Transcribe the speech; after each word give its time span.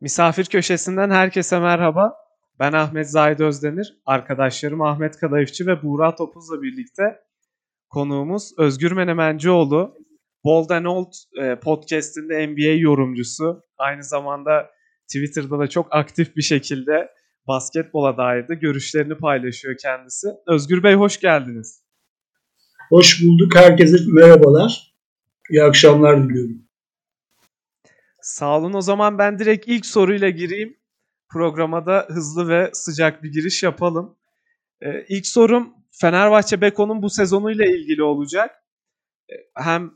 Misafir 0.00 0.44
köşesinden 0.44 1.10
herkese 1.10 1.58
merhaba. 1.58 2.14
Ben 2.58 2.72
Ahmet 2.72 3.10
Zahid 3.10 3.38
Özdemir. 3.38 3.98
Arkadaşlarım 4.06 4.82
Ahmet 4.82 5.16
Kadayıfçı 5.16 5.66
ve 5.66 5.82
Buğra 5.82 6.14
Topuz'la 6.14 6.62
birlikte 6.62 7.20
konuğumuz 7.90 8.52
Özgür 8.58 8.92
Menemencioğlu. 8.92 9.94
Bold 10.44 10.70
and 10.70 10.84
Old 10.84 11.12
e, 11.40 11.60
podcast'inde 11.60 12.46
NBA 12.46 12.80
yorumcusu. 12.80 13.62
Aynı 13.78 14.04
zamanda 14.04 14.70
Twitter'da 15.06 15.58
da 15.58 15.66
çok 15.68 15.94
aktif 15.94 16.36
bir 16.36 16.42
şekilde 16.42 17.10
basketbola 17.48 18.16
dair 18.16 18.48
de 18.48 18.54
görüşlerini 18.54 19.14
paylaşıyor 19.14 19.76
kendisi. 19.82 20.28
Özgür 20.46 20.82
Bey 20.82 20.94
hoş 20.94 21.20
geldiniz. 21.20 21.82
Hoş 22.88 23.24
bulduk. 23.24 23.56
Herkese 23.56 23.96
merhabalar. 24.06 24.94
İyi 25.50 25.62
akşamlar 25.62 26.24
diliyorum. 26.24 26.67
Sağ 28.28 28.58
olun. 28.58 28.72
O 28.72 28.80
zaman 28.80 29.18
ben 29.18 29.38
direkt 29.38 29.68
ilk 29.68 29.86
soruyla 29.86 30.30
gireyim. 30.30 30.76
Programa 31.28 31.86
da 31.86 32.06
hızlı 32.08 32.48
ve 32.48 32.70
sıcak 32.72 33.22
bir 33.22 33.32
giriş 33.32 33.62
yapalım. 33.62 34.16
Ee, 34.80 35.04
ilk 35.08 35.26
sorum 35.26 35.74
Fenerbahçe 35.90 36.60
Beko'nun 36.60 37.02
bu 37.02 37.10
sezonuyla 37.10 37.64
ilgili 37.64 38.02
olacak. 38.02 38.64
Ee, 39.30 39.34
hem 39.54 39.90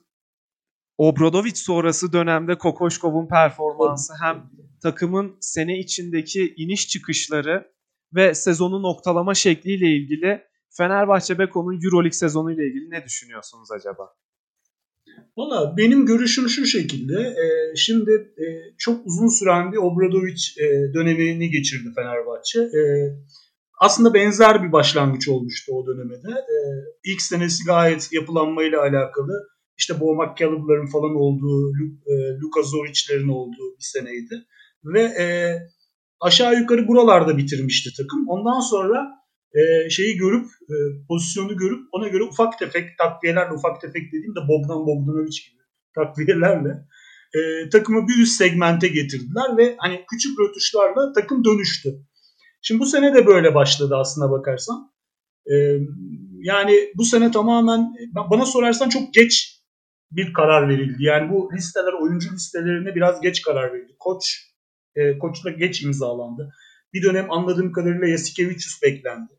Obradovic 0.98 1.55
sonrası 1.55 2.12
dönemde 2.12 2.59
Kokoşkov'un 2.59 3.29
performansı 3.29 4.12
hem 4.23 4.51
takımın 4.83 5.37
sene 5.41 5.79
içindeki 5.79 6.55
iniş 6.57 6.88
çıkışları 6.88 7.73
ve 8.15 8.35
sezonu 8.35 8.83
noktalama 8.83 9.35
şekliyle 9.35 9.87
ilgili 9.87 10.45
Fenerbahçe 10.77 11.38
Beko'nun 11.38 11.80
Euroleague 11.85 12.12
sezonuyla 12.12 12.65
ilgili 12.65 12.91
ne 12.91 13.05
düşünüyorsunuz 13.05 13.73
acaba? 13.73 14.15
Valla 15.37 15.77
benim 15.77 16.07
görüşüm 16.07 16.48
şu 16.48 16.66
şekilde. 16.66 17.21
E, 17.21 17.77
şimdi 17.77 18.11
e, 18.11 18.45
çok 18.79 19.07
uzun 19.07 19.29
süren 19.29 19.73
bir 19.73 19.77
Obradovic 19.77 20.43
e, 20.61 20.95
dönemini 20.95 21.51
geçirdi 21.51 21.88
Fenerbahçe. 21.97 22.61
E, 22.61 22.80
aslında 23.80 24.15
benzer 24.15 24.65
bir 24.65 24.73
başlangıç 24.73 25.29
olmuştu 25.29 25.73
o 25.73 25.87
dönemede. 25.87 26.38
E, 26.38 26.57
ilk 27.05 27.23
senesi 27.23 27.65
gayet 27.65 28.13
yapılanmayla 28.13 28.80
alakalı. 28.80 29.49
İşte 29.79 30.01
Bo 30.01 30.15
McCaleb'ların 30.15 30.87
falan 30.87 31.15
olduğu, 31.16 31.73
e, 32.07 32.13
Luka 32.40 32.63
Zoric'lerin 32.63 33.29
olduğu 33.29 33.77
bir 33.79 33.85
seneydi. 33.85 34.46
Ve 34.85 35.02
e, 35.02 35.27
aşağı 36.21 36.60
yukarı 36.60 36.88
buralarda 36.88 37.37
bitirmişti 37.37 37.90
takım. 37.96 38.29
Ondan 38.29 38.60
sonra 38.60 39.21
e, 39.55 39.91
şeyi 39.91 40.17
görüp 40.17 40.47
e, 40.47 40.75
pozisyonu 41.09 41.57
görüp 41.57 41.81
ona 41.93 42.09
göre 42.09 42.23
ufak 42.23 42.59
tefek 42.59 42.99
takviyelerle 42.99 43.53
ufak 43.53 43.81
tefek 43.81 44.13
dediğim 44.13 44.35
de 44.35 44.41
Bogdan 44.49 44.87
Bogdanovic 44.87 45.37
gibi 45.51 45.63
takviyelerle 45.95 46.87
e, 47.35 47.69
takımı 47.69 48.09
bir 48.09 48.23
üst 48.23 48.33
segmente 48.33 48.89
getirdiler 48.89 49.57
ve 49.57 49.75
hani 49.79 50.05
küçük 50.11 50.41
rötuşlarla 50.41 51.13
takım 51.13 51.45
dönüştü. 51.45 51.89
Şimdi 52.63 52.80
bu 52.80 52.87
sene 52.87 53.15
de 53.15 53.27
böyle 53.27 53.55
başladı 53.55 53.97
aslına 53.97 54.30
bakarsan. 54.30 54.93
E, 55.47 55.55
yani 56.43 56.93
bu 56.97 57.05
sene 57.05 57.30
tamamen 57.30 57.93
bana 58.30 58.47
sorarsan 58.47 58.89
çok 58.89 59.15
geç 59.15 59.63
bir 60.11 60.33
karar 60.33 60.69
verildi. 60.69 61.05
Yani 61.05 61.30
bu 61.30 61.51
listeler 61.57 61.93
oyuncu 61.93 62.35
listelerine 62.35 62.95
biraz 62.95 63.21
geç 63.21 63.43
karar 63.43 63.73
verildi. 63.73 63.97
Koç 63.99 64.53
e, 64.97 65.19
koçla 65.19 65.50
geç 65.50 65.83
imzalandı. 65.83 66.53
Bir 66.93 67.03
dönem 67.03 67.31
anladığım 67.31 67.73
kadarıyla 67.73 68.09
Yasikevicius 68.09 68.83
beklendi. 68.83 69.33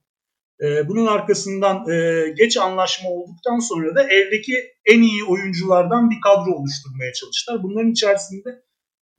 Ee, 0.63 0.87
bunun 0.87 1.05
arkasından 1.05 1.89
e, 1.89 2.29
geç 2.37 2.57
anlaşma 2.57 3.09
olduktan 3.09 3.59
sonra 3.59 3.95
da 3.95 4.03
eldeki 4.03 4.53
en 4.85 5.01
iyi 5.01 5.23
oyunculardan 5.23 6.09
bir 6.09 6.21
kadro 6.21 6.51
oluşturmaya 6.51 7.13
çalıştılar. 7.13 7.63
Bunların 7.63 7.91
içerisinde 7.91 8.63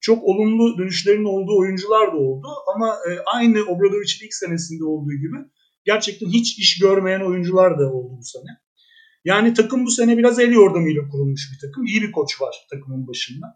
çok 0.01 0.25
olumlu 0.25 0.79
dönüşlerin 0.79 1.25
olduğu 1.25 1.59
oyuncular 1.59 2.13
da 2.13 2.17
oldu 2.17 2.47
ama 2.75 2.89
e, 2.89 3.11
aynı 3.35 3.59
Obradovic'in 3.63 4.27
ilk 4.27 4.35
senesinde 4.35 4.85
olduğu 4.85 5.13
gibi 5.13 5.37
gerçekten 5.85 6.29
hiç 6.29 6.59
iş 6.59 6.79
görmeyen 6.79 7.21
oyuncular 7.21 7.79
da 7.79 7.93
oldu 7.93 8.15
bu 8.19 8.25
sene. 8.25 8.51
Yani 9.25 9.55
takım 9.55 9.85
bu 9.87 9.91
sene 9.91 10.19
biraz 10.19 10.39
el 10.39 10.53
yordamıyla 10.53 11.09
kurulmuş 11.09 11.43
bir 11.53 11.69
takım. 11.69 11.87
İyi 11.87 12.03
bir 12.03 12.13
koç 12.13 12.41
var 12.41 12.55
takımın 12.71 13.09
başında. 13.09 13.47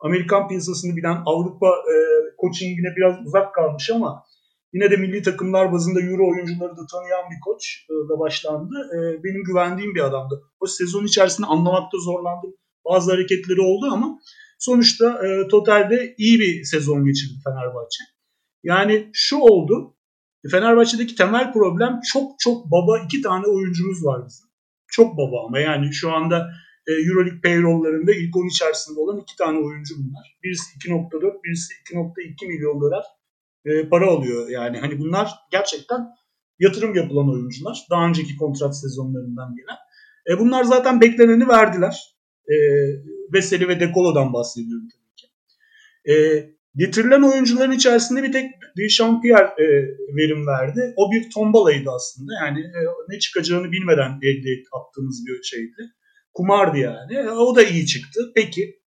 Amerikan 0.00 0.48
piyasasını 0.48 0.96
bilen 0.96 1.22
Avrupa 1.26 1.68
e, 1.68 1.94
coachingine 2.40 2.96
biraz 2.96 3.26
uzak 3.26 3.54
kalmış 3.54 3.90
ama 3.90 4.24
Yine 4.72 4.90
de 4.90 4.96
milli 4.96 5.22
takımlar 5.22 5.72
bazında 5.72 6.00
Euro 6.00 6.30
oyuncuları 6.30 6.76
da 6.76 6.86
tanıyan 6.92 7.30
bir 7.30 7.40
koç 7.44 7.86
e, 7.90 7.94
da 8.08 8.18
başlandı. 8.18 8.74
E, 8.94 9.24
benim 9.24 9.44
güvendiğim 9.44 9.94
bir 9.94 10.00
adamdı. 10.00 10.42
O 10.60 10.66
sezon 10.66 11.04
içerisinde 11.04 11.46
anlamakta 11.46 11.98
zorlandım. 11.98 12.54
Bazı 12.84 13.10
hareketleri 13.10 13.60
oldu 13.60 13.86
ama 13.92 14.18
sonuçta 14.58 15.26
e, 15.26 15.48
totalde 15.48 16.14
iyi 16.18 16.40
bir 16.40 16.64
sezon 16.64 17.04
geçirdi 17.04 17.34
Fenerbahçe. 17.44 18.04
Yani 18.62 19.10
şu 19.12 19.36
oldu. 19.36 19.94
Fenerbahçe'deki 20.50 21.14
temel 21.14 21.52
problem 21.52 22.00
çok 22.12 22.30
çok 22.38 22.66
baba 22.66 22.98
iki 23.04 23.22
tane 23.22 23.46
oyuncumuz 23.46 24.04
var 24.04 24.26
bizim. 24.26 24.48
Çok 24.86 25.16
baba 25.16 25.46
ama 25.46 25.58
yani 25.58 25.92
şu 25.92 26.12
anda 26.12 26.50
Euroleague 26.88 27.40
payrolllarında 27.40 28.12
ilk 28.12 28.36
10 28.36 28.46
içerisinde 28.46 29.00
olan 29.00 29.20
iki 29.20 29.36
tane 29.36 29.58
oyuncu 29.58 29.94
bunlar. 29.98 30.38
Birisi 30.42 30.78
2.4, 30.78 31.44
birisi 31.44 31.74
2.2 31.74 32.46
milyon 32.46 32.80
dolar 32.80 33.04
e, 33.68 33.88
para 33.88 34.06
alıyor. 34.06 34.48
Yani 34.48 34.78
hani 34.78 34.98
bunlar 34.98 35.30
gerçekten 35.52 36.06
yatırım 36.58 36.94
yapılan 36.94 37.30
oyuncular. 37.30 37.86
Daha 37.90 38.08
önceki 38.08 38.36
kontrat 38.36 38.80
sezonlarından 38.80 39.56
gelen. 39.56 39.78
E, 40.30 40.40
bunlar 40.40 40.64
zaten 40.64 41.00
bekleneni 41.00 41.48
verdiler. 41.48 42.16
E, 42.48 42.54
Veseli 43.32 43.68
ve 43.68 43.80
Dekolo'dan 43.80 44.32
bahsediyorum 44.32 44.88
tabii 44.92 45.14
ki. 45.16 45.26
E, 46.12 46.14
getirilen 46.76 47.22
oyuncuların 47.22 47.72
içerisinde 47.72 48.22
bir 48.22 48.32
tek 48.32 48.50
Dechampierre 48.76 49.54
e, 49.58 49.66
verim 50.16 50.46
verdi. 50.46 50.94
O 50.96 51.12
bir 51.12 51.30
tombalaydı 51.30 51.90
aslında. 51.90 52.32
Yani 52.44 52.60
e, 52.60 52.80
ne 53.08 53.18
çıkacağını 53.18 53.72
bilmeden 53.72 54.18
elde 54.22 54.62
attığımız 54.72 55.26
bir 55.26 55.42
şeydi. 55.42 55.92
Kumardı 56.34 56.78
yani. 56.78 57.14
E, 57.14 57.28
o 57.28 57.56
da 57.56 57.62
iyi 57.62 57.86
çıktı. 57.86 58.20
Peki 58.34 58.78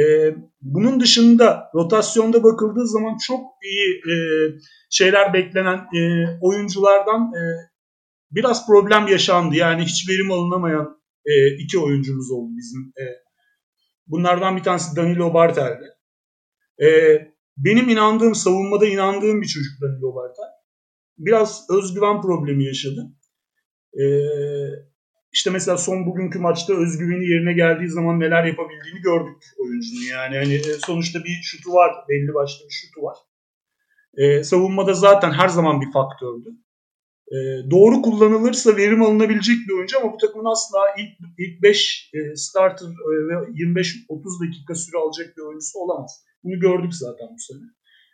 e, 0.00 0.34
bunun 0.60 1.00
dışında 1.00 1.70
rotasyonda 1.74 2.42
bakıldığı 2.42 2.86
zaman 2.86 3.16
çok 3.26 3.40
iyi 3.64 4.12
e, 4.12 4.14
şeyler 4.90 5.32
beklenen 5.32 5.76
e, 5.76 6.00
oyunculardan 6.40 7.22
e, 7.22 7.42
biraz 8.30 8.66
problem 8.66 9.06
yaşandı. 9.06 9.56
Yani 9.56 9.82
hiç 9.82 10.08
verim 10.08 10.30
alınamayan 10.32 11.02
e, 11.26 11.56
iki 11.56 11.78
oyuncumuz 11.78 12.30
oldu 12.30 12.50
bizim. 12.56 12.80
E, 12.80 13.04
bunlardan 14.06 14.56
bir 14.56 14.62
tanesi 14.62 14.96
Danilo 14.96 15.34
Bartel'di. 15.34 15.86
E, 16.82 16.88
benim 17.56 17.88
inandığım, 17.88 18.34
savunmada 18.34 18.86
inandığım 18.86 19.42
bir 19.42 19.46
çocuk 19.46 19.72
Danilo 19.82 20.14
Bartel. 20.14 20.52
Biraz 21.18 21.66
özgüven 21.70 22.22
problemi 22.22 22.64
yaşadı. 22.64 23.12
E, 23.94 24.04
işte 25.32 25.50
mesela 25.50 25.78
son 25.78 26.06
bugünkü 26.06 26.38
maçta 26.38 26.74
özgüveni 26.74 27.26
yerine 27.26 27.52
geldiği 27.52 27.88
zaman 27.88 28.20
neler 28.20 28.44
yapabildiğini 28.44 29.00
gördük 29.00 29.42
oyuncunun. 29.58 30.02
Yani 30.10 30.36
hani 30.36 30.54
e, 30.54 30.72
sonuçta 30.86 31.18
bir 31.24 31.40
şutu 31.42 31.72
var, 31.72 31.92
belli 32.08 32.34
başlı 32.34 32.64
bir 32.68 32.72
şutu 32.72 33.02
var. 33.02 33.16
Ee, 34.16 34.44
savunmada 34.44 34.94
zaten 34.94 35.30
her 35.30 35.48
zaman 35.48 35.80
bir 35.80 35.92
faktördü. 35.92 36.48
Ee, 37.32 37.70
doğru 37.70 38.02
kullanılırsa 38.02 38.76
verim 38.76 39.02
alınabilecek 39.02 39.56
bir 39.68 39.72
oyuncu 39.72 39.98
ama 40.00 40.12
bu 40.12 40.16
takımın 40.16 40.52
asla 40.52 40.78
ilk, 40.98 41.12
ilk 41.38 41.62
5 41.62 42.10
e, 42.14 42.36
starter 42.36 42.86
e, 42.86 43.14
ve 43.28 43.34
25-30 43.34 44.48
dakika 44.48 44.74
süre 44.74 44.98
alacak 44.98 45.36
bir 45.36 45.42
oyuncusu 45.42 45.78
olamaz. 45.78 46.24
Bunu 46.44 46.60
gördük 46.60 46.94
zaten 46.94 47.28
bu 47.34 47.38
sene. 47.38 47.60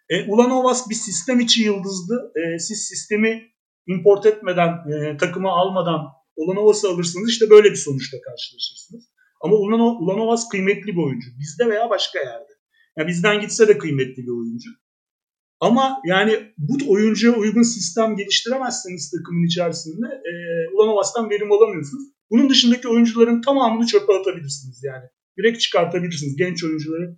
E, 0.09 0.33
Ulanovas 0.33 0.91
bir 0.91 0.95
sistem 0.95 1.41
içi 1.41 1.63
yıldızdı. 1.63 2.33
E, 2.37 2.59
siz 2.59 2.87
sistemi 2.89 3.43
import 3.87 4.27
etmeden, 4.27 4.91
e, 4.91 5.17
takıma 5.17 5.53
almadan 5.53 6.01
Ulanovas'ı 6.39 6.89
alırsınız 6.89 7.31
işte 7.31 7.51
böyle 7.51 7.71
bir 7.71 7.77
sonuçla 7.77 8.19
karşılaşırsınız. 8.21 9.05
Ama 9.41 9.57
Ulanovas 9.57 10.49
kıymetli 10.49 10.93
bir 10.97 11.03
oyuncu. 11.03 11.29
Bizde 11.39 11.71
veya 11.71 11.91
başka 11.91 12.19
yerde. 12.19 12.53
Yani 12.99 13.09
bizden 13.09 13.41
gitse 13.41 13.69
de 13.69 13.79
kıymetli 13.79 14.23
bir 14.23 14.39
oyuncu. 14.41 14.71
Ama 15.61 16.01
yani 16.07 16.53
bu 16.59 16.93
oyuncuya 16.93 17.35
uygun 17.35 17.63
sistem 17.63 18.17
geliştiremezseniz 18.17 19.11
takımın 19.11 19.47
içerisinde 19.47 20.07
e, 20.07 20.33
Ulanovas'tan 20.75 21.31
verim 21.31 21.53
alamıyorsunuz. 21.53 22.05
Bunun 22.31 22.51
dışındaki 22.51 22.89
oyuncuların 22.89 23.41
tamamını 23.41 23.87
çöpe 23.87 24.13
atabilirsiniz 24.13 24.85
yani. 24.85 25.05
Direkt 25.39 25.61
çıkartabilirsiniz. 25.61 26.37
Genç 26.37 26.65
oyuncuları 26.65 27.17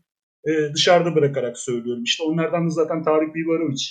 e, 0.49 0.75
dışarıda 0.75 1.15
bırakarak 1.15 1.59
söylüyorum. 1.59 2.03
İşte 2.05 2.23
onlardan 2.25 2.67
da 2.67 2.71
zaten 2.71 3.03
Tarık 3.03 3.35
Bibarovic 3.35 3.85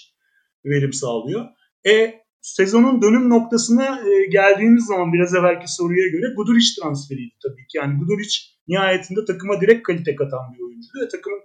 verim 0.66 0.94
sağlıyor. 0.94 1.46
E 1.88 2.14
sezonun 2.42 3.02
dönüm 3.02 3.30
noktasına 3.30 3.86
e, 3.86 4.26
geldiğimiz 4.26 4.86
zaman 4.86 5.14
biraz 5.14 5.36
evvelki 5.36 5.68
soruya 5.68 6.08
göre 6.08 6.34
Guduric 6.36 6.82
transferiydi 6.82 7.34
tabii 7.44 7.68
ki. 7.68 7.78
Yani 7.78 8.00
Guduric 8.00 8.40
nihayetinde 8.68 9.26
takıma 9.26 9.62
direkt 9.62 9.84
kalite 9.84 10.16
katan 10.16 10.54
bir 10.54 10.60
oyuncuydu 10.64 11.06
ve 11.06 11.08
takımın 11.08 11.42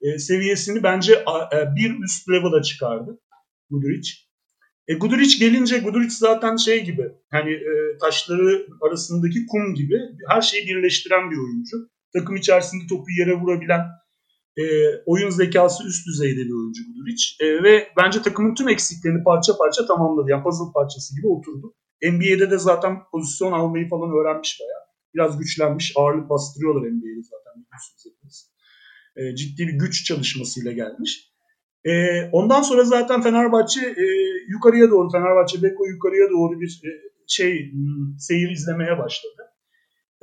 e, 0.00 0.18
seviyesini 0.18 0.82
bence 0.82 1.12
e, 1.12 1.58
bir 1.76 2.04
üst 2.04 2.28
level'a 2.28 2.62
çıkardı 2.62 3.20
Guduric. 3.70 4.10
E, 4.88 4.94
Guduric 4.94 5.38
gelince 5.38 5.78
Guduric 5.78 6.14
zaten 6.18 6.56
şey 6.56 6.84
gibi 6.84 7.12
hani 7.30 7.58
taşları 8.00 8.66
arasındaki 8.88 9.46
kum 9.46 9.74
gibi 9.74 10.00
her 10.28 10.40
şeyi 10.40 10.66
birleştiren 10.66 11.30
bir 11.30 11.36
oyuncu. 11.36 11.76
Takım 12.12 12.36
içerisinde 12.36 12.82
topu 12.88 13.10
yere 13.18 13.34
vurabilen 13.34 13.80
E, 14.58 14.64
oyun 15.06 15.30
zekası 15.30 15.84
üst 15.88 16.06
düzeyde 16.06 16.40
bir 16.40 16.56
oyuncu 16.60 16.82
Guduric. 16.86 17.22
E, 17.40 17.62
ve 17.62 17.88
bence 17.96 18.22
takımın 18.22 18.54
tüm 18.54 18.68
eksiklerini 18.68 19.24
parça 19.24 19.56
parça 19.56 19.86
tamamladı. 19.86 20.30
Yani 20.30 20.42
puzzle 20.42 20.72
parçası 20.74 21.16
gibi 21.16 21.26
oturdu. 21.26 21.74
NBA'de 22.02 22.50
de 22.50 22.58
zaten 22.58 22.98
pozisyon 23.12 23.52
almayı 23.52 23.88
falan 23.88 24.10
öğrenmiş 24.10 24.60
bayağı. 24.60 24.84
Biraz 25.14 25.38
güçlenmiş. 25.38 25.92
Ağırlık 25.96 26.30
bastırıyorlar 26.30 26.80
NBA'de 26.80 27.22
zaten 27.22 27.54
biliyorsunuz 27.62 28.04
hepiniz. 28.06 28.54
E, 29.16 29.36
ciddi 29.36 29.68
bir 29.68 29.72
güç 29.72 30.04
çalışmasıyla 30.04 30.72
gelmiş. 30.72 31.34
E, 31.84 31.92
ondan 32.32 32.62
sonra 32.62 32.84
zaten 32.84 33.22
Fenerbahçe 33.22 33.80
e, 33.80 34.04
yukarıya 34.48 34.90
doğru, 34.90 35.10
Fenerbahçe 35.10 35.62
Beko 35.62 35.86
yukarıya 35.86 36.30
doğru 36.30 36.60
bir 36.60 36.80
e, 36.84 36.90
şey 37.28 37.72
seyir 38.18 38.50
izlemeye 38.50 38.98
başladı. 38.98 39.42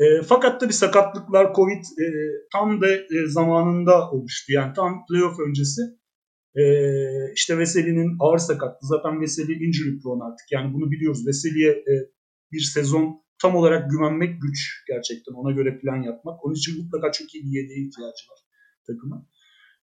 E, 0.01 0.21
fakat 0.21 0.59
tabii 0.59 0.74
sakatlıklar, 0.74 1.53
Covid 1.53 1.83
e, 1.83 2.06
tam 2.53 2.81
da 2.81 2.88
e, 2.92 3.27
zamanında 3.27 4.12
oluştu. 4.12 4.51
Yani 4.51 4.74
tam 4.74 5.06
playoff 5.06 5.39
öncesi 5.39 5.81
e, 6.56 6.63
işte 7.36 7.57
Veseli'nin 7.57 8.18
ağır 8.19 8.38
sakatlığı. 8.38 8.88
Zaten 8.88 9.21
Veseli 9.21 9.53
injury 9.53 10.00
prone 10.03 10.24
artık. 10.24 10.48
Yani 10.51 10.74
bunu 10.74 10.92
biliyoruz. 10.92 11.27
Veseli'ye 11.27 11.71
e, 11.71 11.94
bir 12.51 12.59
sezon 12.59 13.21
tam 13.42 13.56
olarak 13.56 13.92
güvenmek 13.92 14.42
güç 14.42 14.83
gerçekten. 14.88 15.33
Ona 15.33 15.51
göre 15.51 15.80
plan 15.80 16.01
yapmak. 16.01 16.45
Onun 16.45 16.53
için 16.53 16.83
mutlaka 16.83 17.12
çok 17.12 17.36
iyi 17.36 17.44
bir 17.44 17.51
yedeğe 17.59 17.80
ihtiyacı 17.88 18.24
var 18.31 18.39
takımın. 18.88 19.27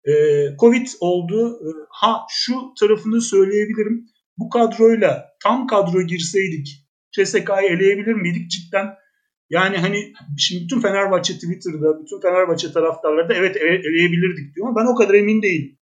E, 0.04 0.12
Covid 0.60 0.86
oldu. 1.00 1.60
E, 1.66 1.68
ha 1.90 2.20
şu 2.30 2.54
tarafını 2.80 3.20
söyleyebilirim. 3.20 4.06
Bu 4.38 4.48
kadroyla 4.48 5.26
tam 5.42 5.66
kadro 5.66 6.02
girseydik 6.02 6.68
CSK'yı 7.10 7.70
eleyebilir 7.70 8.14
miydik? 8.14 8.50
Cidden 8.50 8.86
yani 9.50 9.76
hani 9.76 10.12
şimdi 10.38 10.64
bütün 10.64 10.80
Fenerbahçe 10.80 11.34
Twitter'da, 11.34 12.02
bütün 12.02 12.20
Fenerbahçe 12.20 12.72
taraftarları 12.72 13.28
da 13.28 13.34
evet 13.34 13.56
eleyebilirdik 13.56 14.54
diyor 14.54 14.68
ama 14.68 14.80
ben 14.80 14.92
o 14.92 14.94
kadar 14.94 15.14
emin 15.14 15.42
değilim. 15.42 15.78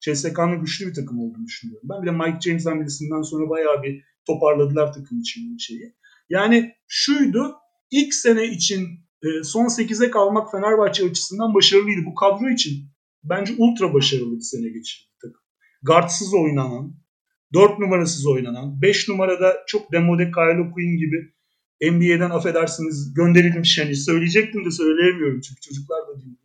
CSK'nın 0.00 0.60
güçlü 0.60 0.86
bir 0.86 0.94
takım 0.94 1.18
olduğunu 1.18 1.46
düşünüyorum. 1.46 1.88
Ben 1.90 2.02
bir 2.02 2.06
de 2.06 2.10
Mike 2.10 2.40
James 2.40 2.66
hamlesinden 2.66 3.22
sonra 3.22 3.50
bayağı 3.50 3.82
bir 3.82 4.04
toparladılar 4.26 4.92
takım 4.92 5.20
için 5.20 5.56
şeyi. 5.58 5.94
Yani 6.28 6.74
şuydu, 6.88 7.54
ilk 7.90 8.14
sene 8.14 8.44
için 8.44 8.86
e, 9.22 9.28
son 9.42 9.64
8'e 9.64 10.10
kalmak 10.10 10.50
Fenerbahçe 10.50 11.04
açısından 11.04 11.54
başarılıydı. 11.54 12.00
Bu 12.06 12.14
kadro 12.14 12.48
için 12.48 12.72
bence 13.24 13.52
ultra 13.58 13.94
başarılı 13.94 14.36
bir 14.36 14.40
sene 14.40 14.68
geçirdi 14.68 15.10
takım. 15.22 15.40
Guardsız 15.82 16.34
oynanan, 16.34 16.96
4 17.54 17.78
numarasız 17.78 18.26
oynanan, 18.26 18.82
5 18.82 19.08
numarada 19.08 19.56
çok 19.66 19.92
demode 19.92 20.30
Kyle 20.30 20.70
Quinn 20.74 20.98
gibi 20.98 21.34
NBA'den 21.82 22.30
affedersiniz 22.30 23.14
gönderilmiş 23.14 23.78
yani 23.78 23.94
söyleyecektim 23.96 24.64
de 24.64 24.70
söyleyemiyorum 24.70 25.40
çünkü 25.40 25.60
çocuklar 25.60 25.98
da 26.08 26.20
dinliyor. 26.20 26.40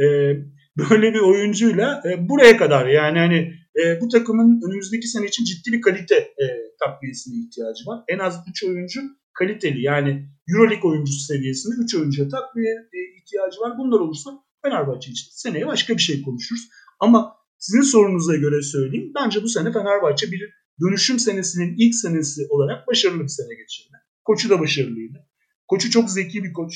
Ee, 0.00 0.36
böyle 0.78 1.14
bir 1.14 1.20
oyuncuyla 1.20 2.02
e, 2.04 2.28
buraya 2.28 2.56
kadar 2.56 2.86
yani 2.86 3.18
hani 3.18 3.54
e, 3.82 4.00
bu 4.00 4.08
takımın 4.08 4.60
önümüzdeki 4.68 5.08
sene 5.08 5.26
için 5.26 5.44
ciddi 5.44 5.72
bir 5.72 5.80
kalite 5.80 6.14
e, 6.14 6.44
takviyesine 6.80 7.34
ihtiyacı 7.38 7.86
var. 7.86 8.04
En 8.08 8.18
az 8.18 8.44
3 8.50 8.64
oyuncu 8.64 9.00
kaliteli 9.32 9.82
yani 9.82 10.28
Euroleague 10.48 10.90
oyuncusu 10.90 11.20
seviyesinde 11.20 11.74
3 11.84 11.94
oyuncuya 11.94 12.28
takviye 12.28 12.74
ihtiyacı 13.20 13.60
var. 13.60 13.78
Bunlar 13.78 14.00
olursa 14.00 14.30
Fenerbahçe 14.62 15.10
için 15.10 15.28
seneye 15.32 15.66
başka 15.66 15.94
bir 15.94 16.02
şey 16.02 16.22
konuşuruz. 16.22 16.68
Ama 17.00 17.36
sizin 17.58 17.82
sorunuza 17.82 18.36
göre 18.36 18.62
söyleyeyim. 18.62 19.12
Bence 19.14 19.42
bu 19.42 19.48
sene 19.48 19.72
Fenerbahçe 19.72 20.32
bir 20.32 20.50
dönüşüm 20.80 21.18
senesinin 21.18 21.74
ilk 21.78 21.94
senesi 21.94 22.46
olarak 22.48 22.88
başarılı 22.88 23.22
bir 23.22 23.28
sene 23.28 23.54
geçirdi. 23.54 23.96
Koçu 24.28 24.50
da 24.50 24.60
başarılıydı. 24.60 25.26
Koçu 25.68 25.90
çok 25.90 26.10
zeki 26.10 26.44
bir 26.44 26.52
koç. 26.52 26.74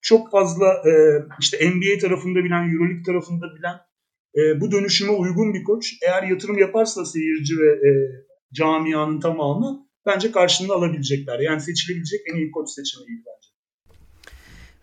Çok 0.00 0.30
fazla 0.30 0.66
e, 0.66 0.92
işte 1.40 1.70
NBA 1.70 1.98
tarafında 2.00 2.44
bilen, 2.44 2.72
Euroleague 2.72 3.02
tarafında 3.06 3.46
bilen 3.58 3.76
e, 4.36 4.60
bu 4.60 4.72
dönüşüme 4.72 5.12
uygun 5.12 5.54
bir 5.54 5.64
koç. 5.64 5.92
Eğer 6.02 6.22
yatırım 6.22 6.58
yaparsa 6.58 7.04
seyirci 7.04 7.54
ve 7.58 7.88
e, 7.88 7.90
camianın 8.52 9.20
tamamı 9.20 9.88
bence 10.06 10.32
karşılığını 10.32 10.72
alabilecekler. 10.72 11.38
Yani 11.38 11.60
seçilebilecek 11.60 12.20
en 12.32 12.36
iyi 12.36 12.50
koç 12.50 12.68
seçeneği 12.68 13.18
bence. 13.18 13.48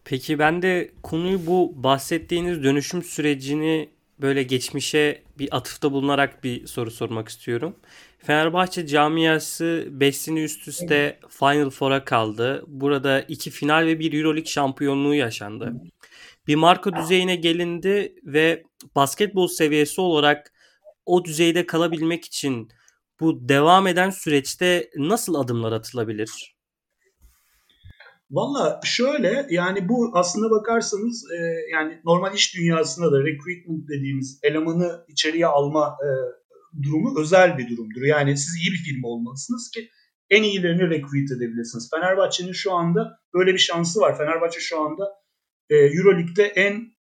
Peki 0.06 0.40
ben 0.40 0.62
de 0.62 0.92
konuyu 1.04 1.46
bu 1.46 1.74
bahsettiğiniz 1.84 2.64
dönüşüm 2.64 3.04
sürecini 3.04 3.90
böyle 4.22 4.44
geçmişe 4.44 5.22
bir 5.40 5.58
atıfta 5.58 5.92
bulunarak 5.92 6.44
bir 6.44 6.68
soru 6.68 6.92
sormak 6.92 7.30
istiyorum. 7.30 7.76
Fenerbahçe 8.18 8.88
camiası 8.88 9.88
5 9.90 10.28
üst 10.28 10.68
üste 10.68 11.20
Final 11.30 11.70
Four'a 11.70 12.06
kaldı. 12.06 12.64
Burada 12.68 13.22
iki 13.22 13.50
final 13.50 13.86
ve 13.86 14.00
bir 14.00 14.14
Euroleague 14.14 14.46
şampiyonluğu 14.46 15.16
yaşandı. 15.16 15.74
Bir 16.48 16.56
marka 16.56 16.96
düzeyine 16.96 17.36
gelindi 17.36 18.16
ve 18.24 18.64
basketbol 18.96 19.48
seviyesi 19.48 20.02
olarak 20.02 20.54
o 21.06 21.26
düzeyde 21.26 21.66
kalabilmek 21.66 22.26
için 22.26 22.70
bu 23.20 23.50
devam 23.50 23.88
eden 23.88 24.10
süreçte 24.10 24.90
nasıl 24.96 25.36
adımlar 25.36 25.72
atılabilir? 25.72 26.58
Valla 28.32 28.80
şöyle 28.84 29.48
yani 29.50 29.90
bu 29.90 30.12
aslında 30.14 30.50
bakarsanız 30.50 31.24
e, 31.32 31.38
yani 31.72 32.02
normal 32.06 32.34
iş 32.34 32.56
dünyasında 32.56 33.12
da 33.12 33.20
recruitment 33.20 33.90
dediğimiz 33.90 34.40
elemanı 34.44 35.06
içeriye 35.08 35.48
alma 35.48 35.98
e, 36.04 36.08
durumu 36.84 37.20
özel 37.20 37.58
bir 37.58 37.70
durumdur. 37.70 38.02
Yani 38.02 38.38
siz 38.38 38.56
iyi 38.56 38.72
bir 38.72 38.78
firma 38.78 39.08
olmalısınız 39.08 39.72
ki 39.74 39.90
en 40.30 40.44
iyilerini 40.44 40.90
recruit 40.90 41.32
edebilirsiniz. 41.32 41.90
Fenerbahçe'nin 41.92 42.52
şu 42.52 42.74
anda 42.74 43.20
böyle 43.34 43.54
bir 43.54 43.60
şansı 43.60 44.00
var. 44.00 44.18
Fenerbahçe 44.18 44.60
şu 44.60 44.82
anda 44.82 45.04
e, 45.70 45.76
Euroleague'de 45.76 46.44
en 46.44 46.74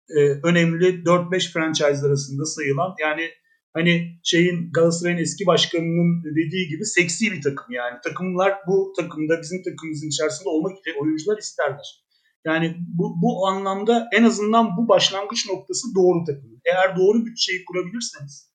e, 0.10 0.20
önemli 0.44 1.04
4-5 1.04 1.52
franchise 1.54 2.08
arasında 2.08 2.46
sayılan 2.46 2.96
yani 3.02 3.30
hani 3.74 4.20
şeyin 4.24 4.72
Galatasaray'ın 4.72 5.18
eski 5.18 5.46
başkanının 5.46 6.24
dediği 6.24 6.68
gibi 6.68 6.86
seksi 6.86 7.32
bir 7.32 7.42
takım 7.42 7.72
yani. 7.72 7.98
Takımlar 8.04 8.54
bu 8.68 8.94
takımda 8.98 9.42
bizim 9.42 9.64
takımımızın 9.64 10.08
içerisinde 10.08 10.50
olmak 10.50 10.80
için 10.80 11.02
oyuncular 11.02 11.38
isterler. 11.38 12.04
Yani 12.46 12.76
bu, 12.98 13.16
bu 13.22 13.48
anlamda 13.48 14.08
en 14.14 14.24
azından 14.24 14.78
bu 14.78 14.88
başlangıç 14.88 15.50
noktası 15.50 15.88
doğru 15.96 16.24
takım. 16.26 16.62
Eğer 16.66 16.98
doğru 16.98 17.26
bütçeyi 17.26 17.66
kurabilirseniz, 17.66 18.53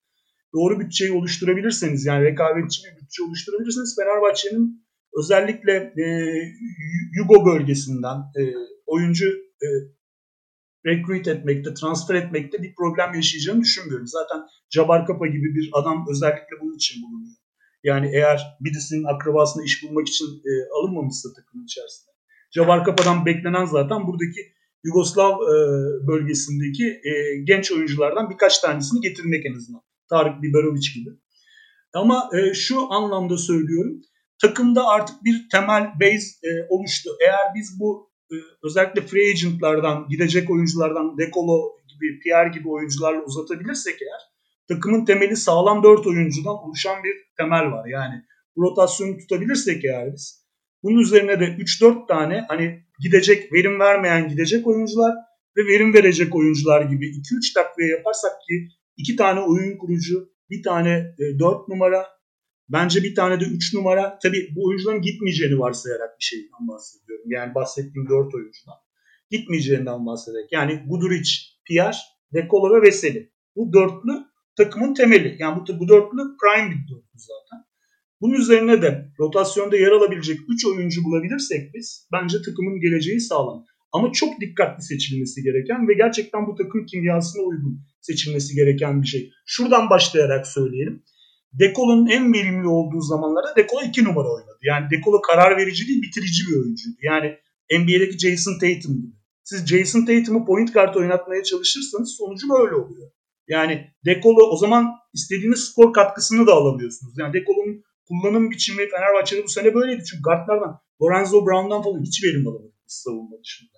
doğru 0.55 0.81
bütçeyi 0.81 1.13
oluşturabilirseniz 1.13 2.07
yani 2.07 2.25
rekabetçi 2.25 2.83
bir 2.85 3.03
bütçe 3.03 3.23
oluşturabilirseniz 3.23 3.97
Fenerbahçe'nin 3.99 4.89
özellikle 5.19 5.75
e, 6.05 6.05
Yugo 7.17 7.47
bölgesinden 7.47 8.17
e, 8.17 8.43
oyuncu 8.87 9.29
e, 9.63 9.69
recruit 10.87 11.29
etmekte, 11.29 11.75
transfer 11.75 12.15
etmekte 12.15 12.63
bir 12.63 12.75
problem 12.75 13.15
yaşayacağını 13.15 13.61
düşünmüyorum. 13.61 14.07
Zaten 14.07 14.41
Jabbar 14.71 15.07
Kapa 15.07 15.27
gibi 15.27 15.55
bir 15.55 15.71
adam 15.73 16.07
özellikle 16.11 16.55
bunun 16.61 16.77
için 16.77 17.03
bulunuyor. 17.03 17.37
Yani 17.85 18.11
eğer 18.15 18.43
birisinin 18.61 19.05
akrabasına 19.05 19.65
iş 19.65 19.83
bulmak 19.83 20.09
için 20.09 20.27
e, 20.27 20.51
alınmamışsa 20.79 21.29
takımın 21.37 21.65
içerisinde. 21.65 22.11
Jabbar 22.51 22.85
Kapa'dan 22.85 23.27
beklenen 23.27 23.65
zaten 23.65 24.07
buradaki 24.07 24.41
Yugoslav 24.85 25.33
e, 25.33 25.55
bölgesindeki 26.07 26.85
e, 26.85 27.43
genç 27.45 27.73
oyunculardan 27.73 28.31
birkaç 28.31 28.59
tanesini 28.59 29.01
getirmek 29.01 29.47
en 29.47 29.55
azından. 29.55 29.83
Tarık 30.11 30.43
Biberovic 30.43 30.95
gibi. 30.95 31.11
Ama 31.95 32.31
e, 32.35 32.55
şu 32.55 32.93
anlamda 32.93 33.37
söylüyorum. 33.37 34.01
Takımda 34.43 34.87
artık 34.87 35.25
bir 35.25 35.49
temel 35.53 35.91
base 36.01 36.29
e, 36.49 36.51
oluştu. 36.69 37.11
Eğer 37.27 37.55
biz 37.55 37.81
bu 37.81 38.11
e, 38.33 38.35
özellikle 38.63 39.01
free 39.01 39.31
agentlardan, 39.31 40.07
gidecek 40.09 40.51
oyunculardan, 40.51 41.19
Dekolo 41.19 41.79
gibi, 41.89 42.21
Pierre 42.21 42.49
gibi 42.49 42.69
oyuncularla 42.69 43.25
uzatabilirsek 43.25 44.03
eğer 44.03 44.21
takımın 44.69 45.05
temeli 45.05 45.37
sağlam 45.37 45.83
4 45.83 46.07
oyuncudan 46.07 46.55
oluşan 46.55 47.05
bir 47.05 47.15
temel 47.37 47.73
var. 47.73 47.89
Yani 47.89 48.15
rotasyonu 48.57 49.19
tutabilirsek 49.19 49.85
eğer 49.85 50.13
biz 50.13 50.49
bunun 50.83 50.99
üzerine 50.99 51.41
de 51.41 51.45
3-4 51.45 52.09
tane 52.09 52.45
hani 52.49 52.85
gidecek, 53.01 53.53
verim 53.53 53.81
vermeyen 53.81 54.29
gidecek 54.29 54.67
oyuncular 54.67 55.15
ve 55.57 55.67
verim 55.67 55.95
verecek 55.95 56.35
oyuncular 56.35 56.83
gibi 56.83 57.07
2-3 57.07 57.55
takviye 57.55 57.89
yaparsak 57.89 58.33
ki 58.33 58.69
2 58.99 59.17
tane 59.17 59.41
oyun 59.41 59.79
kurucu, 59.79 60.33
bir 60.51 60.63
tane 60.63 61.15
4 61.39 61.69
numara, 61.69 62.19
Bence 62.69 63.03
bir 63.03 63.15
tane 63.15 63.41
de 63.41 63.45
3 63.45 63.75
numara. 63.75 64.19
Tabii 64.23 64.49
bu 64.57 64.67
oyuncuların 64.67 65.03
gitmeyeceğini 65.03 65.59
varsayarak 65.59 66.19
bir 66.21 66.25
şeyden 66.25 66.69
bahsediyorum. 66.69 67.25
Yani 67.31 67.55
bahsettiğim 67.55 68.09
4 68.09 68.35
oyuncudan. 68.35 68.75
Gitmeyeceğinden 69.31 70.07
bahsederek. 70.07 70.53
Yani 70.53 70.83
Guduric, 70.89 71.31
Pierre, 71.67 71.97
Dekolo 72.35 72.77
ve 72.77 72.83
Veseli. 72.83 73.33
Bu 73.57 73.73
dörtlü 73.73 74.13
takımın 74.57 74.95
temeli. 74.95 75.37
Yani 75.39 75.61
bu, 75.61 75.81
bu 75.81 75.89
dörtlü 75.89 76.19
prime 76.41 76.71
bir 76.71 76.95
dörtlü 76.95 77.19
zaten. 77.19 77.65
Bunun 78.21 78.35
üzerine 78.35 78.83
de 78.83 79.13
rotasyonda 79.19 79.77
yer 79.77 79.93
alabilecek 79.93 80.39
3 80.49 80.67
oyuncu 80.67 81.05
bulabilirsek 81.05 81.75
biz 81.75 82.09
bence 82.13 82.37
takımın 82.43 82.81
geleceği 82.81 83.21
sağlam. 83.21 83.65
Ama 83.93 84.13
çok 84.13 84.41
dikkatli 84.41 84.83
seçilmesi 84.83 85.43
gereken 85.43 85.89
ve 85.89 85.95
gerçekten 85.95 86.47
bu 86.47 86.55
takım 86.55 86.87
kimyasına 86.87 87.43
uygun 87.43 87.81
seçilmesi 88.01 88.55
gereken 88.55 89.03
bir 89.03 89.07
şey. 89.07 89.31
Şuradan 89.47 89.91
başlayarak 89.91 90.47
söyleyelim. 90.47 91.03
Dekolo'nun 91.53 92.07
en 92.07 92.33
verimli 92.33 92.69
olduğu 92.69 93.01
zamanlarda 93.01 93.57
Dekolo 93.57 93.83
2 93.83 94.05
numara 94.05 94.29
oynadı. 94.29 94.59
Yani 94.63 94.91
Dekolo 94.91 95.21
karar 95.21 95.57
verici 95.57 95.89
değil 95.89 96.03
bitirici 96.03 96.43
bir 96.49 96.57
oyuncuydu. 96.57 96.97
Yani 97.03 97.37
NBA'deki 97.79 98.19
Jason 98.19 98.53
Tatum 98.53 98.95
gibi. 99.03 99.19
Siz 99.45 99.67
Jason 99.67 100.05
Tatum'u 100.05 100.47
point 100.47 100.75
guard 100.75 100.95
oynatmaya 100.95 101.43
çalışırsanız 101.43 102.17
sonucu 102.19 102.49
böyle 102.49 102.75
oluyor. 102.75 103.11
Yani 103.49 103.91
Dekolo 104.05 104.51
o 104.51 104.57
zaman 104.57 104.87
istediğiniz 105.15 105.61
skor 105.61 105.93
katkısını 105.93 106.47
da 106.47 106.53
alamıyorsunuz. 106.53 107.15
Yani 107.19 107.33
Dekolo'nun 107.33 107.85
kullanım 108.09 108.51
biçimi 108.51 108.89
Fenerbahçe'de 108.89 109.45
bu 109.45 109.49
sene 109.49 109.75
böyleydi. 109.75 110.05
Çünkü 110.05 110.23
guardlardan 110.23 110.81
Lorenzo 111.03 111.47
Brown'dan 111.47 111.83
falan 111.83 112.03
hiç 112.03 112.25
verim 112.25 112.49
alamadık 112.49 112.75
savunma 112.87 113.37
dışında. 113.43 113.78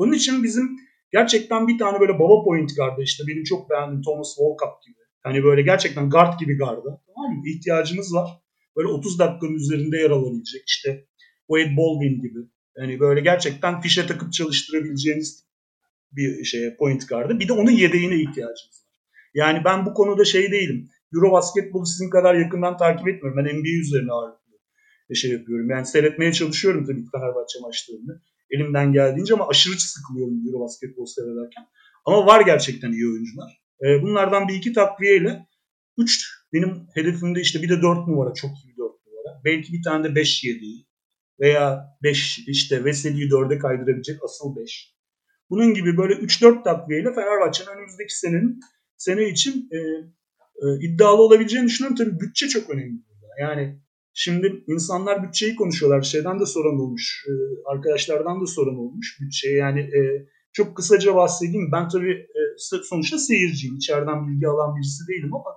Onun 0.00 0.12
için 0.12 0.42
bizim 0.42 0.76
gerçekten 1.12 1.68
bir 1.68 1.78
tane 1.78 2.00
böyle 2.00 2.18
baba 2.18 2.44
point 2.44 2.76
gardı 2.76 3.02
işte 3.02 3.24
benim 3.28 3.44
çok 3.44 3.70
beğendiğim 3.70 4.02
Thomas 4.02 4.28
Walcott 4.28 4.86
gibi. 4.86 5.00
Hani 5.22 5.44
böyle 5.44 5.62
gerçekten 5.62 6.10
guard 6.10 6.40
gibi 6.40 6.58
garda. 6.58 7.02
Tamam 7.06 7.32
mı? 7.36 7.48
İhtiyacınız 7.48 8.14
var. 8.14 8.30
Böyle 8.76 8.88
30 8.88 9.18
dakikanın 9.18 9.54
üzerinde 9.54 9.96
yer 9.96 10.10
alabilecek 10.10 10.62
işte 10.66 11.06
Wade 11.48 11.76
Baldwin 11.76 12.20
gibi. 12.20 12.38
Yani 12.78 13.00
böyle 13.00 13.20
gerçekten 13.20 13.80
fişe 13.80 14.06
takıp 14.06 14.32
çalıştırabileceğiniz 14.32 15.46
bir 16.12 16.44
şeye 16.44 16.76
point 16.76 17.08
gardı. 17.08 17.38
Bir 17.38 17.48
de 17.48 17.52
onun 17.52 17.70
yedeğine 17.70 18.14
ihtiyacınız 18.14 18.84
var. 18.86 18.94
Yani 19.34 19.64
ben 19.64 19.86
bu 19.86 19.94
konuda 19.94 20.24
şey 20.24 20.52
değilim. 20.52 20.88
Euro 21.14 21.32
basketbolu 21.32 21.86
sizin 21.86 22.10
kadar 22.10 22.34
yakından 22.34 22.76
takip 22.76 23.08
etmiyorum. 23.08 23.36
Ben 23.36 23.56
NBA 23.56 23.80
üzerine 23.82 24.12
ağırlıklı 24.12 24.40
şey 25.14 25.30
yapıyorum. 25.30 25.70
Yani 25.70 25.86
seyretmeye 25.86 26.32
çalışıyorum 26.32 26.86
tabii 26.86 27.04
Fenerbahçe 27.12 27.58
maçlarını. 27.62 28.22
Elimden 28.50 28.92
geldiğince 28.92 29.34
ama 29.34 29.48
aşırı 29.48 29.80
sıkılıyorum 29.80 30.46
Euro 30.46 30.60
basketbol 30.60 31.06
seyrederken. 31.06 31.64
Ama 32.04 32.26
var 32.26 32.40
gerçekten 32.40 32.92
iyi 32.92 33.08
oyuncular. 33.08 33.60
Ee, 33.84 34.02
bunlardan 34.02 34.48
bir 34.48 34.54
iki 34.54 34.72
takviyeyle 34.72 35.46
3 35.98 36.28
benim 36.52 36.86
hedefimde 36.94 37.40
işte 37.40 37.62
bir 37.62 37.68
de 37.68 37.82
4 37.82 38.08
numara 38.08 38.34
çok 38.34 38.50
iyi 38.50 38.68
bir 38.68 38.76
4 38.76 39.06
numara. 39.06 39.42
Belki 39.44 39.72
bir 39.72 39.82
tane 39.82 40.04
de 40.04 40.14
5 40.14 40.44
7 40.44 40.66
veya 41.40 41.96
5 42.02 42.38
işte 42.46 42.84
Veseli'yi 42.84 43.28
4'e 43.28 43.58
kaydırabilecek 43.58 44.24
asıl 44.24 44.56
5. 44.56 44.94
Bunun 45.50 45.74
gibi 45.74 45.96
böyle 45.96 46.14
3-4 46.14 46.64
takviyeyle 46.64 47.14
Fenerbahçe'nin 47.14 47.76
önümüzdeki 47.76 48.18
senenin 48.18 48.60
sene 48.96 49.28
için 49.28 49.68
e, 49.72 49.78
e, 50.62 50.66
iddialı 50.80 51.22
olabileceğini 51.22 51.66
düşünüyorum. 51.66 51.96
Tabii 51.96 52.20
bütçe 52.20 52.48
çok 52.48 52.70
önemli. 52.70 53.02
Yani 53.40 53.80
şimdi 54.22 54.64
insanlar 54.66 55.22
bütçeyi 55.22 55.56
konuşuyorlar. 55.56 56.02
Şeyden 56.02 56.40
de 56.40 56.46
soran 56.46 56.80
olmuş. 56.80 57.24
E, 57.28 57.32
arkadaşlardan 57.72 58.40
da 58.40 58.46
soran 58.46 58.78
olmuş 58.78 59.18
bütçeye. 59.20 59.56
Yani 59.56 59.80
e, 59.80 60.00
çok 60.52 60.76
kısaca 60.76 61.14
bahsedeyim. 61.14 61.72
Ben 61.72 61.88
tabii 61.88 62.12
e, 62.12 62.40
sonuçta 62.82 63.18
seyirciyim. 63.18 63.76
İçeriden 63.76 64.28
bilgi 64.28 64.48
alan 64.48 64.76
birisi 64.76 65.08
değilim 65.08 65.34
ama 65.34 65.50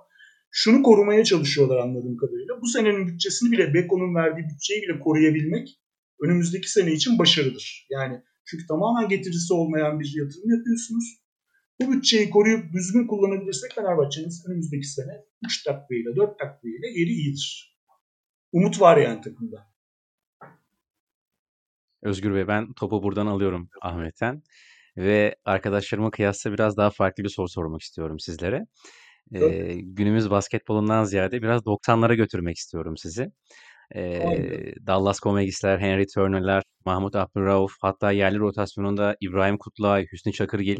şunu 0.50 0.82
korumaya 0.82 1.24
çalışıyorlar 1.24 1.78
anladığım 1.78 2.16
kadarıyla. 2.16 2.60
Bu 2.62 2.66
senenin 2.66 3.06
bütçesini 3.06 3.52
bile 3.52 3.74
Beko'nun 3.74 4.14
verdiği 4.14 4.44
bütçeyi 4.52 4.82
bile 4.82 5.00
koruyabilmek 5.00 5.68
önümüzdeki 6.22 6.70
sene 6.70 6.92
için 6.92 7.18
başarıdır. 7.18 7.86
Yani 7.90 8.22
çünkü 8.46 8.66
tamamen 8.66 9.08
getirisi 9.08 9.54
olmayan 9.54 10.00
bir 10.00 10.12
yatırım 10.16 10.50
yapıyorsunuz. 10.56 11.04
Bu 11.80 11.92
bütçeyi 11.92 12.30
koruyup 12.30 12.72
düzgün 12.72 13.06
kullanabilirsek 13.06 13.72
Fenerbahçe'nin 13.74 14.30
önümüzdeki 14.48 14.86
sene 14.86 15.12
3 15.44 15.62
takviyeyle 15.62 16.16
4 16.16 16.38
takviyeyle 16.38 16.86
yeri 16.86 17.10
iyidir. 17.10 17.73
Umut 18.54 18.80
var 18.80 18.96
yani 18.96 19.20
takımda. 19.20 19.66
Özgür 22.02 22.34
Bey 22.34 22.48
ben 22.48 22.72
topu 22.72 23.02
buradan 23.02 23.26
alıyorum 23.26 23.68
Ahmet'ten. 23.82 24.42
Ve 24.96 25.36
arkadaşlarıma 25.44 26.10
kıyasla 26.10 26.52
biraz 26.52 26.76
daha 26.76 26.90
farklı 26.90 27.24
bir 27.24 27.28
soru 27.28 27.48
sormak 27.48 27.82
istiyorum 27.82 28.20
sizlere. 28.20 28.66
Ee, 29.34 29.74
günümüz 29.74 30.30
basketbolundan 30.30 31.04
ziyade 31.04 31.42
biraz 31.42 31.62
90'lara 31.62 32.14
götürmek 32.14 32.56
istiyorum 32.56 32.96
sizi. 32.96 33.32
Ee, 33.94 34.74
Dallas 34.86 35.20
Comagis'ler, 35.20 35.78
Henry 35.78 36.06
Turner'lar, 36.14 36.62
Mahmut 36.86 37.16
Abdurrauf, 37.16 37.72
hatta 37.80 38.12
yerli 38.12 38.38
rotasyonunda 38.38 39.16
İbrahim 39.20 39.58
Kutlay, 39.58 40.06
Hüsnü 40.12 40.32
Çakırgil, 40.32 40.78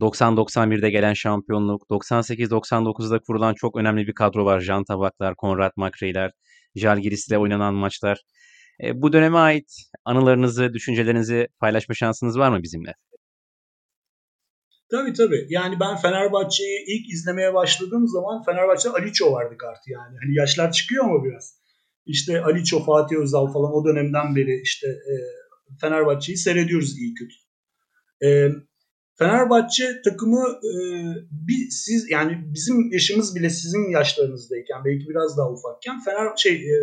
90-91'de 0.00 0.90
gelen 0.90 1.14
şampiyonluk, 1.14 1.82
98-99'da 1.90 3.18
kurulan 3.18 3.54
çok 3.54 3.76
önemli 3.76 4.06
bir 4.06 4.14
kadro 4.14 4.44
var. 4.44 4.60
Jan 4.60 4.84
Tabaklar, 4.84 5.34
Konrad 5.36 5.72
Makreyler, 5.76 6.30
Jalgiris'le 6.78 7.32
oynanan 7.32 7.74
maçlar. 7.74 8.20
E, 8.84 9.02
bu 9.02 9.12
döneme 9.12 9.38
ait 9.38 9.70
anılarınızı, 10.04 10.72
düşüncelerinizi 10.72 11.48
paylaşma 11.60 11.94
şansınız 11.94 12.38
var 12.38 12.50
mı 12.50 12.62
bizimle? 12.62 12.94
Tabii 14.90 15.12
tabii. 15.12 15.46
Yani 15.48 15.80
ben 15.80 15.96
Fenerbahçe'yi 15.96 16.84
ilk 16.86 17.10
izlemeye 17.12 17.54
başladığım 17.54 18.08
zaman 18.08 18.42
Fenerbahçe'de 18.42 18.92
Aliço 18.92 19.32
vardı 19.32 19.56
kartı 19.58 19.90
yani. 19.90 20.16
Hani 20.22 20.34
yaşlar 20.34 20.72
çıkıyor 20.72 21.04
ama 21.04 21.24
biraz. 21.24 21.58
İşte 22.06 22.40
Aliço, 22.40 22.84
Fatih 22.84 23.16
Özal 23.16 23.52
falan 23.52 23.72
o 23.72 23.84
dönemden 23.84 24.36
beri 24.36 24.60
işte 24.62 24.86
e, 24.88 25.14
Fenerbahçe'yi 25.80 26.38
seyrediyoruz 26.38 26.98
iyi 26.98 27.14
kötü. 27.14 27.34
E, 28.24 28.48
Fenerbahçe 29.18 30.02
takımı 30.04 30.44
e, 30.48 30.72
bir 31.30 31.70
siz 31.70 32.10
yani 32.10 32.42
bizim 32.54 32.92
yaşımız 32.92 33.36
bile 33.36 33.50
sizin 33.50 33.90
yaşlarınızdayken 33.90 34.84
belki 34.84 35.08
biraz 35.08 35.38
daha 35.38 35.52
ufakken 35.52 36.00
Fener 36.04 36.36
şey 36.36 36.54
e, 36.54 36.76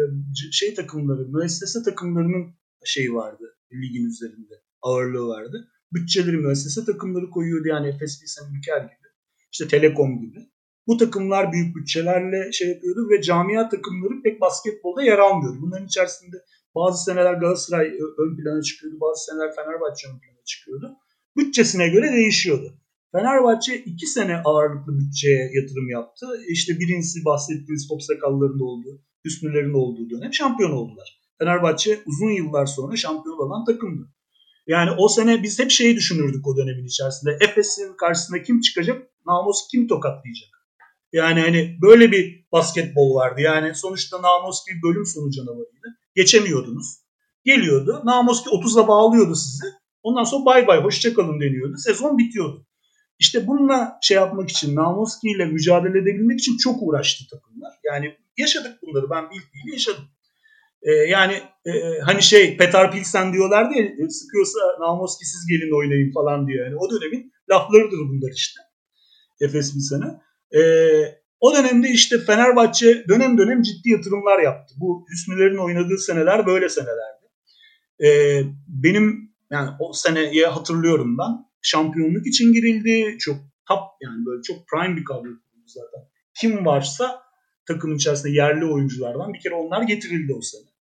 şey 0.51 0.73
takımları, 0.73 1.27
müessese 1.27 1.83
takımlarının 1.83 2.55
şeyi 2.85 3.13
vardı 3.13 3.57
ligin 3.73 4.05
üzerinde 4.05 4.53
ağırlığı 4.81 5.27
vardı. 5.27 5.67
Bütçeleri 5.93 6.37
müessese 6.37 6.85
takımları 6.85 7.29
koyuyordu 7.29 7.67
yani 7.67 7.87
Efes 7.87 8.19
Pilsen 8.21 8.57
Ülker 8.57 8.81
gibi. 8.81 9.07
İşte 9.51 9.67
Telekom 9.67 10.21
gibi. 10.21 10.39
Bu 10.87 10.97
takımlar 10.97 11.53
büyük 11.53 11.75
bütçelerle 11.75 12.51
şey 12.51 12.69
yapıyordu 12.69 13.09
ve 13.09 13.21
camia 13.21 13.69
takımları 13.69 14.21
pek 14.23 14.41
basketbolda 14.41 15.01
yer 15.01 15.17
almıyordu. 15.17 15.57
Bunların 15.61 15.85
içerisinde 15.85 16.37
bazı 16.75 17.03
seneler 17.03 17.33
Galatasaray 17.33 17.87
ön 18.17 18.37
plana 18.37 18.61
çıkıyordu, 18.61 18.99
bazı 19.01 19.25
seneler 19.25 19.55
Fenerbahçe 19.55 20.07
ön 20.07 20.19
plana 20.19 20.43
çıkıyordu 20.45 20.97
bütçesine 21.37 21.89
göre 21.89 22.11
değişiyordu. 22.11 22.73
Fenerbahçe 23.11 23.77
iki 23.77 24.07
sene 24.07 24.37
ağırlıklı 24.45 24.99
bütçeye 24.99 25.51
yatırım 25.53 25.89
yaptı. 25.89 26.25
İşte 26.47 26.79
birincisi 26.79 27.25
bahsettiğiniz 27.25 27.87
top 27.87 28.03
sakallarında 28.03 28.63
olduğu, 28.63 29.01
Hüsnülerin 29.25 29.73
olduğu 29.73 30.09
dönem 30.09 30.33
şampiyon 30.33 30.71
oldular. 30.71 31.19
Fenerbahçe 31.39 31.99
uzun 32.05 32.31
yıllar 32.31 32.65
sonra 32.65 32.95
şampiyon 32.95 33.37
olan 33.37 33.65
takımdı. 33.65 34.09
Yani 34.67 34.91
o 34.97 35.07
sene 35.07 35.43
biz 35.43 35.59
hep 35.59 35.71
şeyi 35.71 35.95
düşünürdük 35.95 36.47
o 36.47 36.57
dönemin 36.57 36.85
içerisinde. 36.85 37.37
Efes'in 37.41 37.97
karşısında 37.97 38.43
kim 38.43 38.61
çıkacak? 38.61 39.03
Namus 39.25 39.67
kim 39.71 39.87
tokatlayacak? 39.87 40.49
Yani 41.13 41.41
hani 41.41 41.77
böyle 41.81 42.11
bir 42.11 42.45
basketbol 42.51 43.15
vardı. 43.15 43.41
Yani 43.41 43.75
sonuçta 43.75 44.21
Namus 44.21 44.57
bir 44.67 44.81
bölüm 44.81 45.05
sonu 45.05 45.31
canavarıydı. 45.31 45.87
Geçemiyordunuz. 46.15 46.85
Geliyordu. 47.43 48.01
Namus 48.05 48.45
30'a 48.45 48.87
bağlıyordu 48.87 49.35
sizi. 49.35 49.65
Ondan 50.05 50.24
sonra 50.24 50.45
bay 50.45 50.67
bay 50.67 50.83
hoşçakalın 50.83 51.41
deniyordu. 51.41 51.77
Sezon 51.77 52.17
bitiyordu. 52.17 52.67
İşte 53.19 53.47
bununla 53.47 54.00
şey 54.01 54.17
yapmak 54.17 54.50
için, 54.50 54.75
Namoski 54.75 55.27
ile 55.29 55.45
mücadele 55.45 56.00
edebilmek 56.00 56.39
için 56.39 56.57
çok 56.57 56.75
uğraştı 56.81 57.24
takımlar. 57.31 57.74
Yani 57.83 58.17
yaşadık 58.38 58.81
bunları 58.81 59.09
ben 59.09 59.25
bildiğim 59.25 59.74
yaşadım. 59.74 60.03
Ee, 60.81 60.91
yani 60.91 61.33
e, 61.65 61.71
hani 62.05 62.24
şey 62.24 62.57
Petar 62.57 62.91
Pilsen 62.91 63.33
diyorlardı 63.33 63.74
ya 63.77 63.83
e, 63.83 64.09
sıkıyorsa 64.09 64.59
Namoski 64.79 65.25
siz 65.25 65.47
gelin 65.47 65.77
oynayın 65.79 66.13
falan 66.13 66.47
diyor. 66.47 66.65
Yani 66.65 66.75
o 66.75 66.89
dönemin 66.91 67.31
laflarıdır 67.50 67.97
bunlar 67.97 68.31
işte. 68.35 68.62
Efes 69.41 69.75
bir 69.75 69.79
sene. 69.79 70.05
Ee, 70.59 71.15
o 71.39 71.55
dönemde 71.55 71.89
işte 71.89 72.19
Fenerbahçe 72.19 73.05
dönem 73.07 73.38
dönem 73.38 73.62
ciddi 73.62 73.89
yatırımlar 73.89 74.39
yaptı. 74.39 74.75
Bu 74.77 75.05
Hüsnülerin 75.12 75.65
oynadığı 75.65 75.97
seneler 75.97 76.45
böyle 76.45 76.69
senelerdi. 76.69 77.25
Ee, 78.03 78.41
benim 78.67 79.34
yani 79.51 79.69
o 79.79 79.93
seneye 79.93 80.47
hatırlıyorum 80.47 81.17
ben. 81.17 81.45
Şampiyonluk 81.61 82.27
için 82.27 82.53
girildi. 82.53 83.17
Çok 83.19 83.35
top 83.67 83.83
yani 84.01 84.25
böyle 84.25 84.41
çok 84.41 84.57
prime 84.67 84.97
bir 84.97 85.03
kadro 85.03 85.29
zaten. 85.65 86.01
Kim 86.39 86.65
varsa 86.65 87.21
takımın 87.67 87.95
içerisinde 87.95 88.31
yerli 88.31 88.65
oyunculardan 88.65 89.33
bir 89.33 89.39
kere 89.39 89.53
onlar 89.53 89.81
getirildi 89.81 90.33
o 90.33 90.41
sene. 90.41 90.75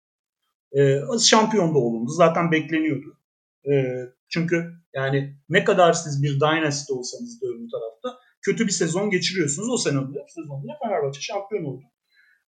Ee, 0.77 1.01
şampiyon 1.19 1.75
da 1.75 1.77
olundu. 1.77 2.11
Zaten 2.11 2.51
bekleniyordu. 2.51 3.17
Ee, 3.71 3.83
çünkü 4.29 4.73
yani 4.93 5.37
ne 5.49 5.63
kadar 5.63 5.93
siz 5.93 6.23
bir 6.23 6.39
dynasty 6.39 6.93
olsanız 6.93 7.41
da 7.41 7.47
öbür 7.47 7.69
tarafta 7.69 8.19
kötü 8.41 8.67
bir 8.67 8.71
sezon 8.71 9.09
geçiriyorsunuz. 9.09 9.69
O 9.69 9.77
sene 9.77 9.95
de 9.95 10.25
sezonda 10.27 10.73
Fenerbahçe 10.83 11.21
şampiyon 11.21 11.63
oldu. 11.63 11.83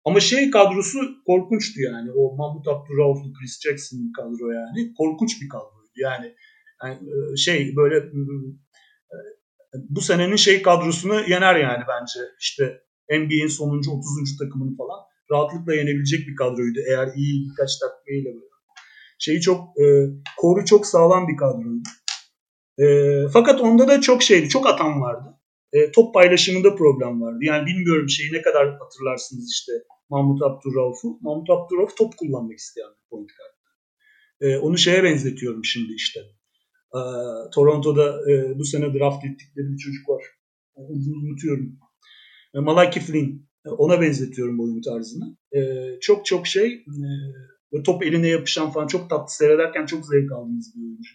Ama 0.04 0.20
şey 0.20 0.50
kadrosu 0.50 0.98
korkunçtu 1.26 1.80
yani. 1.80 2.12
O 2.12 2.36
Mahmut 2.36 2.68
Abdurrauf'lu 2.68 3.32
Chris 3.32 3.60
Jackson 3.60 4.12
kadro 4.16 4.50
yani. 4.50 4.94
Korkunç 4.94 5.42
bir 5.42 5.48
kadro. 5.48 5.83
Yani, 5.96 6.34
yani 6.82 6.94
e, 6.94 7.36
şey 7.36 7.76
böyle 7.76 8.04
bu 9.74 10.00
senenin 10.00 10.36
şey 10.36 10.62
kadrosunu 10.62 11.14
yener 11.28 11.56
yani 11.56 11.84
bence. 11.88 12.20
İşte 12.40 12.80
NBA'in 13.10 13.48
sonuncu 13.48 13.90
30. 13.90 14.38
takımını 14.38 14.76
falan 14.76 15.00
rahatlıkla 15.32 15.74
yenebilecek 15.74 16.28
bir 16.28 16.36
kadroydu. 16.36 16.78
Eğer 16.88 17.08
iyi 17.16 17.48
birkaç 17.50 17.78
takviyeyle 17.78 18.28
böyle. 18.28 18.54
Şeyi 19.18 19.40
çok 19.40 19.80
e, 19.80 19.84
koru 20.36 20.64
çok 20.64 20.86
sağlam 20.86 21.28
bir 21.28 21.36
kadroydu. 21.36 21.88
E, 22.78 22.86
fakat 23.32 23.60
onda 23.60 23.88
da 23.88 24.00
çok 24.00 24.22
şeydi. 24.22 24.48
Çok 24.48 24.66
atan 24.66 25.00
vardı. 25.00 25.40
E, 25.72 25.90
top 25.92 26.14
paylaşımında 26.14 26.74
problem 26.74 27.22
vardı. 27.22 27.38
Yani 27.42 27.66
bilmiyorum 27.66 28.08
şeyi 28.08 28.32
ne 28.32 28.42
kadar 28.42 28.78
hatırlarsınız 28.78 29.50
işte 29.52 29.72
Mahmut 30.10 30.42
Abdurrauf'u. 30.42 31.18
Mahmut 31.20 31.50
Abdurrauf 31.50 31.96
top 31.96 32.16
kullanmak 32.16 32.58
isteyen 32.58 32.88
bir 32.88 33.08
point 33.10 33.30
guard. 33.38 33.53
E, 34.40 34.56
onu 34.56 34.78
şeye 34.78 35.04
benzetiyorum 35.04 35.64
şimdi 35.64 35.92
işte. 35.92 36.20
Ee, 36.94 37.00
Toronto'da 37.54 38.32
e, 38.32 38.58
bu 38.58 38.64
sene 38.64 38.94
draft 38.94 39.24
ettikleri 39.24 39.72
bir 39.72 39.78
çocuk 39.78 40.08
var. 40.08 40.24
Onu 40.74 40.96
unutuyorum. 41.22 41.78
E, 42.54 42.58
Malaki 42.58 43.00
Flynn. 43.00 43.48
Ona 43.64 44.00
benzetiyorum 44.00 44.60
oyun 44.60 44.80
tarzını. 44.82 45.36
Çok 46.00 46.26
çok 46.26 46.46
şey 46.46 46.84
e, 47.72 47.82
top 47.82 48.02
eline 48.02 48.28
yapışan 48.28 48.70
falan 48.70 48.86
çok 48.86 49.10
tatlı 49.10 49.34
seyrederken 49.34 49.86
çok 49.86 50.06
zevk 50.06 50.32
aldığımız 50.32 50.74
bir 50.76 50.82
oyuncu. 50.82 51.10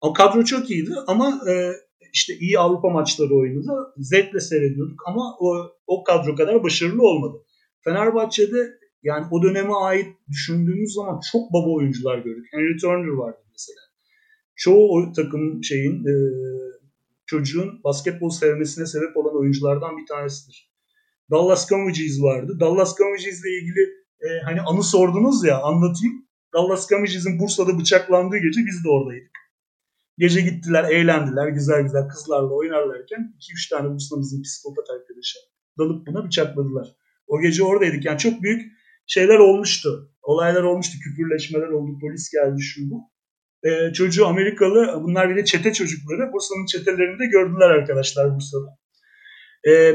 O 0.00 0.12
kadro 0.12 0.44
çok 0.44 0.70
iyiydi 0.70 0.90
ama 1.06 1.40
e, 1.50 1.72
işte 2.12 2.34
iyi 2.34 2.58
Avrupa 2.58 2.90
maçları 2.90 3.34
oynadı. 3.34 3.94
Zevkle 3.96 4.40
seyrediyorduk 4.40 5.00
ama 5.06 5.36
o, 5.40 5.70
o 5.86 6.04
kadro 6.04 6.34
kadar 6.34 6.62
başarılı 6.62 7.02
olmadı. 7.02 7.36
Fenerbahçe'de 7.84 8.78
yani 9.02 9.26
o 9.30 9.42
döneme 9.42 9.72
ait 9.72 10.16
düşündüğümüz 10.28 10.94
zaman 10.94 11.20
çok 11.32 11.52
baba 11.52 11.74
oyuncular 11.74 12.18
gördük. 12.18 12.46
Henry 12.52 12.76
Turner 12.76 13.08
vardı 13.08 13.38
mesela. 13.52 13.80
Çoğu 14.56 14.88
o 14.90 15.12
takım 15.12 15.64
şeyin 15.64 16.04
e, 16.04 16.14
çocuğun 17.26 17.80
basketbol 17.84 18.30
sevmesine 18.30 18.86
sebep 18.86 19.16
olan 19.16 19.40
oyunculardan 19.40 19.96
bir 19.96 20.06
tanesidir. 20.06 20.72
Dallas 21.30 21.68
Cowboys 21.68 22.22
vardı. 22.22 22.56
Dallas 22.60 22.96
Cowboys 22.96 23.24
ile 23.24 23.50
ilgili 23.58 23.80
e, 24.20 24.28
hani 24.44 24.60
anı 24.60 24.82
sordunuz 24.82 25.44
ya 25.44 25.62
anlatayım. 25.62 26.28
Dallas 26.54 26.88
Cowboys'in 26.88 27.38
Bursa'da 27.38 27.78
bıçaklandığı 27.78 28.36
gece 28.36 28.60
biz 28.66 28.84
de 28.84 28.88
oradaydık. 28.88 29.38
Gece 30.18 30.40
gittiler, 30.40 30.84
eğlendiler, 30.84 31.48
güzel 31.48 31.82
güzel 31.82 32.08
kızlarla 32.08 32.54
oynarlarken 32.54 33.34
2-3 33.38 33.70
tane 33.70 33.94
Bursa'mızın 33.94 34.42
psikopat 34.42 34.90
arkadaşı 34.90 35.38
dalıp 35.78 36.06
buna 36.06 36.24
bıçakladılar. 36.24 36.88
O 37.26 37.40
gece 37.40 37.64
oradaydık. 37.64 38.04
Yani 38.04 38.18
çok 38.18 38.42
büyük 38.42 38.77
şeyler 39.08 39.38
olmuştu. 39.38 40.12
Olaylar 40.22 40.62
olmuştu. 40.62 40.98
Küfürleşmeler 41.04 41.68
oldu. 41.68 41.98
Polis 42.00 42.30
geldi 42.32 42.62
şu 42.62 42.80
bu. 42.90 43.10
Ee, 43.68 43.92
çocuğu 43.92 44.26
Amerikalı. 44.26 45.02
Bunlar 45.02 45.30
bir 45.30 45.36
de 45.36 45.44
çete 45.44 45.72
çocukları. 45.72 46.32
Bursa'nın 46.32 46.66
çetelerinde 46.66 47.26
gördüler 47.26 47.70
arkadaşlar 47.70 48.34
Bursa'da. 48.34 48.78
Ee, 49.68 49.94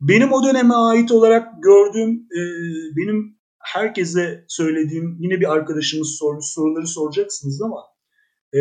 benim 0.00 0.32
o 0.32 0.44
döneme 0.44 0.74
ait 0.74 1.12
olarak 1.12 1.62
gördüğüm 1.62 2.10
e, 2.10 2.40
benim 2.96 3.38
herkese 3.58 4.44
söylediğim 4.48 5.16
yine 5.20 5.40
bir 5.40 5.52
arkadaşımız 5.52 6.16
sormuş 6.18 6.44
soruları 6.44 6.86
soracaksınız 6.86 7.62
ama 7.62 7.80
e, 8.54 8.60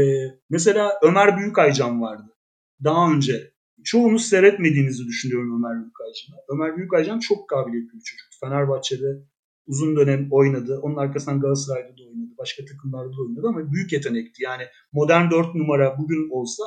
mesela 0.50 0.91
Ömer 1.03 1.38
Büyükaycan 1.38 2.01
vardı. 2.01 2.38
Daha 2.83 3.12
önce 3.12 3.53
çoğunuz 3.83 4.25
seyretmediğinizi 4.25 5.07
düşünüyorum 5.07 5.57
Ömer 5.57 5.83
Büyükaycan'ı. 5.83 6.36
Ömer 6.50 6.77
Büyükaycan 6.77 7.19
çok 7.19 7.50
kabiliyetli 7.50 7.93
bir 7.93 8.03
çocuk. 8.03 8.27
Fenerbahçe'de 8.39 9.30
uzun 9.68 9.96
dönem 9.96 10.27
oynadı. 10.32 10.80
Onun 10.82 10.96
arkasından 10.96 11.39
Galatasaray'da 11.39 11.98
da 11.98 12.03
oynadı. 12.03 12.32
Başka 12.38 12.65
takımlarda 12.65 13.12
da 13.12 13.22
oynadı 13.22 13.48
ama 13.48 13.72
büyük 13.72 13.94
yetenekti. 13.94 14.44
Yani 14.44 14.63
modern 14.94 15.32
4 15.32 15.56
numara 15.56 15.98
bugün 15.98 16.30
olsa 16.32 16.63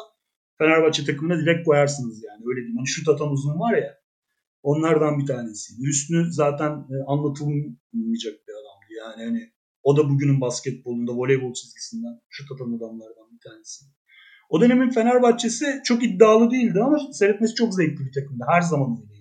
Fenerbahçe 0.58 1.04
takımına 1.04 1.38
direkt 1.38 1.66
koyarsınız 1.66 2.24
yani. 2.24 2.42
Öyle 2.46 2.60
diyeyim. 2.60 2.76
Hani 2.76 2.88
şut 2.88 3.08
atan 3.08 3.32
uzun 3.32 3.60
var 3.60 3.76
ya. 3.76 3.94
Onlardan 4.62 5.18
bir 5.18 5.26
tanesiydi. 5.26 5.82
Hüsnü 5.88 6.32
zaten 6.32 6.70
e, 6.70 6.94
anlatılmayacak 7.06 8.34
bir 8.46 8.54
adamdı. 8.60 8.90
Yani 8.98 9.24
hani 9.24 9.52
o 9.82 9.96
da 9.96 10.10
bugünün 10.10 10.40
basketbolunda, 10.40 11.12
voleybol 11.12 11.52
çizgisinden 11.52 12.20
şut 12.28 12.52
atan 12.52 12.72
adamlardan 12.72 13.26
bir 13.32 13.50
tanesi. 13.50 13.84
O 14.50 14.60
dönemin 14.60 14.90
Fenerbahçe'si 14.90 15.66
çok 15.84 16.04
iddialı 16.04 16.50
değildi 16.50 16.78
ama 16.82 16.98
seyretmesi 17.12 17.54
çok 17.54 17.74
zevkli 17.74 18.06
bir 18.06 18.12
takımdı. 18.12 18.44
Her 18.48 18.60
zaman 18.60 18.90
öyleydi. 19.02 19.13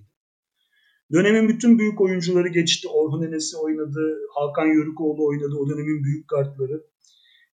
Dönemin 1.12 1.50
bütün 1.50 1.80
büyük 1.80 2.02
oyuncuları 2.02 2.48
geçti. 2.48 2.88
Orhun 2.88 3.28
Enes'i 3.28 3.58
oynadı, 3.58 4.20
Hakan 4.36 4.66
Yörükoğlu 4.66 5.28
oynadı. 5.28 5.56
O 5.60 5.70
dönemin 5.70 6.04
büyük 6.04 6.28
kartları. 6.28 6.84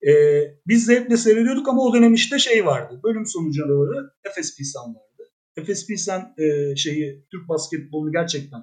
Ee, 0.07 0.41
biz 0.67 0.85
zevkle 0.85 1.17
seyrediyorduk 1.17 1.67
ama 1.67 1.81
o 1.81 1.93
dönem 1.93 2.13
işte 2.13 2.39
şey 2.39 2.65
vardı. 2.65 2.99
Bölüm 3.03 3.25
sonu 3.25 3.51
canavarı 3.51 4.11
Efes 4.23 4.57
Pilsen 4.57 4.95
vardı. 4.95 5.31
Efes 5.57 5.87
Pilsen 5.87 6.33
e, 6.37 6.75
şeyi 6.75 7.25
Türk 7.31 7.49
basketbolunu 7.49 8.11
gerçekten 8.11 8.61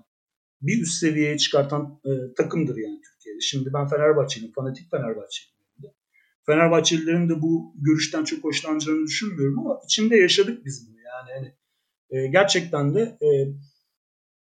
bir 0.62 0.82
üst 0.82 0.98
seviyeye 0.98 1.38
çıkartan 1.38 2.00
e, 2.04 2.34
takımdır 2.34 2.76
yani 2.76 3.00
Türkiye'de. 3.00 3.40
Şimdi 3.40 3.72
ben 3.74 3.88
Fenerbahçeliyim, 3.88 4.52
fanatik 4.52 4.90
Fenerbahçeliyim. 4.90 5.56
Fenerbahçelilerin 6.46 7.28
de 7.28 7.42
bu 7.42 7.74
görüşten 7.76 8.24
çok 8.24 8.44
hoşlanacağını 8.44 9.06
düşünmüyorum 9.06 9.58
ama 9.58 9.80
içinde 9.84 10.16
yaşadık 10.16 10.64
biz 10.64 10.88
bunu. 10.88 10.96
Yani 11.00 11.30
hani, 11.34 11.54
e, 12.10 12.26
gerçekten 12.26 12.94
de 12.94 13.00
e, 13.00 13.28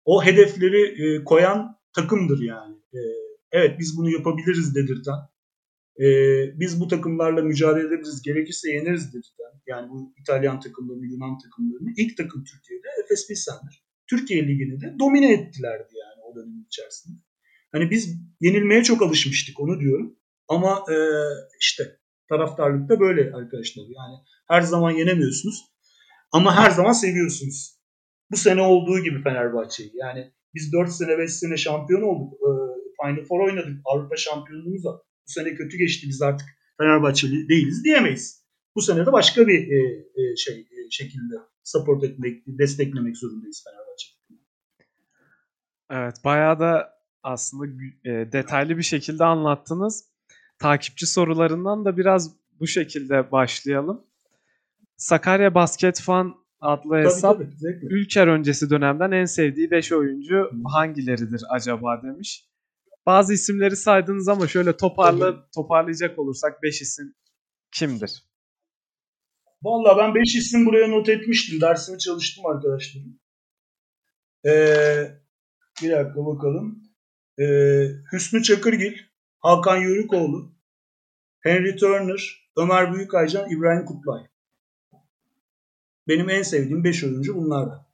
o 0.06 0.24
hedefleri 0.24 0.82
e, 1.04 1.24
koyan 1.24 1.78
takımdır 1.94 2.42
yani. 2.42 2.74
E, 2.94 3.00
evet 3.52 3.78
biz 3.78 3.96
bunu 3.96 4.10
yapabiliriz 4.10 4.74
dedirten, 4.74 5.18
e, 6.00 6.06
biz 6.60 6.80
bu 6.80 6.88
takımlarla 6.88 7.42
mücadele 7.42 7.86
edebiliriz, 7.86 8.22
gerekirse 8.22 8.70
yeneriz 8.72 9.14
dedirten, 9.14 9.52
yani 9.66 9.90
bu 9.90 10.14
İtalyan 10.20 10.60
takımlarını, 10.60 11.06
Yunan 11.06 11.38
takımlarını 11.38 11.92
ilk 11.96 12.16
takım 12.16 12.44
Türkiye'de 12.44 12.88
Efes 13.04 13.28
Pilsen'dir. 13.28 13.86
Türkiye 14.10 14.48
Ligi'ni 14.48 14.80
de 14.80 14.94
domine 14.98 15.32
ettilerdi 15.32 15.92
yani 16.04 16.22
o 16.30 16.36
dönemin 16.36 16.66
içerisinde. 16.66 17.18
Hani 17.72 17.90
biz 17.90 18.16
yenilmeye 18.40 18.82
çok 18.82 19.02
alışmıştık 19.02 19.60
onu 19.60 19.80
diyorum. 19.80 20.16
Ama 20.48 20.84
e, 20.90 20.96
işte 21.60 21.98
taraftarlıkta 22.28 23.00
böyle 23.00 23.34
arkadaşlar. 23.34 23.82
Yani 23.82 24.16
her 24.48 24.60
zaman 24.60 24.90
yenemiyorsunuz. 24.90 25.64
Ama 26.32 26.56
her 26.56 26.70
zaman 26.70 26.92
seviyorsunuz. 26.92 27.75
Bu 28.30 28.36
sene 28.36 28.62
olduğu 28.62 29.00
gibi 29.00 29.22
Fenerbahçe'yi. 29.22 29.90
Yani 29.94 30.32
biz 30.54 30.72
4 30.72 30.90
sene 30.90 31.18
5 31.18 31.32
sene 31.32 31.56
şampiyon 31.56 32.02
olduk. 32.02 32.32
E, 32.32 32.48
Final 33.02 33.24
Four 33.24 33.40
oynadık. 33.40 33.80
Avrupa 33.84 34.16
şampiyonluğumuz 34.16 34.84
var. 34.84 34.96
Bu 34.96 35.32
sene 35.32 35.54
kötü 35.54 35.78
geçti. 35.78 36.06
Biz 36.08 36.22
artık 36.22 36.48
Fenerbahçeli 36.78 37.48
değiliz 37.48 37.84
diyemeyiz. 37.84 38.46
Bu 38.74 38.82
sene 38.82 39.06
de 39.06 39.12
başka 39.12 39.46
bir 39.46 39.68
e, 39.68 39.78
e, 40.14 40.36
şey 40.36 40.60
e, 40.60 40.90
şekilde 40.90 41.34
support 41.64 42.04
etmek, 42.04 42.42
desteklemek 42.46 43.16
zorundayız 43.16 43.64
Fenerbahçe. 43.64 44.08
Evet, 45.90 46.14
bayağı 46.24 46.60
da 46.60 46.96
aslında 47.22 47.72
e, 48.04 48.32
detaylı 48.32 48.78
bir 48.78 48.82
şekilde 48.82 49.24
anlattınız 49.24 50.04
takipçi 50.58 51.06
sorularından 51.06 51.84
da 51.84 51.96
biraz 51.96 52.36
bu 52.60 52.66
şekilde 52.66 53.32
başlayalım. 53.32 54.06
Sakarya 54.96 55.54
Basket 55.54 56.00
Fan 56.00 56.34
adlı 56.66 56.90
tabii, 56.90 57.04
hesap 57.04 57.38
tabii, 57.38 57.86
Ülker 57.90 58.26
öncesi 58.26 58.70
dönemden 58.70 59.10
en 59.10 59.24
sevdiği 59.24 59.70
5 59.70 59.92
oyuncu 59.92 60.50
hangileridir 60.72 61.42
acaba 61.50 62.02
demiş. 62.02 62.48
Bazı 63.06 63.32
isimleri 63.32 63.76
saydınız 63.76 64.28
ama 64.28 64.48
şöyle 64.48 64.76
toparla, 64.76 65.48
toparlayacak 65.54 66.18
olursak 66.18 66.62
5 66.62 66.82
isim 66.82 67.14
kimdir? 67.72 68.22
Valla 69.62 69.98
ben 69.98 70.14
5 70.14 70.36
isim 70.36 70.66
buraya 70.66 70.88
not 70.88 71.08
etmiştim. 71.08 71.60
Dersimi 71.60 71.98
çalıştım 71.98 72.46
arkadaşlarım. 72.46 73.20
Ee, 74.46 75.10
bir 75.82 75.90
dakika 75.90 76.26
bakalım. 76.26 76.82
Ee, 77.38 77.88
Hüsnü 78.12 78.42
Çakırgil, 78.42 78.98
Hakan 79.38 79.76
Yörükoğlu, 79.76 80.54
Henry 81.40 81.76
Turner, 81.76 82.50
Ömer 82.56 82.94
Büyükaycan, 82.94 83.50
İbrahim 83.50 83.84
Kutlay. 83.84 84.26
Benim 86.08 86.30
en 86.30 86.42
sevdiğim 86.42 86.84
5 86.84 87.04
oyuncu 87.04 87.36
bunlardı. 87.36 87.86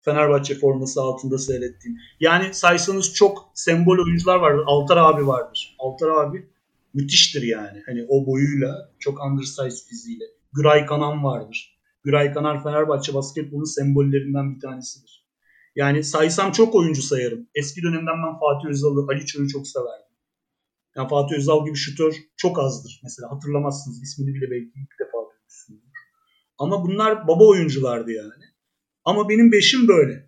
Fenerbahçe 0.00 0.54
forması 0.54 1.00
altında 1.00 1.38
seyrettiğim. 1.38 1.98
Yani 2.20 2.54
saysanız 2.54 3.14
çok 3.14 3.50
sembol 3.54 3.98
oyuncular 3.98 4.36
vardır. 4.36 4.64
Altar 4.66 4.96
abi 4.96 5.26
vardır. 5.26 5.76
Altar 5.78 6.08
abi 6.08 6.48
müthiştir 6.94 7.42
yani. 7.42 7.82
Hani 7.86 8.06
o 8.08 8.26
boyuyla, 8.26 8.92
çok 8.98 9.24
undersized 9.24 9.88
fiziğiyle. 9.88 10.24
Güray 10.52 10.86
Kanan 10.86 11.24
vardır. 11.24 11.78
Güray 12.04 12.32
Kanan 12.32 12.62
Fenerbahçe 12.62 13.14
basketbolun 13.14 13.64
sembollerinden 13.64 14.54
bir 14.54 14.60
tanesidir. 14.60 15.26
Yani 15.76 16.04
saysam 16.04 16.52
çok 16.52 16.74
oyuncu 16.74 17.02
sayarım. 17.02 17.46
Eski 17.54 17.82
dönemden 17.82 18.16
ben 18.26 18.38
Fatih 18.40 18.68
Özal'ı, 18.68 19.06
Ali 19.08 19.26
Çoğ'u 19.26 19.48
çok 19.48 19.66
severdim. 19.66 20.06
Yani 20.96 21.08
Fatih 21.08 21.36
Özal 21.36 21.66
gibi 21.66 21.76
şutör 21.76 22.14
çok 22.36 22.58
azdır. 22.58 23.00
Mesela 23.02 23.30
hatırlamazsınız. 23.30 24.02
ismini 24.02 24.34
bile 24.34 24.50
belki 24.50 24.66
ilk 24.66 25.00
defa. 25.00 25.15
Ama 26.58 26.84
bunlar 26.84 27.28
baba 27.28 27.48
oyunculardı 27.48 28.12
yani. 28.12 28.44
Ama 29.04 29.28
benim 29.28 29.52
beşim 29.52 29.88
böyle. 29.88 30.26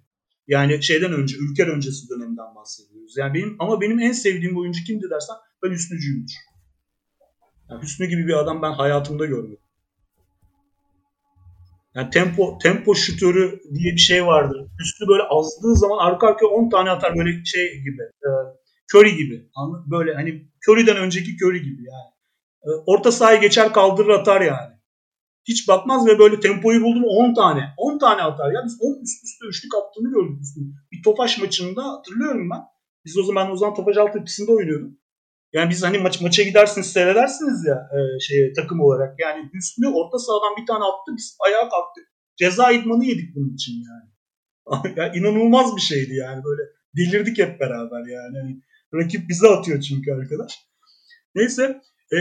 Yani 0.48 0.82
şeyden 0.82 1.12
önce, 1.12 1.36
ülker 1.36 1.66
öncesi 1.66 2.08
dönemden 2.08 2.54
bahsediyoruz. 2.54 3.16
Yani 3.16 3.34
benim 3.34 3.56
ama 3.58 3.80
benim 3.80 4.00
en 4.00 4.12
sevdiğim 4.12 4.58
oyuncu 4.58 4.84
kimdi 4.84 5.10
dersen 5.10 5.36
ben 5.62 5.70
Hüsnücüyümdür. 5.70 6.34
Yani 7.70 7.82
Hüsnü 7.82 8.06
gibi 8.06 8.26
bir 8.26 8.38
adam 8.38 8.62
ben 8.62 8.72
hayatımda 8.72 9.26
görmedim. 9.26 9.58
Yani 11.94 12.10
tempo 12.10 12.58
tempo 12.62 12.94
şutörü 12.94 13.60
diye 13.74 13.92
bir 13.92 13.98
şey 13.98 14.26
vardır. 14.26 14.66
Hüsnü 14.80 15.08
böyle 15.08 15.22
azdığı 15.22 15.76
zaman 15.76 15.98
arka 15.98 16.26
arkaya 16.26 16.46
10 16.46 16.70
tane 16.70 16.90
atar 16.90 17.16
böyle 17.16 17.44
şey 17.44 17.82
gibi. 17.82 18.02
E, 18.02 18.28
Curry 18.94 19.16
gibi. 19.16 19.50
Böyle 19.86 20.14
hani 20.14 20.48
Curry'den 20.68 20.96
önceki 20.96 21.36
Curry 21.44 21.62
gibi 21.62 21.82
yani. 21.84 22.10
E, 22.64 22.68
orta 22.86 23.12
sahayı 23.12 23.40
geçer 23.40 23.72
kaldırır 23.72 24.08
atar 24.08 24.40
yani. 24.40 24.77
Hiç 25.48 25.68
bakmaz 25.68 26.06
ve 26.06 26.18
böyle 26.18 26.40
tempoyu 26.40 26.82
buldum 26.82 27.04
10 27.04 27.34
tane. 27.34 27.74
10 27.76 27.98
tane 27.98 28.22
atar. 28.22 28.52
Ya 28.52 28.60
biz 28.64 28.78
10 28.80 29.02
üst 29.02 29.24
üste 29.24 29.46
üçlük 29.46 29.72
attığını 29.74 30.10
gördük. 30.10 30.38
Bir 30.92 31.02
Tofaş 31.02 31.38
maçında 31.38 31.84
hatırlıyorum 31.84 32.50
ben. 32.50 32.60
Biz 33.04 33.18
o 33.18 33.22
zaman 33.22 33.50
o 33.50 33.56
zaman 33.56 33.74
Tofaş 33.74 33.96
Altyapısı'nda 33.96 34.52
oynuyorduk. 34.52 34.98
Yani 35.52 35.70
biz 35.70 35.82
hani 35.82 35.98
maç 35.98 36.20
maça 36.20 36.42
gidersiniz 36.42 36.86
seyredersiniz 36.92 37.64
ya 37.66 37.74
e, 37.74 38.20
şeye 38.20 38.52
takım 38.52 38.80
olarak. 38.80 39.20
Yani 39.20 39.50
Hüsnü 39.54 39.88
orta 39.88 40.18
sahadan 40.18 40.56
bir 40.60 40.66
tane 40.66 40.84
attı 40.84 41.12
biz 41.16 41.36
ayağa 41.46 41.68
kalktık. 41.68 42.04
Ceza 42.36 42.72
idmanı 42.72 43.04
yedik 43.04 43.34
bunun 43.34 43.54
için 43.54 43.72
yani. 43.72 44.08
yani 44.96 45.18
inanılmaz 45.18 45.76
bir 45.76 45.80
şeydi 45.80 46.14
yani 46.14 46.42
böyle 46.44 46.62
delirdik 46.96 47.38
hep 47.38 47.60
beraber 47.60 48.00
yani. 48.00 48.36
yani 48.36 48.62
rakip 48.94 49.28
bize 49.28 49.48
atıyor 49.48 49.80
çünkü 49.80 50.12
arkadaş. 50.12 50.58
Neyse 51.34 51.80
e, 52.12 52.18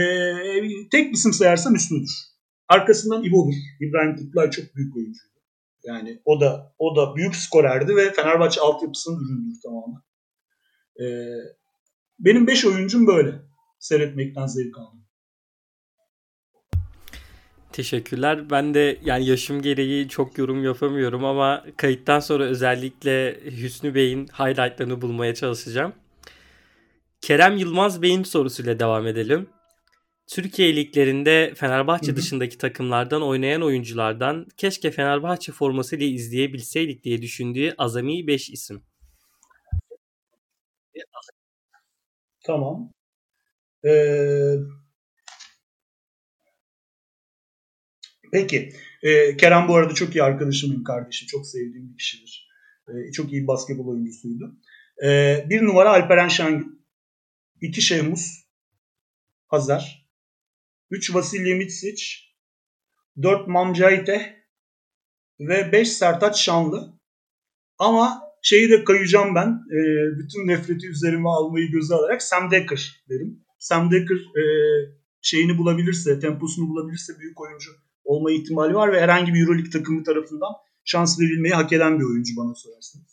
tek 0.90 1.14
isim 1.14 1.32
sayarsam 1.32 1.74
Hüsnü'dür. 1.74 2.27
Arkasından 2.68 3.24
İbo'dur. 3.24 3.54
İbrahim 3.80 4.16
Kutlay 4.16 4.50
çok 4.50 4.76
büyük 4.76 4.96
oyuncuydu. 4.96 5.38
Yani 5.84 6.22
o 6.24 6.40
da 6.40 6.74
o 6.78 6.96
da 6.96 7.16
büyük 7.16 7.36
skorerdi 7.36 7.96
ve 7.96 8.12
Fenerbahçe 8.12 8.60
altyapısının 8.60 9.16
ürünüdür 9.24 9.60
tamamen. 9.62 10.02
Ee, 11.00 11.36
benim 12.18 12.46
5 12.46 12.64
oyuncum 12.64 13.06
böyle. 13.06 13.34
Seyretmekten 13.78 14.46
zevk 14.46 14.78
aldım. 14.78 14.98
Teşekkürler. 17.72 18.50
Ben 18.50 18.74
de 18.74 18.98
yani 19.04 19.26
yaşım 19.26 19.62
gereği 19.62 20.08
çok 20.08 20.38
yorum 20.38 20.64
yapamıyorum 20.64 21.24
ama 21.24 21.64
kayıttan 21.76 22.20
sonra 22.20 22.44
özellikle 22.44 23.40
Hüsnü 23.44 23.94
Bey'in 23.94 24.26
highlightlarını 24.26 25.02
bulmaya 25.02 25.34
çalışacağım. 25.34 25.92
Kerem 27.20 27.56
Yılmaz 27.56 28.02
Bey'in 28.02 28.22
sorusuyla 28.22 28.80
devam 28.80 29.06
edelim. 29.06 29.46
Türkiye 30.28 30.76
liglerinde 30.76 31.54
Fenerbahçe 31.56 32.06
hı 32.06 32.12
hı. 32.12 32.16
dışındaki 32.16 32.58
takımlardan 32.58 33.22
oynayan 33.22 33.62
oyunculardan 33.62 34.46
keşke 34.56 34.90
Fenerbahçe 34.90 35.52
formasıyla 35.52 36.06
izleyebilseydik 36.06 37.04
diye 37.04 37.22
düşündüğü 37.22 37.74
azami 37.78 38.26
5 38.26 38.50
isim. 38.50 38.82
Tamam. 42.44 42.92
Ee, 43.86 44.54
peki. 48.32 48.72
Ee, 49.02 49.36
Kerem 49.36 49.68
bu 49.68 49.76
arada 49.76 49.94
çok 49.94 50.16
iyi 50.16 50.22
arkadaşımın 50.22 50.84
kardeşim. 50.84 51.28
Çok 51.28 51.46
sevdiğim 51.46 51.92
bir 51.92 51.96
kişidir. 51.96 52.48
Ee, 52.88 53.12
çok 53.12 53.32
iyi 53.32 53.46
basketbol 53.46 53.86
oyuncusuydu. 53.86 54.56
Ee, 55.04 55.46
bir 55.50 55.62
numara 55.62 55.90
Alperen 55.90 56.28
Şengün. 56.28 56.86
İki 57.60 57.82
Şehmus. 57.82 58.44
Hazar. 59.46 60.07
Üç 60.90 61.14
Vasilya 61.14 61.56
Mitsic. 61.56 62.04
Dört 63.22 63.48
Mamcayte. 63.48 64.44
Ve 65.40 65.72
beş 65.72 65.88
Sertaç 65.92 66.40
Şanlı. 66.40 66.98
Ama 67.78 68.22
şeyi 68.42 68.70
de 68.70 68.84
kayacağım 68.84 69.34
ben. 69.34 69.48
E, 69.48 69.78
bütün 70.18 70.48
nefreti 70.48 70.88
üzerime 70.88 71.28
almayı 71.28 71.70
göze 71.70 71.94
alarak 71.94 72.22
Sam 72.22 72.50
Decker 72.50 73.04
derim. 73.08 73.44
Sam 73.58 73.90
Decker 73.90 74.16
e, 74.16 74.42
şeyini 75.22 75.58
bulabilirse, 75.58 76.20
temposunu 76.20 76.68
bulabilirse 76.68 77.18
büyük 77.18 77.40
oyuncu 77.40 77.70
olma 78.04 78.32
ihtimali 78.32 78.74
var 78.74 78.92
ve 78.92 79.00
herhangi 79.00 79.34
bir 79.34 79.40
Euroleague 79.40 79.70
takımı 79.70 80.04
tarafından 80.04 80.52
şans 80.84 81.20
verilmeyi 81.20 81.54
hak 81.54 81.72
eden 81.72 81.98
bir 81.98 82.04
oyuncu 82.04 82.36
bana 82.36 82.54
sorarsanız. 82.54 83.06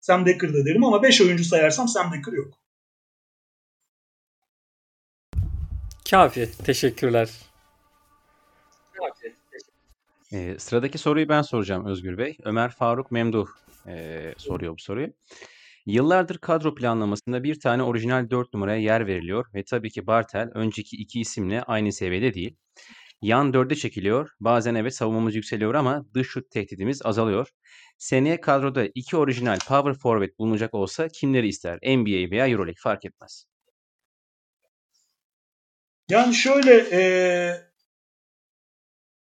Sam 0.00 0.26
Decker 0.26 0.54
da 0.54 0.64
derim 0.64 0.84
ama 0.84 1.02
5 1.02 1.20
oyuncu 1.20 1.44
sayarsam 1.44 1.88
Sam 1.88 2.12
Decker 2.12 2.32
yok. 2.32 2.54
Kafi. 6.10 6.48
Teşekkürler. 6.64 7.30
Ee, 10.32 10.56
sıradaki 10.58 10.98
soruyu 10.98 11.28
ben 11.28 11.42
soracağım 11.42 11.86
Özgür 11.86 12.18
Bey. 12.18 12.36
Ömer 12.44 12.70
Faruk 12.70 13.10
Memduh 13.10 13.46
e, 13.86 14.34
soruyor 14.36 14.72
bu 14.72 14.82
soruyu. 14.82 15.08
Yıllardır 15.86 16.38
kadro 16.38 16.74
planlamasında 16.74 17.44
bir 17.44 17.60
tane 17.60 17.82
orijinal 17.82 18.30
4 18.30 18.54
numaraya 18.54 18.80
yer 18.80 19.06
veriliyor 19.06 19.46
ve 19.54 19.64
tabii 19.64 19.90
ki 19.90 20.06
Bartel 20.06 20.50
önceki 20.54 20.96
iki 20.96 21.20
isimle 21.20 21.62
aynı 21.62 21.92
seviyede 21.92 22.34
değil. 22.34 22.56
Yan 23.22 23.52
4'e 23.52 23.74
çekiliyor. 23.74 24.30
Bazen 24.40 24.74
evet 24.74 24.94
savunmamız 24.94 25.34
yükseliyor 25.34 25.74
ama 25.74 26.04
dış 26.14 26.28
şut 26.28 26.50
tehdidimiz 26.50 27.02
azalıyor. 27.04 27.48
Seneye 27.98 28.40
kadroda 28.40 28.88
iki 28.94 29.16
orijinal 29.16 29.58
power 29.68 29.94
forward 29.94 30.38
bulunacak 30.38 30.74
olsa 30.74 31.08
kimleri 31.08 31.48
ister? 31.48 31.78
NBA 31.82 32.30
veya 32.30 32.48
Euroleague 32.48 32.80
fark 32.82 33.04
etmez. 33.04 33.49
Yani 36.10 36.34
şöyle 36.34 36.86
ee, 36.92 37.56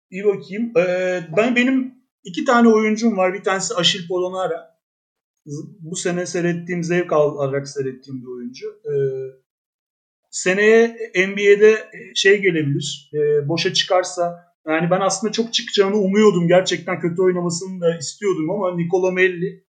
iyi 0.09 0.25
bakayım. 0.25 0.77
E, 0.77 1.27
ben 1.37 1.55
benim 1.55 1.97
İki 2.27 2.45
tane 2.45 2.67
oyuncum 2.67 3.17
var. 3.17 3.33
Bir 3.33 3.43
tanesi 3.43 3.75
Aşil 3.75 4.07
Polonara. 4.07 4.77
Bu 5.79 5.95
sene 5.95 6.25
seyrettiğim, 6.25 6.83
zevk 6.83 7.13
alarak 7.13 7.67
seyrettiğim 7.67 8.21
bir 8.21 8.27
oyuncu. 8.27 8.81
Ee, 8.85 8.93
seneye 10.31 10.87
NBA'de 11.15 11.91
şey 12.15 12.41
gelebilir. 12.41 13.11
E, 13.13 13.47
boşa 13.47 13.73
çıkarsa 13.73 14.53
yani 14.67 14.91
ben 14.91 15.01
aslında 15.01 15.33
çok 15.33 15.53
çıkacağını 15.53 15.95
umuyordum. 15.95 16.47
Gerçekten 16.47 16.99
kötü 16.99 17.21
oynamasını 17.21 17.81
da 17.81 17.97
istiyordum 17.97 18.49
ama 18.49 18.75
Nikola 18.75 19.11
Melli 19.11 19.66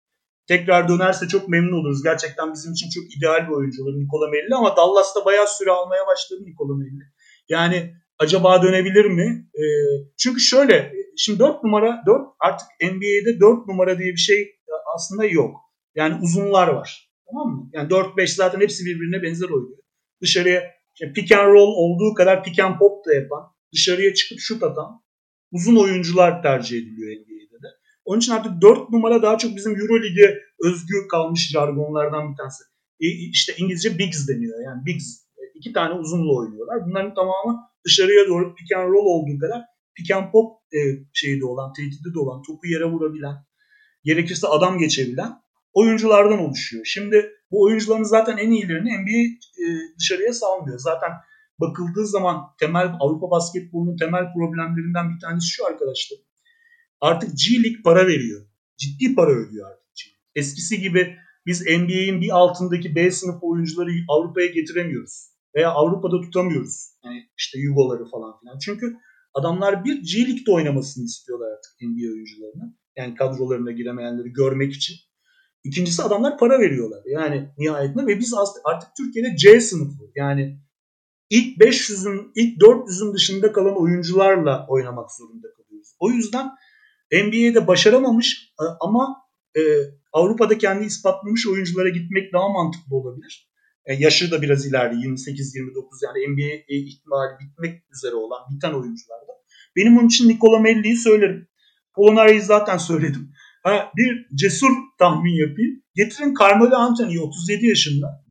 tekrar 0.48 0.90
dönerse 0.90 1.28
çok 1.28 1.50
memnun 1.50 1.80
oluruz. 1.82 2.04
Gerçekten 2.04 2.54
bizim 2.54 2.74
için 2.74 2.90
çok 2.90 3.04
ideal 3.18 3.48
bir 3.48 3.54
oyuncu 3.54 3.84
olur 3.84 4.00
Nikola 4.00 4.28
Melli 4.28 4.56
ama 4.56 4.78
Dallas'ta 4.78 5.26
bayağı 5.26 5.48
süre 5.48 5.72
almaya 5.72 6.08
başladı 6.08 6.42
Nikola 6.46 6.78
Melli. 6.78 7.04
Yani 7.50 7.94
acaba 8.20 8.64
dönebilir 8.64 9.06
mi? 9.06 9.48
E, 9.56 9.64
çünkü 10.18 10.40
şöyle 10.40 10.94
şimdi 11.18 11.40
4 11.40 11.64
numara 11.64 12.04
4 12.06 12.22
artık 12.40 12.68
NBA'de 12.82 13.40
4 13.40 13.68
numara 13.68 14.00
diye 14.00 14.12
bir 14.12 14.18
şey 14.18 14.56
aslında 14.96 15.26
yok. 15.26 15.56
Yani 15.96 16.20
uzunlar 16.24 16.68
var. 16.68 17.10
Tamam 17.28 17.56
mı? 17.56 17.70
Yani 17.74 17.90
4-5 17.90 18.28
zaten 18.28 18.62
hepsi 18.62 18.86
birbirine 18.86 19.24
benzer 19.24 19.50
oynuyor. 19.50 19.78
Dışarıya 20.22 20.64
işte 20.94 21.14
pick 21.14 21.32
and 21.32 21.48
roll 21.48 21.74
olduğu 21.76 22.14
kadar 22.14 22.44
pick 22.44 22.60
and 22.60 22.80
pop 22.80 23.06
da 23.06 23.14
yapan, 23.14 23.44
dışarıya 23.74 24.14
çıkıp 24.14 24.40
şut 24.40 24.64
atan 24.64 25.04
uzun 25.52 25.76
oyuncular 25.76 26.44
tercih 26.44 26.78
ediliyor 26.78 27.12
NBA'de 27.12 27.30
de. 27.30 27.33
Onun 28.06 28.20
için 28.20 28.32
artık 28.32 28.62
4 28.62 28.90
numara 28.90 29.22
daha 29.22 29.38
çok 29.38 29.56
bizim 29.56 29.72
Euroleague'e 29.72 30.40
özgü 30.64 31.08
kalmış 31.12 31.50
jargonlardan 31.52 32.32
bir 32.32 32.38
tanesi. 32.38 32.64
E, 33.00 33.08
işte 33.08 33.54
İngilizce 33.58 33.98
bigs 33.98 34.28
deniyor. 34.28 34.60
Yani 34.66 34.86
bigs. 34.86 35.24
iki 35.56 35.74
tane 35.74 35.94
uzunla 35.94 36.34
oynuyorlar. 36.34 36.86
Bunların 36.86 37.14
tamamı 37.14 37.62
dışarıya 37.86 38.28
doğru 38.28 38.56
pick 38.56 38.78
and 38.78 38.90
roll 38.90 39.06
olduğu 39.06 39.40
kadar 39.40 39.62
pick 39.96 40.12
and 40.12 40.32
pop 40.32 40.52
e, 40.74 40.80
şeyde 41.14 41.46
olan, 41.46 41.74
tehdidi 41.74 42.14
de 42.14 42.20
olan, 42.20 42.42
topu 42.42 42.68
yere 42.68 42.86
vurabilen, 42.86 43.36
gerekirse 44.04 44.48
adam 44.48 44.78
geçebilen 44.78 45.32
oyunculardan 45.74 46.40
oluşuyor. 46.40 46.86
Şimdi 46.86 47.32
bu 47.52 47.64
oyuncuların 47.64 48.04
zaten 48.04 48.38
en 48.38 48.52
iyilerini 48.52 48.98
NBA 48.98 49.20
e, 49.64 49.66
dışarıya 50.00 50.34
salmıyor. 50.34 50.80
Zaten 50.80 51.12
bakıldığı 51.60 52.08
zaman 52.08 52.42
temel 52.60 52.92
Avrupa 53.00 53.32
basketbolunun 53.32 53.98
temel 53.98 54.34
problemlerinden 54.34 55.16
bir 55.16 55.20
tanesi 55.20 55.48
şu 55.48 55.66
arkadaşlar. 55.66 56.18
Artık 57.04 57.30
G 57.30 57.64
League 57.64 57.82
para 57.84 58.08
veriyor. 58.08 58.46
Ciddi 58.78 59.16
para 59.16 59.32
ödüyor 59.32 59.72
artık 59.72 59.88
G 59.96 60.02
Eskisi 60.36 60.80
gibi 60.80 61.16
biz 61.46 61.62
NBA'in 61.62 62.22
bir 62.22 62.30
altındaki 62.30 62.96
B 62.96 63.12
sınıf 63.12 63.36
oyuncuları 63.42 63.90
Avrupa'ya 64.10 64.48
getiremiyoruz. 64.48 65.30
Veya 65.56 65.70
Avrupa'da 65.72 66.22
tutamıyoruz. 66.22 66.90
Yani 67.06 67.30
işte 67.38 67.60
Yugoları 67.60 68.06
falan 68.06 68.40
filan. 68.40 68.58
Çünkü 68.60 68.98
adamlar 69.34 69.86
bir 69.86 69.96
G 69.96 70.28
League'de 70.28 70.52
oynamasını 70.52 71.06
istiyorlar 71.06 71.48
artık 71.52 71.72
NBA 71.82 72.12
oyuncularına. 72.14 72.76
Yani 72.98 73.16
kadrolarına 73.16 73.72
giremeyenleri 73.72 74.34
görmek 74.34 74.74
için. 74.74 74.96
İkincisi 75.64 76.04
adamlar 76.04 76.38
para 76.38 76.60
veriyorlar. 76.60 77.02
Yani 77.06 77.50
nihayetinde 77.58 78.06
ve 78.06 78.20
biz 78.20 78.34
artık 78.64 78.90
Türkiye'de 78.98 79.36
C 79.38 79.62
sınıfı. 79.62 80.04
Yani 80.16 80.60
ilk 81.30 81.58
500'ün, 81.58 82.32
ilk 82.36 82.62
400'ün 82.62 83.14
dışında 83.14 83.52
kalan 83.52 83.82
oyuncularla 83.82 84.66
oynamak 84.70 85.12
zorunda 85.12 85.48
kalıyoruz. 85.58 85.96
O 86.00 86.12
yüzden 86.12 86.52
NBA'de 87.14 87.68
başaramamış 87.68 88.54
e, 88.62 88.64
ama 88.82 89.16
e, 89.58 89.62
Avrupa'da 90.14 90.58
kendi 90.58 90.86
ispatlamış 90.86 91.48
oyunculara 91.48 91.90
gitmek 91.90 92.34
daha 92.34 92.50
mantıklı 92.50 92.96
olabilir. 92.96 93.50
E, 93.86 93.94
yaşı 93.94 94.32
da 94.32 94.42
biraz 94.42 94.66
ileride 94.66 94.96
28-29 94.96 95.06
yani 96.04 96.34
NBA 96.34 96.64
ihtimali 96.68 97.40
bitmek 97.40 97.84
üzere 97.96 98.16
olan 98.16 98.40
biten 98.52 98.74
oyuncularda. 98.74 99.32
Benim 99.76 99.98
onun 99.98 100.08
için 100.08 100.30
Nikola 100.30 100.60
Melli'yi 100.60 100.98
söylerim. 100.98 101.48
Polonari'yi 101.96 102.42
zaten 102.42 102.78
söyledim. 102.78 103.32
Ha, 103.64 103.92
bir 103.98 104.28
cesur 104.36 104.72
tahmin 105.00 105.48
yapayım. 105.48 105.84
Getirin 105.96 106.34
Carmelo 106.40 106.76
Anthony'yi 106.76 107.20
37 107.20 107.66
yaşında. 107.68 108.24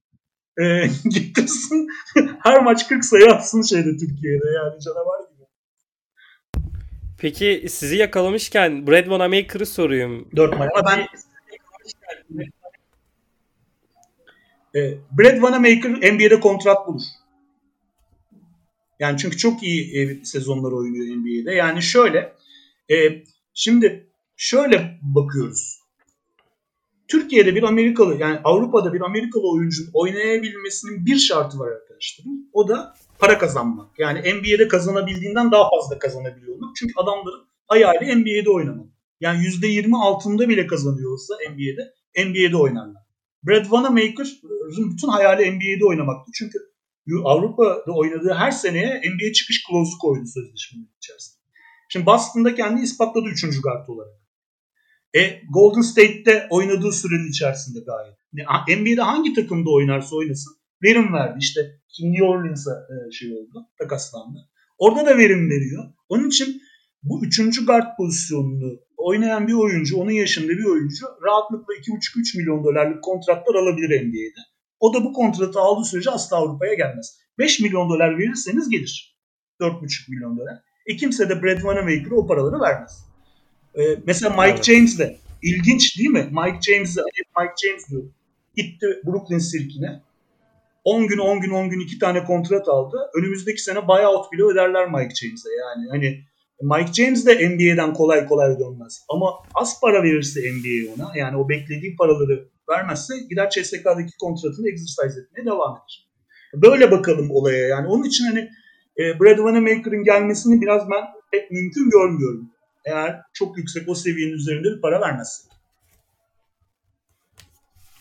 E, 0.61 0.65
getirsin 1.09 1.89
her 2.43 2.63
maç 2.63 2.89
40 2.89 3.05
sayı 3.05 3.27
atsın 3.33 3.63
şeyde 3.63 3.91
Türkiye'de 3.97 4.49
yani 4.57 4.81
canavar. 4.81 5.32
Peki 7.23 7.67
sizi 7.69 7.97
yakalamışken 7.97 8.87
Brad 8.87 9.03
Wanamaker'ı 9.03 9.67
sorayım. 9.67 10.29
4 10.37 10.59
maç. 10.59 10.71
Ama 10.75 10.91
ben 10.91 11.07
E, 14.75 14.99
Brad 15.19 15.33
Wanamaker 15.33 15.91
NBA'de 15.91 16.41
kontrat 16.41 16.87
bulur. 16.87 17.03
Yani 19.01 19.19
çünkü 19.19 19.37
çok 19.37 19.63
iyi 19.63 19.99
e, 19.99 20.25
sezonlar 20.25 20.73
oynuyor 20.73 21.17
NBA'de. 21.17 21.55
Yani 21.55 21.83
şöyle 21.83 22.33
e, 22.91 23.25
şimdi 23.55 24.07
şöyle 24.37 24.99
bakıyoruz. 25.03 25.79
Türkiye'de 27.09 27.55
bir 27.55 27.63
Amerikalı 27.63 28.19
yani 28.19 28.39
Avrupa'da 28.45 28.93
bir 28.93 29.01
Amerikalı 29.01 29.51
oyuncunun 29.51 29.91
oynayabilmesinin 29.95 31.07
bir 31.07 31.19
şartı 31.19 31.59
var 31.59 31.73
arkadaşlarım. 31.73 32.49
O 32.53 32.69
da 32.69 32.95
para 33.23 33.39
kazanmak. 33.39 33.99
Yani 33.99 34.19
NBA'de 34.19 34.69
kazanabildiğinden 34.69 35.53
daha 35.53 35.71
fazla 35.71 35.99
kazanabiliyor 35.99 36.55
olmak. 36.55 36.77
Çünkü 36.77 36.93
adamların 36.97 37.47
hayali 37.67 38.17
NBA'de 38.17 38.51
oynamak. 38.51 38.87
Yani 39.21 39.45
%20 39.45 39.97
altında 39.97 40.49
bile 40.49 40.67
kazanıyorsa 40.67 41.35
NBA'de 41.51 41.95
NBA'de 42.27 42.57
oynarlar. 42.57 43.03
Brad 43.47 43.63
Wanamaker'ın 43.63 44.91
bütün 44.93 45.09
hayali 45.09 45.53
NBA'de 45.53 45.85
oynamaktı. 45.85 46.33
Çünkü 46.35 46.59
Avrupa'da 47.25 47.93
oynadığı 47.93 48.35
her 48.35 48.51
seneye 48.51 49.01
NBA 49.01 49.33
çıkış 49.33 49.65
klozu 49.69 49.99
koydu 49.99 50.25
sözleşmenin 50.27 50.91
içerisinde. 50.97 51.43
Şimdi 51.89 52.07
Boston'da 52.07 52.55
kendi 52.55 52.83
ispatladı 52.83 53.27
3. 53.29 53.61
guard 53.63 53.89
olarak. 53.89 54.23
E, 55.15 55.41
Golden 55.51 55.81
State'te 55.81 56.47
oynadığı 56.51 56.93
sürenin 56.93 57.31
içerisinde 57.31 57.79
gayet. 57.87 58.17
NBA'de 58.81 59.03
hangi 59.03 59.35
takımda 59.35 59.71
oynarsa 59.71 60.17
oynasın 60.17 60.62
verim 60.83 61.13
verdi. 61.13 61.39
İşte 61.41 61.61
New 62.01 62.25
Orleans'a 62.25 62.87
şey 63.13 63.33
oldu, 63.33 63.67
takaslandı. 63.79 64.39
Orada 64.79 65.07
da 65.07 65.19
verim 65.19 65.51
veriyor. 65.51 65.85
Onun 66.09 66.29
için 66.29 66.63
bu 67.03 67.25
üçüncü 67.25 67.67
guard 67.67 67.97
pozisyonunu 67.97 68.81
oynayan 68.97 69.49
bir 69.49 69.53
oyuncu, 69.53 69.97
onun 69.97 70.11
yaşında 70.11 70.49
bir 70.49 70.65
oyuncu 70.65 71.07
rahatlıkla 71.23 71.75
2,5-3 71.75 72.39
milyon 72.39 72.65
dolarlık 72.65 73.03
kontratlar 73.03 73.55
alabilir 73.55 73.89
NBA'de. 73.89 74.41
O 74.81 74.95
da 74.95 75.05
bu 75.05 75.13
kontratı 75.13 75.61
aldığı 75.61 75.85
sürece 75.85 76.11
asla 76.11 76.37
Avrupa'ya 76.37 76.75
gelmez. 76.75 77.19
5 77.39 77.61
milyon 77.61 77.89
dolar 77.89 78.19
verirseniz 78.19 78.69
gelir. 78.69 79.17
4,5 79.61 80.11
milyon 80.11 80.39
dolar. 80.39 80.59
E 80.87 80.97
kimse 80.97 81.29
de 81.29 81.43
Brad 81.43 81.57
Wanamaker'a 81.57 82.15
o 82.15 82.27
paraları 82.27 82.61
vermez. 82.61 83.05
Ee, 83.75 83.83
mesela 84.07 84.31
Mike 84.31 84.55
evet. 84.55 84.65
James 84.65 84.99
de 84.99 85.19
ilginç 85.43 85.99
değil 85.99 86.11
mi? 86.11 86.31
Mike 86.31 86.73
James 86.73 86.97
de 86.97 87.01
Mike 87.39 87.55
James 87.67 87.91
diyor. 87.91 88.03
Gitti 88.57 88.87
Brooklyn 89.07 89.39
Sirkine. 89.39 90.03
10 90.85 91.07
gün 91.07 91.19
10 91.19 91.41
gün 91.41 91.51
10 91.51 91.71
gün 91.71 91.81
iki 91.81 91.99
tane 91.99 92.25
kontrat 92.25 92.69
aldı. 92.69 92.97
Önümüzdeki 93.15 93.63
sene 93.63 93.89
buyout 93.89 94.33
bile 94.33 94.43
öderler 94.43 94.87
Mike 94.87 95.15
James'e. 95.15 95.49
Yani 95.61 95.89
hani 95.91 96.25
Mike 96.63 96.93
James 96.93 97.27
de 97.27 97.49
NBA'den 97.49 97.95
kolay 97.95 98.27
kolay 98.27 98.59
dönmez. 98.59 99.05
Ama 99.09 99.33
az 99.55 99.81
para 99.81 100.03
verirse 100.03 100.41
NBA 100.41 100.93
ona 100.95 101.17
yani 101.17 101.37
o 101.37 101.49
beklediği 101.49 101.97
paraları 101.97 102.49
vermezse 102.69 103.15
gider 103.31 103.51
CSK'daki 103.51 104.17
kontratını 104.21 104.69
exercise 104.69 105.21
etmeye 105.21 105.47
devam 105.47 105.77
eder. 105.77 106.09
Böyle 106.55 106.91
bakalım 106.91 107.31
olaya 107.31 107.69
yani. 107.69 107.87
Onun 107.87 108.05
için 108.05 108.25
hani 108.25 108.51
e, 108.99 109.21
Brad 109.21 109.37
Wanamaker'ın 109.37 110.05
gelmesini 110.05 110.61
biraz 110.61 110.91
ben 110.91 111.05
pek 111.33 111.51
mümkün 111.51 111.91
görmüyorum. 111.91 112.51
Eğer 112.85 113.23
çok 113.33 113.59
yüksek 113.59 113.89
o 113.89 113.95
seviyenin 113.95 114.33
üzerinde 114.33 114.77
bir 114.77 114.81
para 114.81 115.01
vermezse. 115.01 115.49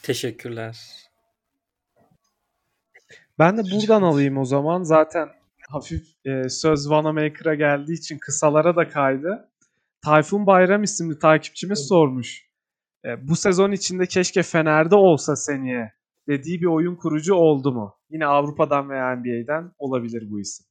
Teşekkürler. 0.04 1.01
Ben 3.42 3.58
de 3.58 3.62
buradan 3.62 4.02
alayım 4.02 4.38
o 4.38 4.46
zaman. 4.46 4.84
Zaten 4.84 5.30
hafif 5.70 6.04
e, 6.26 6.50
söz 6.50 6.90
Vanamaker'a 6.90 7.56
geldiği 7.56 7.94
için 7.94 8.18
kısalara 8.18 8.76
da 8.76 8.90
kaydı. 8.90 9.50
Tayfun 10.02 10.46
Bayram 10.46 10.84
isimli 10.84 11.20
takipçimiz 11.20 11.80
evet. 11.80 11.88
sormuş. 11.88 12.50
E, 13.06 13.28
bu 13.28 13.36
sezon 13.36 13.72
içinde 13.72 14.06
keşke 14.06 14.44
Fener'de 14.44 14.96
olsa 14.96 15.36
seneye 15.36 15.94
dediği 16.28 16.62
bir 16.62 16.66
oyun 16.66 16.96
kurucu 16.96 17.36
oldu 17.36 17.72
mu? 17.72 17.98
Yine 18.10 18.26
Avrupa'dan 18.26 18.90
veya 18.90 19.16
NBA'den 19.16 19.72
olabilir 19.80 20.32
bu 20.32 20.40
isim. 20.40 20.66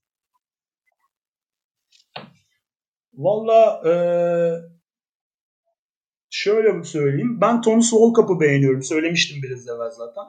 Valla 3.15 3.83
e, 3.91 3.95
şöyle 6.31 6.85
söyleyeyim. 6.85 7.41
Ben 7.41 7.63
Thomas 7.63 7.95
Volkap'ı 7.95 8.41
beğeniyorum. 8.41 8.83
Söylemiştim 8.83 9.43
biraz 9.43 9.69
evvel 9.69 9.91
zaten. 9.91 10.25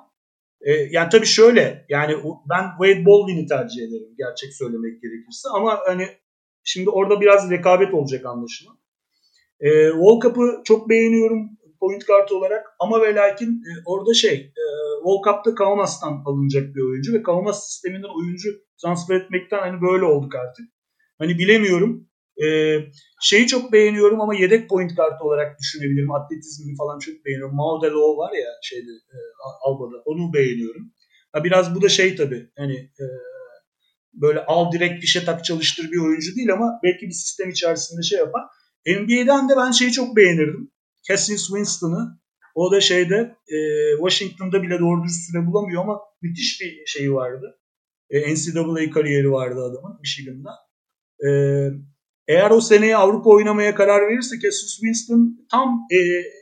E, 0.62 0.71
yani 0.71 1.10
tabii 1.10 1.26
şöyle 1.26 1.86
yani 1.89 2.15
ben 2.50 2.63
Wade 2.80 3.06
Baldwin'i 3.06 3.47
tercih 3.47 3.82
ederim 3.82 4.15
gerçek 4.17 4.54
söylemek 4.54 5.02
gerekirse 5.02 5.50
ama 5.54 5.80
hani 5.86 6.08
şimdi 6.63 6.89
orada 6.89 7.21
biraz 7.21 7.52
rekabet 7.52 7.93
olacak 7.93 8.26
anlaşılan. 8.26 8.78
E, 9.60 9.91
Volkap'ı 9.91 10.62
çok 10.65 10.89
beğeniyorum 10.89 11.50
point 11.80 12.08
guard 12.08 12.30
olarak 12.30 12.65
ama 12.80 13.02
ve 13.02 13.15
lakin 13.15 13.47
e, 13.50 13.69
orada 13.86 14.13
şey 14.13 14.36
e, 14.36 14.63
Volkap'ta 15.04 15.56
Kaunas'tan 15.56 16.24
alınacak 16.26 16.76
bir 16.76 16.82
oyuncu 16.82 17.13
ve 17.13 17.24
Kaunas 17.24 17.69
sisteminden 17.69 18.17
oyuncu 18.17 18.50
transfer 18.82 19.15
etmekten 19.15 19.60
hani 19.60 19.82
böyle 19.82 20.06
olduk 20.06 20.36
artık. 20.36 20.65
Hani 21.19 21.38
bilemiyorum. 21.38 22.08
Ee, 22.44 22.78
şeyi 23.22 23.48
çok 23.48 23.74
beğeniyorum 23.74 24.22
ama 24.22 24.36
yedek 24.36 24.70
point 24.70 24.96
guard 24.96 25.22
olarak 25.22 25.60
düşünebilirim. 25.60 26.12
Atletizmini 26.12 26.78
falan 26.78 27.00
çok 27.00 27.26
beğeniyorum. 27.26 27.56
Maudelo 27.56 28.17
var 28.17 28.34
ya 28.34 28.50
şeyde 28.62 28.91
e, 28.91 29.17
Alba'da. 29.63 30.02
Onu 30.06 30.34
beğeniyorum. 30.34 30.94
Ha, 31.32 31.44
biraz 31.44 31.76
bu 31.76 31.82
da 31.82 31.89
şey 31.89 32.15
tabii. 32.15 32.50
Hani 32.58 32.76
e, 32.76 33.06
böyle 34.13 34.46
al 34.46 34.72
direkt 34.72 35.02
fişe 35.02 35.26
tak 35.26 35.46
çalıştır 35.46 35.91
bir 35.91 35.98
oyuncu 35.98 36.36
değil 36.36 36.54
ama 36.54 36.80
belki 36.84 37.06
bir 37.06 37.12
sistem 37.12 37.50
içerisinde 37.50 38.02
şey 38.02 38.20
yapar. 38.20 38.41
NBA'den 38.88 39.50
de 39.50 39.54
ben 39.58 39.72
şeyi 39.72 39.91
çok 39.91 40.15
beğenirdim. 40.15 40.72
Cassius 41.08 41.48
Winston'ı. 41.48 42.22
O 42.56 42.72
da 42.72 42.82
şeyde 42.82 43.36
e, 43.48 43.58
Washington'da 43.98 44.63
bile 44.63 44.80
doğru 44.80 45.04
düz 45.04 45.26
süre 45.28 45.48
bulamıyor 45.48 45.82
ama 45.82 46.00
müthiş 46.22 46.62
bir 46.62 46.86
şeyi 46.86 47.13
vardı. 47.13 47.60
E, 48.10 48.34
NCAA 48.34 48.89
kariyeri 48.94 49.32
vardı 49.32 49.63
adamın 49.63 50.00
Michigan'da. 50.00 50.52
E, 51.26 51.30
eğer 52.32 52.52
o 52.52 52.62
seneye 52.62 52.98
Avrupa 52.98 53.30
oynamaya 53.30 53.76
karar 53.76 54.02
verirse 54.08 54.36
Cassius 54.39 54.76
Winston 54.80 55.48
tam 55.52 55.88
e, 55.91 55.98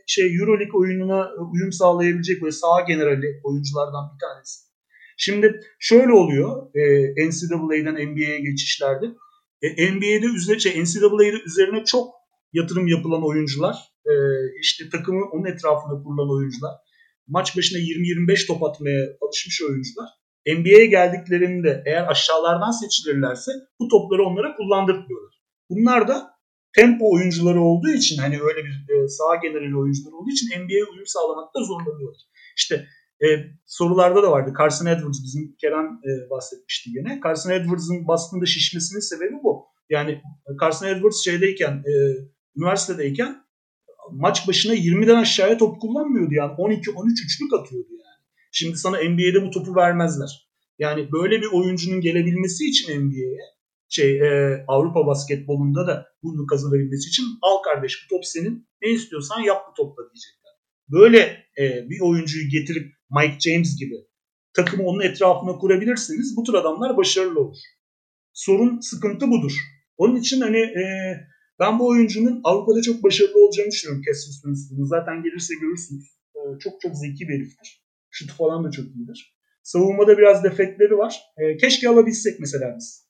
şey 0.08 0.36
EuroLeague 0.36 0.80
oyununa 0.80 1.30
uyum 1.52 1.72
sağlayabilecek 1.72 2.42
böyle 2.42 2.52
sağ 2.52 2.82
generali 2.88 3.28
oyunculardan 3.44 4.06
bir 4.14 4.20
tanesi. 4.20 4.60
Şimdi 5.18 5.60
şöyle 5.80 6.14
oluyor 6.14 6.76
e, 6.76 7.28
NCAA'den 7.28 7.96
NBA'ye 8.10 8.40
geçişlerde. 8.40 9.06
E, 9.62 9.92
NBA'de 9.92 10.26
üzerine, 10.26 10.60
şey, 10.60 10.84
NCAA'de 10.84 11.42
üzerine 11.46 11.86
çok 11.86 12.14
yatırım 12.54 12.88
yapılan 12.88 13.28
oyuncular, 13.28 13.76
e, 14.06 14.14
işte 14.62 14.90
takımı 14.90 15.26
onun 15.32 15.46
etrafında 15.46 16.04
kurulan 16.04 16.32
oyuncular, 16.36 16.74
maç 17.28 17.58
başına 17.58 17.80
20-25 17.80 18.48
top 18.48 18.64
atmaya 18.64 19.06
alışmış 19.22 19.62
oyuncular. 19.62 20.10
NBA'ye 20.48 20.86
geldiklerinde 20.86 21.84
eğer 21.86 22.12
aşağılardan 22.12 22.72
seçilirlerse 22.72 23.52
bu 23.80 23.88
topları 23.88 24.24
onlara 24.24 24.56
kullandırmıyorlar. 24.56 25.39
Bunlar 25.70 26.08
da 26.08 26.40
tempo 26.76 27.12
oyuncuları 27.12 27.62
olduğu 27.62 27.90
için 27.90 28.18
hani 28.18 28.42
öyle 28.42 28.66
bir 28.66 28.94
e, 28.94 29.08
sağ 29.08 29.36
generali 29.36 29.78
oyuncular 29.78 30.12
olduğu 30.12 30.30
için 30.30 30.48
NBA'ye 30.64 30.86
uyum 30.86 31.06
sağlamakta 31.06 31.64
zorlanıyorlar. 31.64 32.22
İşte 32.58 32.88
e, 33.24 33.28
sorularda 33.66 34.24
da 34.24 34.32
vardı. 34.32 34.54
Carson 34.60 34.86
Edwards 34.86 35.24
bizim 35.24 35.56
Kerem 35.62 35.86
e, 35.86 36.30
bahsetmişti 36.30 36.90
yine. 36.90 37.20
Carson 37.24 37.52
Edwards'ın 37.52 38.08
Boston'da 38.08 38.46
şişmesinin 38.46 39.00
sebebi 39.00 39.34
bu. 39.44 39.66
Yani 39.90 40.22
Carson 40.62 40.88
Edwards 40.88 41.24
şeydeyken 41.24 41.72
e, 41.72 41.94
üniversitedeyken 42.58 43.44
maç 44.12 44.48
başına 44.48 44.76
20'den 44.76 45.16
aşağıya 45.16 45.58
top 45.58 45.82
kullanmıyordu 45.82 46.34
yani 46.34 46.52
12-13 46.52 47.26
üçlük 47.26 47.54
atıyordu 47.54 47.92
yani. 47.92 48.20
Şimdi 48.52 48.78
sana 48.78 48.98
NBA'de 48.98 49.46
bu 49.46 49.52
topu 49.52 49.76
vermezler. 49.76 50.50
Yani 50.80 51.12
böyle 51.12 51.42
bir 51.42 51.48
oyuncunun 51.52 52.02
gelebilmesi 52.02 52.70
için 52.70 53.02
NBA'ye 53.02 53.40
şey 53.90 54.20
e, 54.20 54.64
Avrupa 54.68 55.08
basketbolunda 55.08 55.88
da 55.88 56.08
bunu 56.24 56.46
kazanabilmesi 56.46 57.10
için 57.10 57.26
al 57.42 57.58
kardeş 57.64 58.04
bu 58.04 58.16
top 58.16 58.26
senin 58.26 58.68
ne 58.82 58.90
istiyorsan 58.90 59.42
yap 59.42 59.62
bu 59.70 59.74
topla 59.74 60.04
diyecekler. 60.04 60.54
Böyle 60.90 61.20
e, 61.60 61.90
bir 61.90 62.00
oyuncuyu 62.02 62.50
getirip 62.50 62.94
Mike 63.12 63.40
James 63.40 63.80
gibi 63.80 63.96
takımı 64.54 64.84
onun 64.84 65.02
etrafına 65.02 65.58
kurabilirsiniz. 65.58 66.38
Bu 66.38 66.44
tür 66.44 66.54
adamlar 66.54 66.98
başarılı 66.98 67.40
olur. 67.40 67.58
Sorun 68.34 68.80
sıkıntı 68.80 69.32
budur. 69.32 69.54
Onun 69.98 70.16
için 70.16 70.42
hani 70.42 70.58
e, 70.58 70.84
ben 71.60 71.80
bu 71.80 71.88
oyuncunun 71.88 72.42
Avrupa'da 72.44 72.82
çok 72.82 73.04
başarılı 73.04 73.46
olacağını 73.46 73.72
düşünüyorum 73.72 74.04
Cassius 74.08 74.42
Winston'ın. 74.42 74.86
Zaten 74.86 75.24
gelirse 75.24 75.54
görürsünüz. 75.62 76.06
E, 76.36 76.40
çok 76.60 76.82
çok 76.82 76.98
zeki 76.98 77.28
bir 77.28 77.34
heriftir. 77.34 77.84
Şut 78.10 78.32
falan 78.32 78.64
da 78.64 78.72
çok 78.72 78.86
iyidir. 78.86 79.36
Savunmada 79.64 80.18
biraz 80.18 80.44
defekleri 80.44 80.98
var. 80.98 81.22
E, 81.38 81.58
keşke 81.58 81.90
alabilsek 81.90 82.40
mesela 82.40 82.76
biz. 82.78 83.09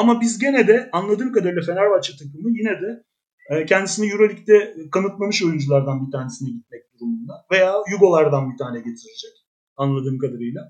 Ama 0.00 0.20
biz 0.20 0.38
gene 0.38 0.68
de 0.68 0.88
anladığım 0.92 1.32
kadarıyla 1.32 1.62
Fenerbahçe 1.62 2.12
takımı 2.12 2.50
yine 2.58 2.70
de 2.82 3.04
e, 3.50 3.64
kendisini 3.64 4.10
Euroleague'de 4.10 4.74
kanıtlamış 4.92 5.42
oyunculardan 5.42 6.06
bir 6.06 6.12
tanesine 6.12 6.50
gitmek 6.50 6.82
durumunda. 6.94 7.32
Veya 7.52 7.74
Yugolardan 7.92 8.52
bir 8.52 8.58
tane 8.58 8.78
getirecek 8.78 9.34
anladığım 9.76 10.18
kadarıyla. 10.18 10.60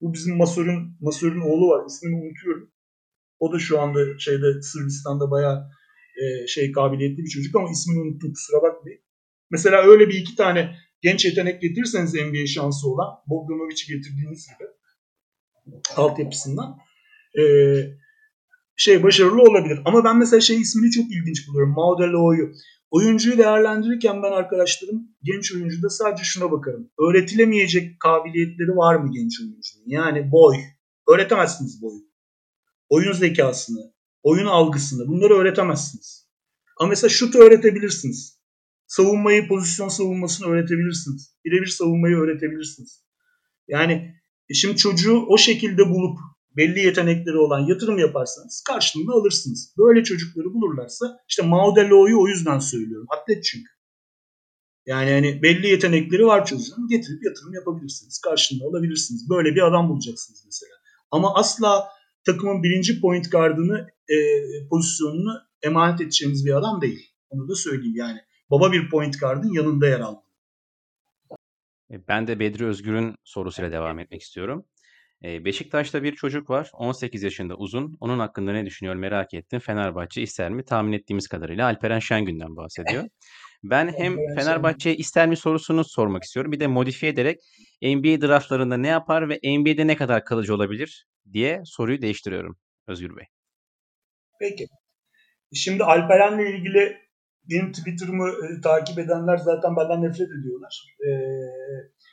Bu 0.00 0.14
bizim 0.14 0.36
Masör'ün 0.36 0.96
Masör'ün 1.00 1.40
oğlu 1.40 1.68
var. 1.68 1.86
İsmini 1.86 2.14
unutuyorum. 2.14 2.72
O 3.38 3.52
da 3.52 3.58
şu 3.58 3.80
anda 3.80 4.18
şeyde 4.18 4.62
Sırbistan'da 4.62 5.30
bayağı 5.30 5.70
e, 6.22 6.46
şey 6.46 6.72
kabiliyetli 6.72 7.22
bir 7.24 7.28
çocuk 7.28 7.56
ama 7.56 7.70
ismini 7.70 8.00
unuttum 8.00 8.32
kusura 8.32 8.62
bakmayın. 8.62 9.00
Mesela 9.50 9.82
öyle 9.82 10.08
bir 10.08 10.14
iki 10.14 10.36
tane 10.36 10.76
genç 11.02 11.24
yetenek 11.24 11.62
getirirseniz 11.62 12.14
NBA 12.14 12.46
şansı 12.46 12.88
olan 12.88 13.08
Bogdanovic'i 13.26 13.94
getirdiğiniz 13.94 14.46
gibi 14.46 14.68
altyapısından 15.96 16.76
e, 17.38 17.42
şey 18.76 19.02
başarılı 19.02 19.42
olabilir. 19.42 19.80
Ama 19.84 20.04
ben 20.04 20.18
mesela 20.18 20.40
şey 20.40 20.60
ismini 20.60 20.90
çok 20.90 21.04
ilginç 21.04 21.48
buluyorum. 21.48 21.74
Maudelo'yu. 21.74 22.52
Oyuncuyu 22.90 23.38
değerlendirirken 23.38 24.22
ben 24.22 24.32
arkadaşlarım 24.32 25.02
genç 25.22 25.52
oyuncuda 25.52 25.90
sadece 25.90 26.24
şuna 26.24 26.52
bakarım. 26.52 26.90
Öğretilemeyecek 27.08 28.00
kabiliyetleri 28.00 28.76
var 28.76 28.96
mı 28.96 29.10
genç 29.12 29.40
oyuncunun? 29.40 29.84
Yani 29.86 30.32
boy. 30.32 30.56
Öğretemezsiniz 31.08 31.82
boyu. 31.82 32.00
Oyun 32.88 33.12
zekasını, 33.12 33.92
oyun 34.22 34.46
algısını 34.46 35.08
bunları 35.08 35.34
öğretemezsiniz. 35.34 36.28
Ama 36.80 36.88
mesela 36.88 37.08
şutu 37.08 37.38
öğretebilirsiniz. 37.38 38.40
Savunmayı, 38.86 39.48
pozisyon 39.48 39.88
savunmasını 39.88 40.46
öğretebilirsiniz. 40.48 41.36
Birebir 41.44 41.66
savunmayı 41.66 42.16
öğretebilirsiniz. 42.16 43.04
Yani 43.68 44.14
e 44.48 44.54
şimdi 44.54 44.76
çocuğu 44.76 45.24
o 45.28 45.38
şekilde 45.38 45.90
bulup 45.90 46.18
belli 46.56 46.80
yetenekleri 46.80 47.36
olan 47.36 47.60
yatırım 47.60 47.98
yaparsanız 47.98 48.62
karşılığını 48.66 49.12
alırsınız. 49.12 49.74
Böyle 49.78 50.04
çocukları 50.04 50.54
bulurlarsa 50.54 51.18
işte 51.28 51.42
Maudelo'yu 51.42 52.20
o 52.20 52.28
yüzden 52.28 52.58
söylüyorum. 52.58 53.06
Atlet 53.10 53.44
çünkü. 53.44 53.76
Yani 54.86 55.10
hani 55.10 55.42
belli 55.42 55.66
yetenekleri 55.66 56.26
var 56.26 56.46
çocuğun. 56.46 56.88
Getirip 56.88 57.24
yatırım 57.24 57.54
yapabilirsiniz. 57.54 58.20
Karşılığını 58.20 58.68
alabilirsiniz. 58.68 59.30
Böyle 59.30 59.54
bir 59.54 59.62
adam 59.62 59.88
bulacaksınız 59.88 60.42
mesela. 60.46 60.72
Ama 61.10 61.34
asla 61.34 61.88
takımın 62.26 62.62
birinci 62.62 63.00
point 63.00 63.32
gardını 63.32 63.88
e, 64.08 64.16
pozisyonunu 64.70 65.32
emanet 65.62 66.00
edeceğiniz 66.00 66.46
bir 66.46 66.56
adam 66.56 66.80
değil. 66.80 67.12
Onu 67.30 67.48
da 67.48 67.54
söyleyeyim 67.54 67.96
yani. 67.96 68.18
Baba 68.50 68.72
bir 68.72 68.90
point 68.90 69.20
guard'ın 69.20 69.52
yanında 69.52 69.88
yer 69.88 70.00
almalı. 70.00 70.26
E, 71.90 72.08
ben 72.08 72.26
de 72.26 72.38
Bedri 72.38 72.66
Özgür'ün 72.66 73.14
sorusuyla 73.24 73.72
devam 73.72 73.98
etmek 73.98 74.22
istiyorum. 74.22 74.64
E, 75.24 75.44
Beşiktaş'ta 75.44 76.02
bir 76.02 76.14
çocuk 76.14 76.50
var. 76.50 76.70
18 76.72 77.22
yaşında 77.22 77.54
uzun. 77.54 77.96
Onun 78.00 78.18
hakkında 78.18 78.52
ne 78.52 78.66
düşünüyor 78.66 78.96
merak 78.96 79.34
ettim. 79.34 79.60
Fenerbahçe 79.60 80.22
ister 80.22 80.50
mi? 80.50 80.64
Tahmin 80.64 80.92
ettiğimiz 80.92 81.28
kadarıyla 81.28 81.66
Alperen 81.66 81.98
Şengün'den 81.98 82.56
bahsediyor. 82.56 83.04
Ben 83.64 83.92
hem 83.98 84.16
Fenerbahçe 84.36 84.96
ister 84.96 85.28
mi 85.28 85.36
sorusunu 85.36 85.84
sormak 85.84 86.24
istiyorum. 86.24 86.52
Bir 86.52 86.60
de 86.60 86.66
modifiye 86.66 87.12
ederek 87.12 87.40
NBA 87.82 88.26
draftlarında 88.26 88.76
ne 88.76 88.88
yapar 88.88 89.28
ve 89.28 89.58
NBA'de 89.58 89.86
ne 89.86 89.96
kadar 89.96 90.24
kalıcı 90.24 90.54
olabilir 90.54 91.06
diye 91.32 91.62
soruyu 91.64 92.02
değiştiriyorum 92.02 92.58
Özgür 92.86 93.16
Bey. 93.16 93.24
Peki. 94.40 94.66
Şimdi 95.54 95.84
Alperen'le 95.84 96.56
ilgili 96.56 96.96
benim 97.50 97.72
Twitter'ımı 97.72 98.28
e, 98.28 98.60
takip 98.60 98.98
edenler 98.98 99.36
zaten 99.36 99.76
benden 99.76 100.02
nefret 100.02 100.28
ediyorlar. 100.40 100.96
E, 101.08 101.10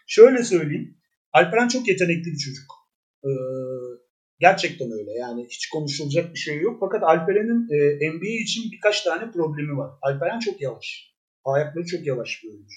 şöyle 0.08 0.44
söyleyeyim. 0.44 0.98
Alperen 1.34 1.68
çok 1.68 1.88
yetenekli 1.88 2.32
bir 2.32 2.38
çocuk. 2.38 2.83
E, 3.26 3.32
gerçekten 4.40 4.92
öyle. 4.92 5.12
Yani 5.12 5.46
hiç 5.50 5.70
konuşulacak 5.70 6.34
bir 6.34 6.40
şey 6.40 6.62
yok. 6.62 6.78
Fakat 6.80 7.04
Alperen'in 7.04 7.68
e, 7.76 8.10
NBA 8.12 8.42
için 8.44 8.72
birkaç 8.72 9.04
tane 9.04 9.32
problemi 9.32 9.78
var. 9.78 9.92
Alperen 10.02 10.40
çok 10.40 10.62
yavaş. 10.62 11.14
Ayakları 11.46 11.86
çok 11.86 12.06
yavaş 12.08 12.44
bir 12.44 12.50
oyuncu. 12.50 12.76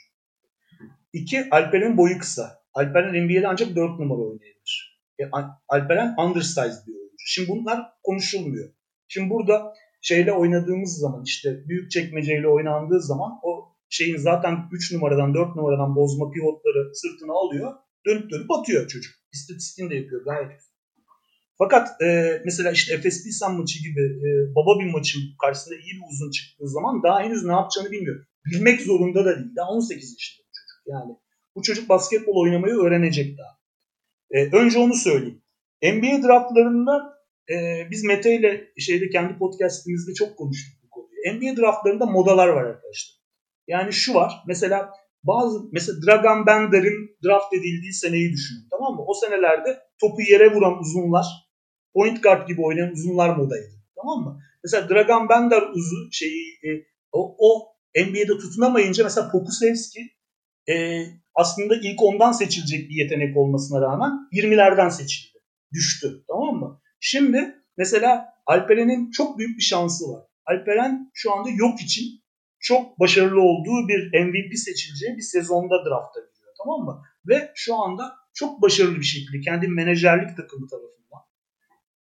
İki, 1.12 1.44
Alperen'in 1.50 1.96
boyu 1.96 2.18
kısa. 2.18 2.62
Alperen 2.74 3.24
NBA'de 3.24 3.48
ancak 3.48 3.76
4 3.76 3.98
numara 3.98 4.20
oynayabilir. 4.20 5.00
E, 5.18 5.24
Alperen 5.68 6.14
undersized 6.18 6.86
bir 6.86 6.94
oyuncu. 6.94 7.24
Şimdi 7.26 7.48
bunlar 7.48 7.78
konuşulmuyor. 8.02 8.72
Şimdi 9.08 9.30
burada 9.30 9.72
şeyle 10.02 10.32
oynadığımız 10.32 10.98
zaman 10.98 11.22
işte 11.26 11.68
büyük 11.68 11.90
çekmeceyle 11.90 12.48
oynandığı 12.48 13.00
zaman 13.00 13.32
o 13.42 13.76
şeyin 13.88 14.16
zaten 14.16 14.68
3 14.72 14.92
numaradan 14.92 15.34
4 15.34 15.56
numaradan 15.56 15.96
bozma 15.96 16.30
pivotları 16.30 16.94
sırtına 16.94 17.32
alıyor. 17.32 17.72
Dönüp 18.06 18.30
dönüp 18.30 18.50
atıyor 18.50 18.88
çocuk. 18.88 19.14
İstatistiğini 19.36 19.90
de 19.90 19.96
yapıyor 19.96 20.24
gayet 20.24 20.50
güzel. 20.50 20.76
Fakat 21.58 22.02
e, 22.02 22.40
mesela 22.44 22.70
işte 22.70 22.94
Efes 22.94 23.24
Pilsen 23.24 23.52
maçı 23.52 23.78
gibi 23.82 24.00
e, 24.00 24.28
baba 24.54 24.80
bir 24.80 24.92
maçın 24.92 25.20
karşısında 25.42 25.74
iyi 25.74 25.92
bir 25.92 26.12
uzun 26.12 26.30
çıktığı 26.30 26.68
zaman 26.68 27.02
daha 27.02 27.22
henüz 27.22 27.44
ne 27.44 27.52
yapacağını 27.52 27.90
bilmiyor. 27.90 28.26
Bilmek 28.46 28.80
zorunda 28.80 29.24
da 29.24 29.36
değil. 29.36 29.56
Daha 29.56 29.68
18 29.70 30.12
yaşında 30.12 30.46
bu 30.46 30.52
çocuk. 30.52 30.86
Yani 30.86 31.12
bu 31.54 31.62
çocuk 31.62 31.88
basketbol 31.88 32.42
oynamayı 32.42 32.74
öğrenecek 32.74 33.38
daha. 33.38 33.58
E, 34.30 34.56
önce 34.56 34.78
onu 34.78 34.94
söyleyeyim. 34.94 35.42
NBA 35.82 36.28
draftlarında 36.28 37.16
e, 37.50 37.86
biz 37.90 38.04
Mete 38.04 38.36
ile 38.36 38.72
şeyde 38.78 39.08
kendi 39.08 39.38
podcastimizde 39.38 40.14
çok 40.14 40.36
konuştuk 40.36 40.74
bu 40.82 40.90
konuyu. 40.90 41.34
NBA 41.34 41.60
draftlarında 41.60 42.06
modalar 42.06 42.48
var 42.48 42.64
arkadaşlar. 42.64 43.16
Yani 43.68 43.92
şu 43.92 44.14
var. 44.14 44.32
Mesela 44.46 44.90
bazı 45.22 45.58
mesela 45.72 45.98
Dragan 46.06 46.46
Bender'in 46.46 47.16
draft 47.24 47.54
edildiği 47.54 47.92
seneyi 47.92 48.32
düşünün. 48.32 48.68
Tamam 48.70 48.94
mı? 48.94 49.04
O 49.06 49.14
senelerde 49.14 49.78
topu 50.00 50.22
yere 50.22 50.54
vuran 50.54 50.78
uzunlar 50.78 51.26
point 51.94 52.22
guard 52.22 52.48
gibi 52.48 52.62
oynayan 52.62 52.92
uzunlar 52.92 53.36
modaydı. 53.36 53.76
Tamam 53.96 54.24
mı? 54.24 54.40
Mesela 54.64 54.88
Dragan 54.88 55.28
Bender 55.28 55.62
uzu 55.62 55.96
şeyi 56.12 56.42
e, 56.64 56.68
o, 57.12 57.36
o 57.38 57.76
NBA'de 57.96 58.38
tutunamayınca 58.38 59.04
mesela 59.04 59.30
Pokusevski 59.30 60.00
e, 60.68 61.04
aslında 61.34 61.76
ilk 61.76 62.02
ondan 62.02 62.32
seçilecek 62.32 62.90
bir 62.90 62.94
yetenek 62.94 63.36
olmasına 63.36 63.80
rağmen 63.80 64.12
20'lerden 64.32 64.88
seçildi. 64.88 65.38
Düştü. 65.72 66.24
Tamam 66.28 66.54
mı? 66.54 66.80
Şimdi 67.00 67.54
mesela 67.76 68.28
Alperen'in 68.46 69.10
çok 69.10 69.38
büyük 69.38 69.58
bir 69.58 69.62
şansı 69.62 70.04
var. 70.04 70.22
Alperen 70.46 71.10
şu 71.14 71.32
anda 71.32 71.48
yok 71.50 71.80
için 71.80 72.04
çok 72.66 73.00
başarılı 73.00 73.40
olduğu 73.40 73.88
bir 73.88 74.24
MVP 74.24 74.58
seçileceği 74.58 75.16
bir 75.16 75.22
sezonda 75.22 75.84
drafta 75.84 76.20
giriyor 76.20 76.54
tamam 76.62 76.80
mı? 76.84 77.02
Ve 77.28 77.52
şu 77.54 77.74
anda 77.74 78.14
çok 78.34 78.62
başarılı 78.62 78.96
bir 78.96 79.04
şekilde 79.04 79.40
kendi 79.40 79.68
menajerlik 79.68 80.36
takımı 80.36 80.68
tarafından 80.68 81.22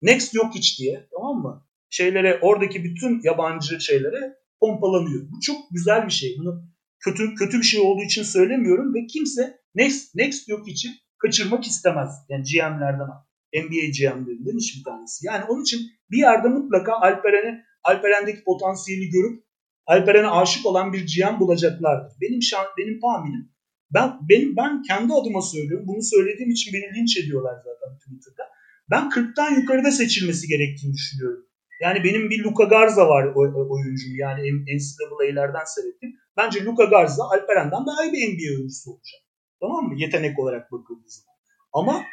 Next 0.01 0.33
yok 0.33 0.55
hiç 0.55 0.79
diye 0.79 1.07
tamam 1.11 1.37
mı? 1.37 1.65
Şeylere 1.89 2.39
oradaki 2.41 2.83
bütün 2.83 3.21
yabancı 3.23 3.81
şeylere 3.81 4.35
pompalanıyor. 4.59 5.21
Bu 5.31 5.39
çok 5.39 5.57
güzel 5.71 6.05
bir 6.05 6.11
şey. 6.11 6.35
Bunu 6.39 6.63
kötü 6.99 7.35
kötü 7.35 7.57
bir 7.57 7.63
şey 7.63 7.81
olduğu 7.81 8.03
için 8.03 8.23
söylemiyorum 8.23 8.93
ve 8.93 9.05
kimse 9.05 9.59
Next 9.75 10.15
Next 10.15 10.49
yok 10.49 10.67
için 10.67 10.91
kaçırmak 11.17 11.67
istemez. 11.67 12.09
Yani 12.29 12.43
GM'lerden 12.43 13.09
NBA 13.53 13.85
GM'lerinden 13.97 14.57
hiçbir 14.57 14.83
tanesi. 14.83 15.27
Yani 15.27 15.43
onun 15.49 15.61
için 15.61 15.81
bir 16.11 16.17
yerde 16.17 16.47
mutlaka 16.47 16.93
Alperen'e 16.93 17.63
Alperen'deki 17.83 18.43
potansiyeli 18.43 19.09
görüp 19.09 19.44
Alperen'e 19.87 20.27
aşık 20.27 20.65
olan 20.65 20.93
bir 20.93 20.99
GM 20.99 21.39
bulacaklardır. 21.39 22.13
Benim 22.21 22.41
şan, 22.41 22.65
benim 22.77 22.99
tahminim 22.99 23.55
ben 23.93 24.19
benim 24.29 24.55
ben 24.55 24.81
kendi 24.81 25.13
adıma 25.13 25.41
söylüyorum. 25.41 25.87
Bunu 25.87 26.01
söylediğim 26.01 26.51
için 26.51 26.73
beni 26.73 26.95
linç 26.95 27.17
ediyorlar 27.17 27.55
zaten 27.57 27.97
Twitter'da. 27.97 28.43
Ben 28.91 29.09
40'tan 29.09 29.61
yukarıda 29.61 29.91
seçilmesi 29.91 30.47
gerektiğini 30.47 30.93
düşünüyorum. 30.93 31.45
Yani 31.81 32.03
benim 32.03 32.29
bir 32.29 32.43
Luka 32.43 32.63
Garza 32.63 33.09
var 33.09 33.25
oyuncum 33.35 34.15
yani 34.17 34.41
NCAA'lerden 34.75 35.65
seyrettim. 35.65 36.13
Bence 36.37 36.65
Luka 36.65 36.85
Garza 36.85 37.23
Alperen'den 37.23 37.85
daha 37.85 38.05
iyi 38.05 38.13
bir 38.13 38.27
NBA 38.27 38.57
oyuncusu 38.57 38.91
olacak. 38.91 39.21
Tamam 39.59 39.85
mı? 39.85 39.93
Yetenek 39.97 40.39
olarak 40.39 40.71
bakıldığı. 40.71 41.07
Ama 41.73 42.03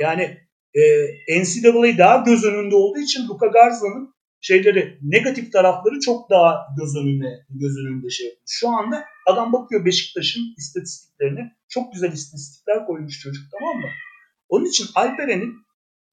yani 0.00 0.38
e, 0.74 0.82
NCAA 1.40 1.98
daha 1.98 2.16
göz 2.16 2.44
önünde 2.44 2.74
olduğu 2.74 2.98
için 2.98 3.28
Luka 3.28 3.46
Garza'nın 3.46 4.14
şeyleri 4.42 4.98
negatif 5.02 5.52
tarafları 5.52 6.00
çok 6.00 6.30
daha 6.30 6.66
göz 6.78 6.96
önünde 6.96 7.46
göz 7.50 7.76
önünde 7.78 8.10
şey 8.10 8.26
yapıyor. 8.26 8.42
Şu 8.46 8.68
anda 8.68 9.04
adam 9.26 9.52
bakıyor 9.52 9.84
Beşiktaş'ın 9.84 10.42
istatistiklerine. 10.58 11.52
Çok 11.68 11.92
güzel 11.92 12.12
istatistikler 12.12 12.86
koymuş 12.86 13.20
çocuk 13.20 13.44
tamam 13.52 13.76
mı? 13.76 13.88
Onun 14.48 14.64
için 14.64 14.86
Alperen'in 14.94 15.54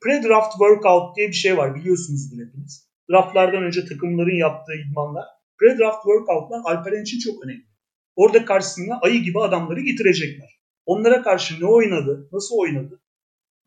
pre-draft 0.02 0.52
workout 0.52 1.18
diye 1.18 1.28
bir 1.28 1.34
şey 1.34 1.58
var 1.58 1.76
biliyorsunuzdur 1.76 2.46
hepiniz. 2.46 2.89
Draftlardan 3.12 3.63
önce 3.63 3.86
takımların 3.86 4.36
yaptığı 4.36 4.74
idmanlar. 4.74 5.26
Pre-draft 5.62 6.04
workoutlar 6.04 6.62
Alperen 6.63 7.04
için 7.04 7.20
çok 7.20 7.46
önemli. 7.46 7.65
Orada 8.15 8.46
karşısına 8.46 9.00
ayı 9.02 9.24
gibi 9.24 9.39
adamları 9.42 9.82
getirecekler. 9.82 10.60
Onlara 10.86 11.24
karşı 11.24 11.62
ne 11.62 11.65
oynadı, 11.65 12.30
nasıl 12.32 12.56
oynadı, 12.56 13.02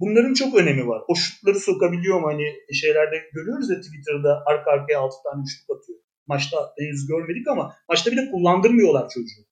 Bunların 0.03 0.35
çok 0.35 0.55
önemi 0.55 0.89
var. 0.89 1.03
O 1.09 1.15
şutları 1.15 1.61
sokabiliyor 1.61 2.21
mu? 2.21 2.27
Hani 2.27 2.45
şeylerde 2.81 3.17
görüyoruz 3.33 3.71
ya 3.71 3.77
Twitter'da 3.81 4.43
arka 4.47 4.71
arkaya 4.71 5.01
6 5.01 5.17
tane 5.25 5.43
şut 5.47 5.71
atıyor. 5.71 5.99
Maçta 6.27 6.57
henüz 6.79 7.07
görmedik 7.07 7.49
ama 7.49 7.77
maçta 7.89 8.13
bir 8.13 8.17
de 8.17 8.31
kullandırmıyorlar 8.31 9.09
çocuğu. 9.09 9.45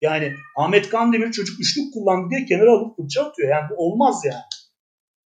Yani 0.00 0.34
Ahmet 0.56 0.88
Kandemir 0.88 1.32
çocuk 1.32 1.60
üçlük 1.60 1.94
kullandı 1.94 2.30
diye 2.30 2.44
kenara 2.44 2.70
alıp 2.72 2.96
fırça 2.96 3.22
atıyor. 3.24 3.48
Yani 3.48 3.70
bu 3.70 3.74
olmaz 3.76 4.22
yani. 4.24 4.44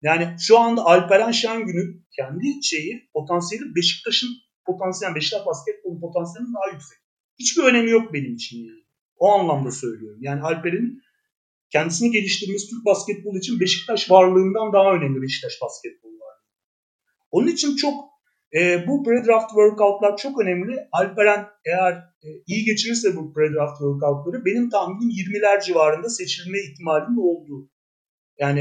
Yani 0.02 0.36
şu 0.40 0.58
anda 0.58 0.84
Alperen 0.84 1.30
Şengün'ün 1.30 2.06
kendi 2.16 2.64
şeyi 2.64 3.08
potansiyeli 3.14 3.64
Beşiktaş'ın 3.76 4.30
potansiyel 4.66 5.14
Beşiktaş 5.14 5.46
basketbolun 5.46 6.00
potansiyelinin 6.00 6.54
daha 6.54 6.72
yüksek. 6.72 6.98
Hiçbir 7.38 7.62
önemi 7.62 7.90
yok 7.90 8.12
benim 8.12 8.34
için 8.34 8.58
yani. 8.58 8.84
O 9.16 9.30
anlamda 9.30 9.70
söylüyorum. 9.70 10.18
Yani 10.22 10.42
Alperen'in 10.42 11.02
kendisini 11.70 12.10
geliştirmesi 12.10 12.70
Türk 12.70 12.84
basketbol 12.86 13.36
için 13.36 13.60
Beşiktaş 13.60 14.10
varlığından 14.10 14.72
daha 14.72 14.94
önemli 14.94 15.22
Beşiktaş 15.22 15.52
basketbol 15.62 16.08
varlığı. 16.08 16.48
Onun 17.30 17.46
için 17.46 17.76
çok 17.76 17.94
e, 18.54 18.86
bu 18.86 19.02
pre-draft 19.04 19.48
workoutlar 19.48 20.16
çok 20.16 20.40
önemli. 20.40 20.76
Alperen 20.92 21.46
eğer 21.64 21.92
e, 21.92 22.28
iyi 22.46 22.64
geçirirse 22.64 23.16
bu 23.16 23.32
pre-draft 23.32 23.78
workoutları 23.78 24.44
benim 24.44 24.70
tahminim 24.70 25.10
20'ler 25.10 25.64
civarında 25.64 26.08
seçilme 26.08 26.58
ihtimalinin 26.58 27.16
olduğu. 27.16 27.70
Yani 28.38 28.60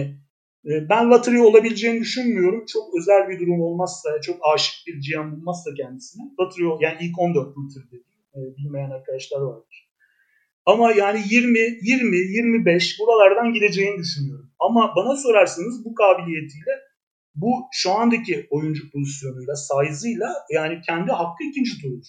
e, 0.65 0.89
ben 0.89 1.09
lottery 1.09 1.39
olabileceğini 1.39 1.99
düşünmüyorum. 1.99 2.65
Çok 2.65 2.83
özel 2.99 3.29
bir 3.29 3.39
durum 3.39 3.61
olmazsa, 3.61 4.21
çok 4.21 4.39
aşık 4.53 4.87
bir 4.87 4.93
GM 4.93 5.31
bulmazsa 5.31 5.73
kendisine. 5.73 6.23
Lottery, 6.39 6.83
yani 6.83 6.97
ilk 7.01 7.19
14 7.19 7.47
lottery 7.47 7.85
dediğim. 7.85 8.07
E, 8.35 8.39
bilmeyen 8.57 8.89
arkadaşlar 8.89 9.41
vardır. 9.41 9.86
Ama 10.67 10.91
yani 10.91 11.21
20, 11.29 11.59
20, 11.81 12.17
25 12.17 12.99
buralardan 12.99 13.53
gideceğini 13.53 13.97
düşünüyorum. 13.97 14.51
Ama 14.59 14.93
bana 14.95 15.17
sorarsanız 15.17 15.85
bu 15.85 15.95
kabiliyetiyle 15.95 16.71
bu 17.35 17.51
şu 17.71 17.91
andaki 17.91 18.47
oyuncu 18.49 18.91
pozisyonuyla, 18.91 19.55
size'ıyla 19.55 20.33
yani 20.51 20.81
kendi 20.81 21.11
hakkı 21.11 21.43
ikinci 21.43 21.81
turudur. 21.81 22.07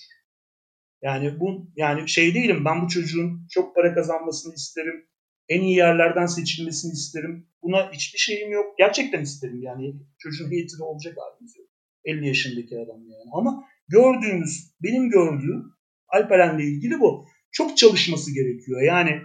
Yani 1.03 1.41
bu 1.41 1.71
yani 1.77 2.09
şey 2.09 2.35
değilim 2.35 2.65
ben 2.65 2.83
bu 2.83 2.89
çocuğun 2.89 3.47
çok 3.51 3.75
para 3.75 3.95
kazanmasını 3.95 4.55
isterim. 4.55 5.07
En 5.49 5.61
iyi 5.61 5.77
yerlerden 5.77 6.27
seçilmesini 6.27 6.93
isterim. 6.93 7.47
Buna 7.63 7.93
hiçbir 7.93 8.19
şeyim 8.19 8.53
yok. 8.53 8.79
Gerçekten 8.79 9.23
isterim 9.23 9.63
yani. 9.63 9.95
Çocuğun 10.19 10.51
heyeti 10.51 10.83
olacak 10.83 11.17
halimiz 11.19 11.57
yok. 11.57 11.69
50 12.05 12.27
yaşındaki 12.27 12.77
adam 12.79 13.01
yani. 13.09 13.31
Ama 13.33 13.65
gördüğümüz, 13.89 14.75
benim 14.83 15.11
gördüğüm 15.11 15.65
Alperen'le 16.09 16.59
ilgili 16.59 17.01
bu. 17.01 17.27
Çok 17.51 17.77
çalışması 17.77 18.35
gerekiyor 18.35 18.83
yani. 18.83 19.21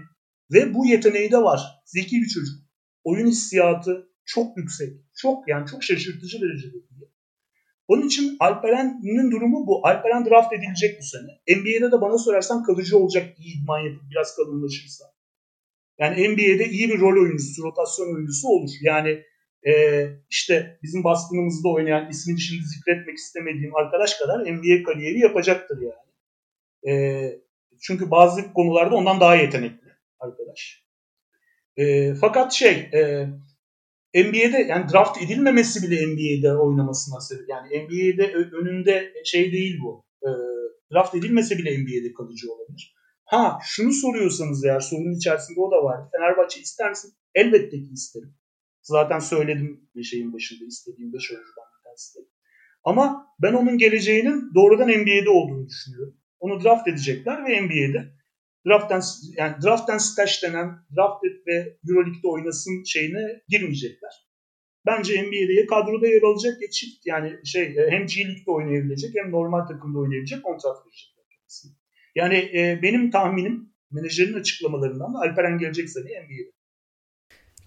Ve 0.53 0.73
bu 0.73 0.85
yeteneği 0.85 1.31
de 1.31 1.37
var. 1.37 1.61
Zeki 1.85 2.15
bir 2.21 2.27
çocuk. 2.27 2.55
Oyun 3.03 3.27
hissiyatı 3.27 4.09
çok 4.25 4.57
yüksek. 4.57 4.93
Çok 5.21 5.47
yani 5.47 5.67
çok 5.67 5.83
şaşırtıcı 5.83 6.41
derecede. 6.41 6.77
Onun 7.87 8.07
için 8.07 8.37
Alperen'in 8.39 9.31
durumu 9.31 9.67
bu. 9.67 9.87
Alperen 9.87 10.25
draft 10.25 10.53
edilecek 10.53 10.99
bu 10.99 11.05
sene. 11.05 11.59
NBA'de 11.59 11.91
de 11.91 12.01
bana 12.01 12.17
sorarsan 12.17 12.63
kalıcı 12.63 12.97
olacak 12.97 13.39
iyi 13.39 13.61
idman 13.61 13.79
yapıp 13.79 14.03
biraz 14.11 14.35
kalınlaşırsa. 14.35 15.05
Yani 15.99 16.29
NBA'de 16.29 16.69
iyi 16.69 16.89
bir 16.89 16.99
rol 16.99 17.23
oyuncusu, 17.23 17.63
rotasyon 17.63 18.15
oyuncusu 18.15 18.47
olur. 18.47 18.69
Yani 18.81 19.23
e, 19.67 19.73
işte 20.29 20.79
bizim 20.83 21.03
baskınımızda 21.03 21.69
oynayan 21.69 22.09
ismini 22.09 22.39
şimdi 22.39 22.63
zikretmek 22.63 23.17
istemediğim 23.17 23.75
arkadaş 23.75 24.13
kadar 24.13 24.39
NBA 24.53 24.83
kariyeri 24.83 25.19
yapacaktır 25.19 25.77
yani. 25.81 26.09
E, 26.87 26.93
çünkü 27.83 28.11
bazı 28.11 28.53
konularda 28.53 28.95
ondan 28.95 29.19
daha 29.19 29.35
yetenekli 29.35 29.89
arkadaş. 30.19 30.83
E, 31.77 32.13
fakat 32.15 32.53
şey 32.53 32.71
e, 32.71 33.27
NBA'de 34.15 34.65
yani 34.69 34.91
draft 34.93 35.21
edilmemesi 35.21 35.87
bile 35.87 36.07
NBA'de 36.07 36.57
oynamasına 36.57 37.19
sebep. 37.19 37.49
Yani 37.49 37.67
NBA'de 37.67 38.33
önünde 38.33 39.13
şey 39.25 39.51
değil 39.51 39.79
bu. 39.83 40.05
E, 40.23 40.29
draft 40.93 41.15
edilmese 41.15 41.57
bile 41.57 41.77
NBA'de 41.77 42.13
kalıcı 42.13 42.51
olabilir. 42.53 42.95
Ha 43.25 43.59
şunu 43.63 43.91
soruyorsanız 43.91 44.65
eğer 44.65 44.79
sorunun 44.79 45.17
içerisinde 45.17 45.59
o 45.59 45.71
da 45.71 45.83
var. 45.83 46.09
Fenerbahçe 46.11 46.59
ister 46.61 46.89
misin? 46.89 47.13
Elbette 47.35 47.77
ki 47.81 47.89
isterim. 47.93 48.35
Zaten 48.81 49.19
söyledim 49.19 49.89
bir 49.95 50.03
şeyin 50.03 50.33
başında 50.33 50.65
istediğim 50.65 51.13
5 51.13 51.31
oyuncudan 51.31 51.65
bir 51.77 51.83
tanesi. 51.83 52.19
Ama 52.83 53.27
ben 53.41 53.53
onun 53.53 53.77
geleceğinin 53.77 54.51
doğrudan 54.55 54.87
NBA'de 54.87 55.29
olduğunu 55.29 55.67
düşünüyorum. 55.67 56.17
Onu 56.43 56.63
draft 56.63 56.87
edecekler 56.87 57.45
ve 57.45 57.61
NBA'de 57.61 58.01
draft'tan 58.67 59.01
yani 59.37 59.55
draft'tan 59.63 59.97
staj 59.97 60.43
denen 60.43 60.67
draft 60.95 61.23
ve 61.47 61.77
EuroLeague'de 61.89 62.27
oynasın 62.27 62.83
şeyine 62.83 63.41
girmeyecekler. 63.47 64.11
Bence 64.85 65.23
NBA'de 65.23 65.53
ya 65.53 65.67
kadroda 65.67 66.07
yer 66.07 66.21
alacak 66.21 66.61
ya 66.61 66.69
çift 66.69 67.05
yani 67.05 67.45
şey 67.45 67.63
e, 67.63 67.91
hem 67.91 68.05
G 68.05 68.27
League'de 68.27 68.51
oynayabilecek 68.51 69.15
hem 69.15 69.31
normal 69.31 69.65
takımda 69.65 69.99
oynayabilecek 69.99 70.43
kontrat 70.43 70.77
verecekler 70.85 71.25
kendisine. 71.31 71.71
Yani 72.15 72.35
e, 72.35 72.79
benim 72.83 73.11
tahminim 73.11 73.69
menajerin 73.91 74.33
açıklamalarından 74.33 75.13
da 75.13 75.17
Alperen 75.17 75.57
gelecek 75.57 75.89
sene 75.89 76.03
NBA'de. 76.03 76.51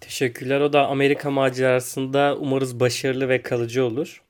Teşekkürler. 0.01 0.61
O 0.61 0.73
da 0.73 0.87
Amerika 0.87 1.31
macerasında 1.31 2.37
umarız 2.39 2.79
başarılı 2.79 3.29
ve 3.29 3.41
kalıcı 3.41 3.85
olur. 3.85 4.26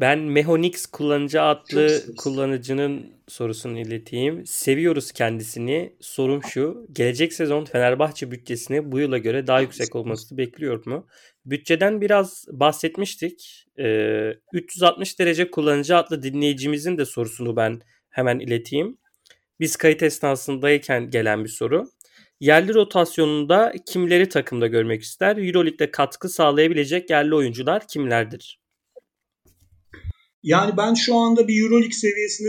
Ben 0.00 0.18
Mehonix 0.18 0.86
kullanıcı 0.86 1.42
adlı 1.42 2.02
kullanıcının 2.16 3.12
sorusunu 3.28 3.78
ileteyim. 3.78 4.46
Seviyoruz 4.46 5.12
kendisini. 5.12 5.96
Sorum 6.00 6.42
şu. 6.42 6.86
Gelecek 6.92 7.32
sezon 7.32 7.64
Fenerbahçe 7.64 8.30
bütçesini 8.30 8.92
bu 8.92 8.98
yıla 8.98 9.18
göre 9.18 9.46
daha 9.46 9.60
yüksek 9.60 9.96
olmasını 9.96 10.38
bekliyor 10.38 10.86
mu? 10.86 11.06
Bütçeden 11.46 12.00
biraz 12.00 12.46
bahsetmiştik. 12.50 13.66
Ee, 13.78 14.32
360 14.52 15.18
derece 15.18 15.50
kullanıcı 15.50 15.96
adlı 15.96 16.22
dinleyicimizin 16.22 16.98
de 16.98 17.04
sorusunu 17.04 17.56
ben 17.56 17.80
hemen 18.10 18.38
ileteyim. 18.38 18.98
Biz 19.60 19.76
kayıt 19.76 20.02
esnasındayken 20.02 21.10
gelen 21.10 21.44
bir 21.44 21.48
soru. 21.48 21.84
Yerli 22.40 22.74
rotasyonunda 22.74 23.72
kimleri 23.86 24.28
takımda 24.28 24.66
görmek 24.66 25.02
ister? 25.02 25.36
Euroleague'de 25.36 25.90
katkı 25.90 26.28
sağlayabilecek 26.28 27.10
yerli 27.10 27.34
oyuncular 27.34 27.88
kimlerdir? 27.88 28.63
Yani 30.44 30.76
ben 30.76 30.94
şu 30.94 31.14
anda 31.14 31.48
bir 31.48 31.62
Euroleague 31.62 31.92
seviyesinde 31.92 32.48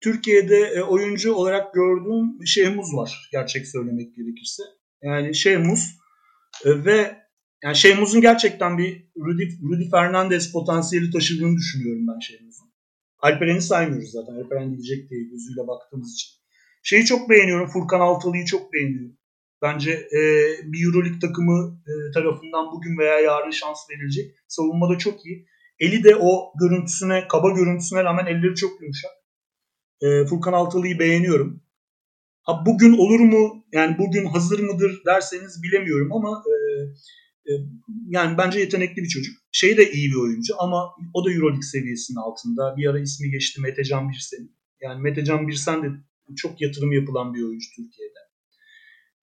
Türkiye'de 0.00 0.56
e, 0.56 0.82
oyuncu 0.82 1.34
olarak 1.34 1.74
gördüğüm 1.74 2.46
Şehmuz 2.46 2.94
var 2.94 3.28
gerçek 3.32 3.68
söylemek 3.68 4.16
gerekirse. 4.16 4.62
Yani 5.02 5.34
Şehmuz 5.34 5.98
e, 6.64 6.84
ve 6.84 7.16
yani 7.64 7.76
Şehmuz'un 7.76 8.20
gerçekten 8.20 8.78
bir 8.78 9.08
Rudy, 9.16 9.44
Rudy 9.62 9.90
Fernandez 9.90 10.52
potansiyeli 10.52 11.10
taşıdığını 11.10 11.56
düşünüyorum 11.56 12.06
ben 12.08 12.18
Şehmuz'un. 12.18 12.74
Alperen'i 13.18 13.62
saymıyoruz 13.62 14.10
zaten. 14.10 14.32
Alperen 14.32 14.70
gidecek 14.72 15.10
diye 15.10 15.22
gözüyle 15.22 15.66
baktığımız 15.66 16.14
için. 16.14 16.30
Şeyi 16.82 17.04
çok 17.04 17.30
beğeniyorum. 17.30 17.66
Furkan 17.66 18.00
Altalı'yı 18.00 18.44
çok 18.44 18.72
beğeniyorum. 18.72 19.16
Bence 19.62 19.90
e, 19.90 20.20
bir 20.64 20.86
Euroleague 20.86 21.18
takımı 21.18 21.82
e, 21.86 21.92
tarafından 22.14 22.72
bugün 22.72 22.98
veya 22.98 23.20
yarın 23.20 23.50
şans 23.50 23.78
verilecek. 23.90 24.34
Savunmada 24.48 24.98
çok 24.98 25.26
iyi. 25.26 25.46
Eli 25.78 26.04
de 26.04 26.16
o 26.16 26.52
görüntüsüne, 26.60 27.28
kaba 27.28 27.50
görüntüsüne 27.50 28.04
rağmen 28.04 28.26
elleri 28.26 28.54
çok 28.54 28.80
yumuşak. 28.80 29.10
E, 30.00 30.26
Furkan 30.26 30.52
Altalı'yı 30.52 30.98
beğeniyorum. 30.98 31.62
Ha 32.42 32.62
bugün 32.66 32.92
olur 32.98 33.20
mu? 33.20 33.64
Yani 33.72 33.98
bugün 33.98 34.26
hazır 34.26 34.58
mıdır 34.58 35.02
derseniz 35.06 35.62
bilemiyorum 35.62 36.12
ama 36.12 36.42
e, 36.46 36.54
e, 37.50 37.52
yani 38.08 38.38
bence 38.38 38.60
yetenekli 38.60 39.02
bir 39.02 39.08
çocuk. 39.08 39.36
Şey 39.52 39.76
de 39.76 39.92
iyi 39.92 40.10
bir 40.10 40.16
oyuncu 40.16 40.54
ama 40.58 40.90
o 41.14 41.24
da 41.24 41.32
Euroleague 41.32 41.62
seviyesinin 41.62 42.18
altında. 42.18 42.76
Bir 42.76 42.90
ara 42.90 43.00
ismi 43.00 43.30
geçti 43.30 43.60
Metecan 43.60 44.08
Birsen. 44.08 44.48
Yani 44.80 45.02
Metecan 45.02 45.48
Birsen 45.48 45.82
de 45.82 45.86
çok 46.36 46.60
yatırım 46.60 46.92
yapılan 46.92 47.34
bir 47.34 47.42
oyuncu 47.42 47.66
Türkiye'de. 47.76 48.20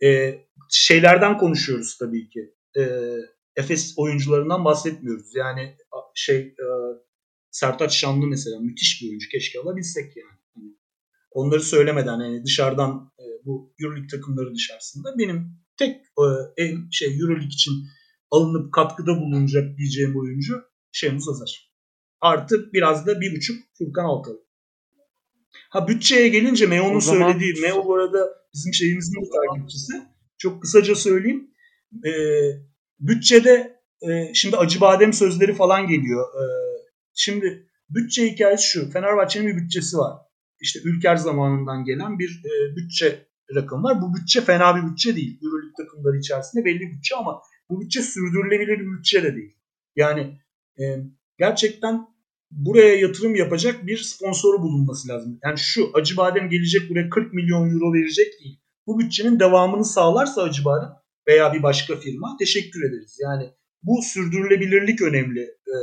E, 0.04 0.40
şeylerden 0.70 1.38
konuşuyoruz 1.38 1.98
tabii 1.98 2.30
ki. 2.30 2.54
E, 2.78 2.82
Efes 3.62 3.94
oyuncularından 3.98 4.66
bahsetmiyoruz. 4.66 5.36
Yani 5.36 5.76
şey 6.16 6.38
e, 6.38 6.66
Sertaç 7.52 7.94
Şanlı 7.94 8.28
mesela 8.28 8.60
müthiş 8.60 9.02
bir 9.02 9.10
oyuncu. 9.10 9.30
Keşke 9.30 9.60
alabilsek 9.60 10.18
yani. 10.18 10.40
yani 10.56 10.76
onları 11.32 11.62
söylemeden 11.62 12.20
yani 12.20 12.46
dışarıdan 12.46 13.12
e, 13.20 13.26
bu 13.46 13.74
Euroleague 13.80 14.08
takımları 14.08 14.56
dışarısında 14.56 15.18
benim 15.18 15.62
tek 15.78 15.96
e, 15.96 16.26
en 16.58 16.90
şey 16.92 17.20
Euroleague 17.20 17.48
için 17.48 17.74
alınıp 18.32 18.74
katkıda 18.74 19.12
bulunacak 19.22 19.78
diyeceğim 19.78 20.20
oyuncu 20.20 20.64
Şemuz 20.92 21.30
Azar. 21.30 21.72
Artı 22.22 22.74
biraz 22.74 23.08
da 23.08 23.22
bir 23.22 23.36
buçuk 23.36 23.56
Furkan 23.78 24.06
Altalı. 24.06 24.42
Ha 25.70 25.88
bütçeye 25.88 26.30
gelince 26.30 26.66
Meo'nun 26.66 27.00
zaman... 27.00 27.32
söylediği, 27.32 27.62
Meo 27.62 27.86
bu 27.86 27.96
arada 27.96 28.30
bizim 28.54 28.74
şeyimizin 28.74 29.22
bir 29.22 29.30
takipçisi. 29.32 29.94
Çok 30.38 30.62
kısaca 30.62 30.96
söyleyeyim. 30.96 31.52
Ee, 32.06 32.12
bütçede 33.02 33.82
e, 34.02 34.34
şimdi 34.34 34.58
acı 34.58 34.82
badem 34.82 35.14
sözleri 35.14 35.54
falan 35.54 35.88
geliyor. 35.88 36.28
E, 36.28 36.44
şimdi 37.14 37.68
bütçe 37.90 38.32
hikayesi 38.32 38.68
şu. 38.68 38.92
Fenerbahçe'nin 38.92 39.48
bir 39.48 39.64
bütçesi 39.64 39.98
var. 39.98 40.18
İşte 40.62 40.80
Ülker 40.84 41.16
zamanından 41.16 41.84
gelen 41.86 42.20
bir 42.20 42.42
e, 42.46 42.76
bütçe 42.76 43.28
rakım 43.56 43.84
var. 43.84 44.02
Bu 44.02 44.16
bütçe 44.16 44.42
fena 44.42 44.76
bir 44.76 44.92
bütçe 44.92 45.16
değil. 45.16 45.40
Euroleague 45.44 45.86
takımları 45.86 46.18
içerisinde 46.18 46.66
belli 46.66 46.80
bir 46.80 46.92
bütçe 46.92 47.16
ama 47.16 47.42
bu 47.70 47.82
bütçe 47.82 48.02
sürdürülebilir 48.02 48.80
bir 48.80 48.98
bütçe 48.98 49.24
de 49.24 49.36
değil. 49.36 49.58
Yani 49.96 50.40
e, 50.80 50.84
gerçekten 51.38 52.08
buraya 52.52 52.96
yatırım 52.96 53.36
yapacak 53.36 53.88
bir 53.88 53.98
sponsoru 53.98 54.62
bulunması 54.62 55.08
lazım. 55.08 55.40
Yani 55.44 55.58
şu 55.58 55.92
Acı 55.94 56.18
Badem 56.18 56.50
gelecek 56.50 56.90
buraya 56.90 57.10
40 57.10 57.34
milyon 57.34 57.70
euro 57.70 57.94
verecek 57.94 58.28
değil. 58.40 58.60
Bu 58.88 59.00
bütçenin 59.00 59.40
devamını 59.40 59.86
sağlarsa 59.86 60.42
Acı 60.44 60.66
Badem 60.66 61.01
veya 61.28 61.54
bir 61.54 61.64
başka 61.64 61.96
firma 61.96 62.36
teşekkür 62.40 62.90
ederiz. 62.90 63.18
Yani 63.22 63.50
bu 63.84 64.02
sürdürülebilirlik 64.02 65.02
önemli. 65.02 65.42
E, 65.42 65.76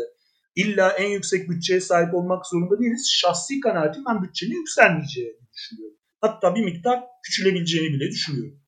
illa 0.57 0.91
en 0.91 1.11
yüksek 1.11 1.51
bütçeye 1.51 1.81
sahip 1.81 2.15
olmak 2.15 2.47
zorunda 2.47 2.81
değiliz. 2.81 3.11
Şahsi 3.13 3.61
kanaatim 3.61 4.05
ben 4.09 4.23
bütçenin 4.23 4.55
yükselmeyeceğini 4.55 5.39
düşünüyorum. 5.53 5.97
Hatta 6.21 6.55
bir 6.55 6.65
miktar 6.65 7.01
küçülebileceğini 7.27 7.95
bile 7.95 8.11
düşünüyorum. 8.11 8.61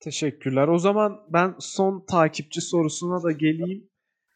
Teşekkürler. 0.00 0.68
O 0.68 0.78
zaman 0.78 1.20
ben 1.28 1.54
son 1.58 2.04
takipçi 2.06 2.60
sorusuna 2.60 3.22
da 3.22 3.32
geleyim. 3.32 3.90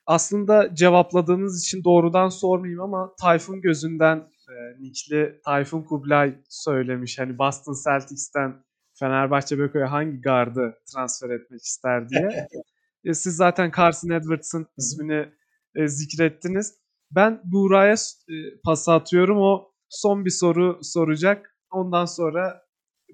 Aslında 0.07 0.74
cevapladığınız 0.74 1.64
için 1.64 1.85
doğrudan 1.85 2.29
sormayayım 2.29 2.81
ama 2.81 3.14
Tayfun 3.20 3.61
gözünden 3.61 4.16
e, 4.49 4.83
Nickli 4.83 5.41
Tayfun 5.45 5.83
Kublay 5.83 6.39
söylemiş. 6.49 7.18
Hani 7.18 7.39
Boston 7.39 7.74
Celtics'ten 7.85 8.64
Fenerbahçe 8.99 9.59
Beko'ya 9.59 9.92
hangi 9.92 10.20
gardı 10.20 10.78
transfer 10.92 11.30
etmek 11.30 11.62
ister 11.62 12.09
diye. 12.09 12.47
e, 13.05 13.14
siz 13.14 13.36
zaten 13.36 13.72
Carson 13.76 14.11
Edwards'ın 14.11 14.66
ismini 14.78 15.32
e, 15.74 15.88
zikrettiniz. 15.88 16.74
Ben 17.11 17.40
Buğra'ya 17.44 17.94
e, 18.28 18.34
pas 18.64 18.88
atıyorum. 18.88 19.38
O 19.38 19.72
son 19.88 20.24
bir 20.24 20.30
soru 20.30 20.78
soracak. 20.82 21.57
Ondan 21.70 22.05
sonra 22.05 22.62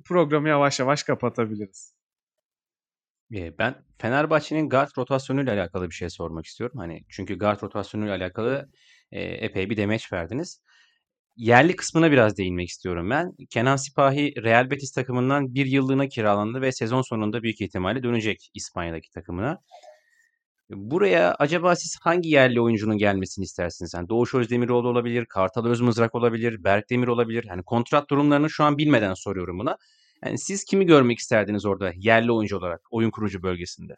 programı 0.05 0.49
yavaş 0.49 0.81
yavaş 0.81 1.03
kapatabiliriz. 1.03 1.95
Ben 3.31 3.85
Fenerbahçe'nin 3.99 4.69
guard 4.69 4.91
rotasyonuyla 4.99 5.55
alakalı 5.55 5.91
bir 5.91 5.95
şey 5.95 6.11
sormak 6.11 6.47
istiyorum. 6.47 6.79
Hani 6.79 7.05
çünkü 7.09 7.39
guard 7.39 7.63
rotasyonuyla 7.63 8.17
alakalı 8.17 8.71
e, 9.13 9.21
epey 9.23 9.71
bir 9.71 9.77
demeç 9.77 10.13
verdiniz. 10.13 10.63
Yerli 11.37 11.77
kısmına 11.77 12.11
biraz 12.11 12.37
değinmek 12.37 12.69
istiyorum 12.69 13.11
ben. 13.11 13.33
Kenan 13.51 13.77
Sipahi 13.77 14.35
Real 14.43 14.71
Betis 14.71 14.93
takımından 14.93 15.55
bir 15.55 15.67
yıllığına 15.67 16.09
kiralandı 16.09 16.61
ve 16.61 16.73
sezon 16.73 17.03
sonunda 17.03 17.43
büyük 17.43 17.61
ihtimalle 17.61 18.03
dönecek 18.03 18.51
İspanya'daki 18.55 19.11
takımına. 19.11 19.59
Buraya 20.71 21.35
acaba 21.39 21.77
siz 21.77 21.99
hangi 22.03 22.29
yerli 22.29 22.61
oyuncunun 22.61 22.99
gelmesini 22.99 23.45
istersiniz? 23.45 23.95
Yani 23.95 24.09
Doğuş 24.09 24.35
Özdemiroğlu 24.35 24.89
olabilir, 24.89 25.27
Kartal 25.27 25.67
Özmızrak 25.67 26.15
olabilir, 26.15 26.65
Berk 26.65 26.91
Demir 26.91 27.09
olabilir. 27.09 27.45
Yani 27.49 27.63
kontrat 27.63 28.11
durumlarını 28.11 28.51
şu 28.51 28.65
an 28.65 28.79
bilmeden 28.79 29.15
soruyorum 29.15 29.59
buna. 29.59 29.77
Yani 30.25 30.39
siz 30.39 30.65
kimi 30.65 30.87
görmek 30.87 31.19
isterdiniz 31.19 31.67
orada 31.67 31.93
yerli 31.97 32.33
oyuncu 32.33 32.57
olarak 32.57 32.81
oyun 32.91 33.11
kurucu 33.11 33.43
bölgesinde? 33.43 33.97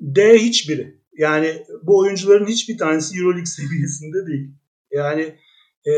D 0.00 0.38
hiçbiri. 0.38 1.00
Yani 1.18 1.64
bu 1.82 1.98
oyuncuların 1.98 2.46
hiçbir 2.46 2.78
tanesi 2.78 3.18
EuroLeague 3.18 3.46
seviyesinde 3.46 4.26
değil. 4.26 4.50
Yani 4.92 5.36
e, 5.86 5.92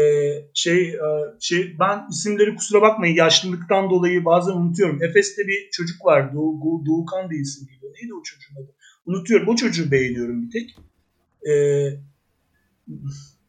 şey 0.54 0.88
e, 0.88 1.08
şey 1.40 1.76
ben 1.80 2.06
isimleri 2.10 2.54
kusura 2.56 2.82
bakmayın 2.82 3.16
yaşlılıktan 3.16 3.90
dolayı 3.90 4.24
bazen 4.24 4.52
unutuyorum. 4.52 5.02
Efes'te 5.02 5.46
bir 5.46 5.70
çocuk 5.72 6.04
var. 6.04 6.34
Doğu, 6.34 6.86
Doğukan 6.86 7.30
diye 7.30 7.40
isim 7.40 7.66
geliyor. 7.66 7.92
Neydi 7.94 8.14
o 8.14 8.22
çocuğun 8.22 8.62
adı? 8.62 8.74
Unutuyorum. 9.06 9.48
O 9.48 9.56
çocuğu 9.56 9.90
beğeniyorum 9.90 10.42
bir 10.42 10.50
tek. 10.50 10.76
E, 11.48 11.52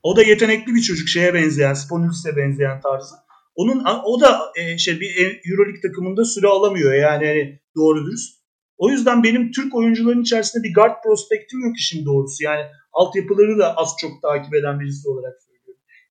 o 0.03 0.15
da 0.15 0.23
yetenekli 0.23 0.75
bir 0.75 0.81
çocuk. 0.81 1.07
Şeye 1.07 1.33
benzeyen, 1.33 1.73
Sponuls'e 1.73 2.35
benzeyen 2.37 2.81
tarzı. 2.81 3.15
Onun 3.55 3.83
o 4.05 4.21
da 4.21 4.39
e, 4.55 4.77
şey 4.77 4.99
bir 4.99 5.41
EuroLeague 5.45 5.81
takımında 5.81 6.25
süre 6.25 6.47
alamıyor 6.47 6.93
yani 6.93 7.25
hani 7.27 7.59
doğru 7.75 8.05
dürüst. 8.05 8.43
O 8.77 8.89
yüzden 8.89 9.23
benim 9.23 9.51
Türk 9.51 9.75
oyuncuların 9.75 10.21
içerisinde 10.21 10.63
bir 10.63 10.73
guard 10.73 11.03
prospektim 11.03 11.59
yok 11.59 11.77
işin 11.77 12.05
doğrusu. 12.05 12.43
Yani 12.43 12.65
altyapıları 12.93 13.59
da 13.59 13.75
az 13.77 13.89
çok 14.01 14.21
takip 14.21 14.53
eden 14.55 14.79
birisi 14.79 15.09
olarak 15.09 15.33
söylüyorum. 15.41 15.52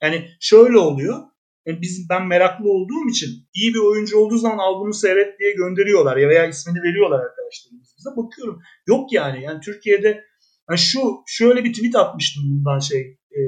Yani 0.02 0.28
şöyle 0.40 0.78
oluyor. 0.78 1.18
Yani 1.66 1.82
biz 1.82 2.06
ben 2.10 2.26
meraklı 2.26 2.70
olduğum 2.70 3.10
için 3.10 3.28
iyi 3.54 3.74
bir 3.74 3.78
oyuncu 3.78 4.18
olduğu 4.18 4.38
zaman 4.38 4.58
al 4.58 4.80
bunu 4.80 4.92
seyret 4.92 5.38
diye 5.38 5.52
gönderiyorlar 5.52 6.16
ya 6.16 6.28
veya 6.28 6.46
ismini 6.46 6.82
veriyorlar 6.82 7.20
arkadaşlarımız 7.20 7.94
bize. 7.98 8.10
Bakıyorum. 8.16 8.60
Yok 8.86 9.12
yani. 9.12 9.42
Yani 9.42 9.60
Türkiye'de 9.60 10.24
yani 10.70 10.78
şu 10.78 11.00
şöyle 11.26 11.64
bir 11.64 11.72
tweet 11.72 11.96
atmıştım 11.96 12.42
bundan 12.46 12.78
şey 12.78 13.00
e, 13.30 13.40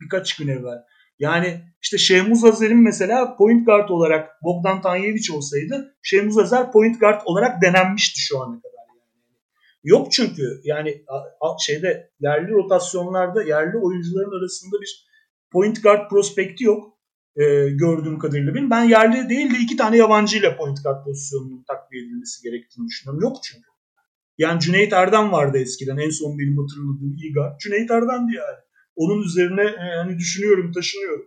birkaç 0.00 0.36
gün 0.36 0.48
evvel. 0.48 0.78
Yani 1.18 1.60
işte 1.82 1.98
Şehmuz 1.98 2.44
Azer'in 2.44 2.82
mesela 2.82 3.36
point 3.36 3.66
guard 3.66 3.88
olarak 3.88 4.30
Bogdan 4.42 4.82
Tanyeviç 4.82 5.30
olsaydı 5.30 5.96
Şehmuz 6.02 6.38
Azer 6.38 6.72
point 6.72 7.00
guard 7.00 7.20
olarak 7.24 7.62
denenmişti 7.62 8.20
şu 8.20 8.42
ana 8.42 8.56
kadar. 8.56 8.84
Yani. 8.88 9.38
Yok 9.84 10.12
çünkü 10.12 10.60
yani 10.64 11.04
şeyde 11.66 12.10
yerli 12.20 12.52
rotasyonlarda 12.52 13.42
yerli 13.42 13.76
oyuncuların 13.76 14.38
arasında 14.40 14.80
bir 14.80 15.04
point 15.54 15.82
guard 15.82 16.10
prospekti 16.10 16.64
yok 16.64 16.94
e, 17.36 17.42
gördüğüm 17.68 18.18
kadarıyla 18.18 18.54
benim. 18.54 18.70
Ben 18.70 18.84
yerli 18.84 19.28
değil 19.28 19.54
de 19.54 19.58
iki 19.58 19.76
tane 19.76 19.96
yabancı 19.96 20.38
ile 20.38 20.56
point 20.56 20.78
guard 20.84 21.04
pozisyonunun 21.04 21.64
takviye 21.68 22.02
edilmesi 22.04 22.42
gerektiğini 22.42 22.86
düşünüyorum. 22.88 23.22
Yok 23.22 23.36
çünkü. 23.42 23.68
Yani 24.38 24.60
Cüneyt 24.60 24.92
Erdem 24.92 25.32
vardı 25.32 25.58
eskiden 25.58 25.96
en 25.96 26.10
son 26.10 26.38
benim 26.38 26.58
hatırladığım 26.58 27.16
iyi 27.16 27.32
guard. 27.32 27.60
Cüneyt 27.60 27.90
Erdem'di 27.90 28.34
yani. 28.36 28.60
Onun 28.96 29.22
üzerine 29.22 29.62
e, 29.62 29.96
hani 29.96 30.18
düşünüyorum, 30.18 30.72
taşınıyorum. 30.72 31.26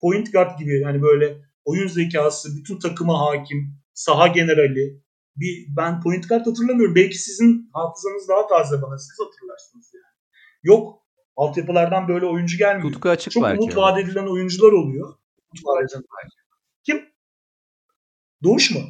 Point 0.00 0.32
guard 0.32 0.58
gibi 0.58 0.80
yani 0.80 1.02
böyle 1.02 1.38
oyun 1.64 1.88
zekası, 1.88 2.56
bütün 2.56 2.78
takıma 2.78 3.20
hakim, 3.20 3.74
saha 3.94 4.26
generali. 4.26 5.02
Bir, 5.36 5.66
ben 5.76 6.00
point 6.00 6.28
guard 6.28 6.46
hatırlamıyorum. 6.46 6.94
Belki 6.94 7.18
sizin 7.18 7.70
hafızanız 7.72 8.28
daha 8.28 8.46
taze 8.46 8.82
bana. 8.82 8.98
Siz 8.98 9.16
hatırlarsınız 9.26 9.90
yani. 9.94 10.14
Yok. 10.62 11.05
Altyapılardan 11.36 12.08
böyle 12.08 12.26
oyuncu 12.26 12.58
gelmiyor. 12.58 12.92
Tutku 12.92 13.08
açık 13.08 13.32
Çok 13.32 13.42
belki. 13.44 13.60
umut 13.60 13.76
vaat 13.76 13.98
edilen 13.98 14.26
oyuncular 14.26 14.72
oluyor. 14.72 15.14
Kim? 16.86 17.08
Doğuş 18.42 18.70
mu? 18.70 18.80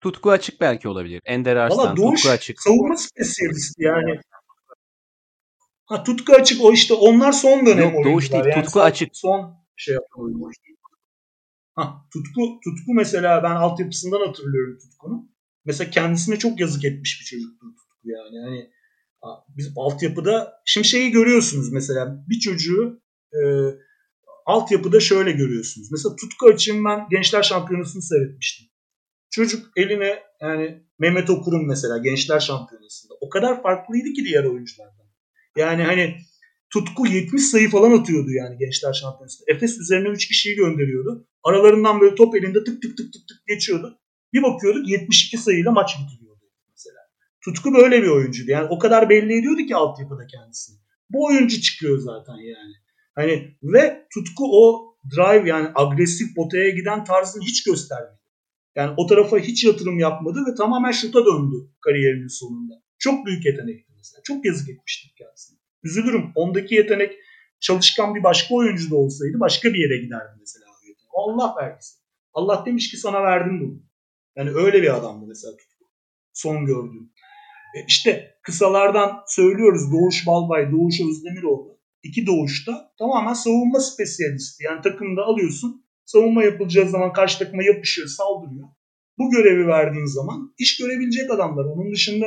Tutku 0.00 0.30
açık 0.30 0.60
belki 0.60 0.88
olabilir. 0.88 1.20
Ender 1.24 1.56
Arslan, 1.56 1.86
Valla 1.86 1.96
Doğuş 1.96 2.20
tutku 2.22 2.32
açık. 2.32 2.62
savunma 2.62 2.96
spesiyalisti 2.96 3.82
yani. 3.82 4.20
Ha 5.86 6.02
tutku 6.04 6.32
açık 6.32 6.64
o 6.64 6.72
işte 6.72 6.94
onlar 6.94 7.32
son 7.32 7.66
dönem 7.66 7.94
Yok, 7.94 8.04
Doğuş 8.04 8.32
değil, 8.32 8.44
Yani 8.44 8.54
tutku 8.54 8.78
son, 8.78 8.84
açık. 8.86 9.16
Son 9.16 9.54
şey 9.76 9.94
yapan. 9.94 10.52
Ha 11.74 12.06
tutku 12.12 12.60
tutku 12.64 12.94
mesela 12.94 13.42
ben 13.42 13.50
altyapısından 13.50 14.26
hatırlıyorum 14.26 14.78
tutkunu. 14.78 15.28
Mesela 15.64 15.90
kendisine 15.90 16.38
çok 16.38 16.60
yazık 16.60 16.84
etmiş 16.84 17.20
bir 17.20 17.26
çocuktur 17.26 17.66
tutku 17.66 17.98
yani. 18.04 18.38
Hani 18.44 18.70
biz 19.48 19.72
altyapıda 19.76 20.52
şimdi 20.64 20.88
şeyi 20.88 21.10
görüyorsunuz 21.10 21.72
mesela 21.72 22.24
bir 22.28 22.40
çocuğu 22.40 23.02
e, 23.32 23.40
altyapıda 24.46 25.00
şöyle 25.00 25.32
görüyorsunuz. 25.32 25.88
Mesela 25.92 26.16
tutku 26.16 26.48
açığım 26.48 26.84
ben 26.84 27.06
Gençler 27.10 27.42
Şampiyonası'nı 27.42 28.02
seyretmiştim. 28.02 28.66
Çocuk 29.30 29.66
eline 29.76 30.22
yani 30.40 30.82
Mehmet 30.98 31.30
Okur'un 31.30 31.66
mesela 31.66 31.98
Gençler 31.98 32.40
Şampiyonası'nda 32.40 33.14
o 33.20 33.28
kadar 33.28 33.62
farklıydı 33.62 34.12
ki 34.12 34.24
diğer 34.24 34.44
oyunculardan. 34.44 35.06
Yani 35.56 35.82
hani 35.82 36.16
Tutku 36.74 37.06
70 37.06 37.42
sayı 37.42 37.70
falan 37.70 37.98
atıyordu 38.00 38.30
yani 38.30 38.58
Gençler 38.58 38.92
Şampiyonası'nda. 38.92 39.54
Efes 39.54 39.78
üzerine 39.78 40.08
3 40.08 40.28
kişiyi 40.28 40.56
gönderiyordu. 40.56 41.28
Aralarından 41.44 42.00
böyle 42.00 42.14
top 42.14 42.36
elinde 42.36 42.64
tık 42.64 42.82
tık 42.82 42.96
tık 42.96 43.12
tık 43.12 43.28
tık 43.28 43.46
geçiyordu. 43.46 43.98
Bir 44.32 44.42
bakıyorduk 44.42 44.88
72 44.88 45.38
sayıyla 45.38 45.72
maç 45.72 45.96
bitiriyordu 45.98 46.23
mesela. 46.23 46.23
Tutku 47.44 47.74
böyle 47.74 48.02
bir 48.02 48.08
oyuncuydu. 48.08 48.50
Yani 48.50 48.68
o 48.70 48.78
kadar 48.78 49.08
belli 49.08 49.38
ediyordu 49.38 49.66
ki 49.66 49.76
altyapıda 49.76 50.26
kendisini. 50.26 50.78
Bu 51.10 51.26
oyuncu 51.26 51.60
çıkıyor 51.60 51.98
zaten 51.98 52.36
yani. 52.36 52.72
Hani 53.14 53.56
ve 53.62 54.06
Tutku 54.14 54.44
o 54.52 54.94
drive 55.16 55.48
yani 55.48 55.68
agresif 55.74 56.36
potaya 56.36 56.70
giden 56.70 57.04
tarzını 57.04 57.42
hiç 57.42 57.64
göstermedi. 57.64 58.18
Yani 58.76 58.94
o 58.96 59.06
tarafa 59.06 59.38
hiç 59.38 59.64
yatırım 59.64 59.98
yapmadı 59.98 60.38
ve 60.50 60.54
tamamen 60.54 60.92
şuta 60.92 61.26
döndü 61.26 61.56
kariyerinin 61.80 62.28
sonunda. 62.28 62.74
Çok 62.98 63.26
büyük 63.26 63.44
yetenekti 63.46 63.92
mesela. 63.96 64.20
Çok 64.24 64.44
yazık 64.44 64.68
etmiştik 64.68 65.16
kendisine. 65.16 65.58
Üzülürüm. 65.82 66.32
Ondaki 66.34 66.74
yetenek 66.74 67.12
çalışkan 67.60 68.14
bir 68.14 68.22
başka 68.22 68.54
oyuncu 68.54 68.90
da 68.90 68.96
olsaydı 68.96 69.40
başka 69.40 69.68
bir 69.68 69.78
yere 69.78 69.96
giderdi 70.02 70.36
mesela. 70.40 70.64
Allah 71.14 71.54
vergisi. 71.62 71.98
Allah 72.32 72.66
demiş 72.66 72.90
ki 72.90 72.96
sana 72.96 73.22
verdim 73.22 73.60
bunu. 73.60 73.82
Yani 74.36 74.50
öyle 74.50 74.82
bir 74.82 74.96
adamdı 74.96 75.26
mesela 75.26 75.56
Tutku. 75.56 75.84
Son 76.32 76.66
gördüğüm. 76.66 77.12
E 77.74 77.84
işte 77.88 78.38
kısalardan 78.42 79.10
söylüyoruz 79.26 79.92
Doğuş 79.92 80.26
Balbay, 80.26 80.72
Doğuş 80.72 81.00
Özdemiroğlu. 81.00 81.78
İki 82.02 82.26
doğuşta 82.26 82.92
tamamen 82.98 83.32
savunma 83.32 83.80
spesiyalisti. 83.80 84.64
Yani 84.64 84.82
takımda 84.82 85.22
alıyorsun. 85.22 85.84
Savunma 86.04 86.44
yapılacağı 86.44 86.88
zaman 86.88 87.12
karşı 87.12 87.38
takıma 87.38 87.62
yapışıyor, 87.62 88.08
saldırıyor. 88.08 88.68
Bu 89.18 89.30
görevi 89.30 89.66
verdiğin 89.66 90.06
zaman 90.06 90.54
iş 90.58 90.76
görebilecek 90.76 91.30
adamlar. 91.30 91.64
Onun 91.64 91.92
dışında 91.92 92.26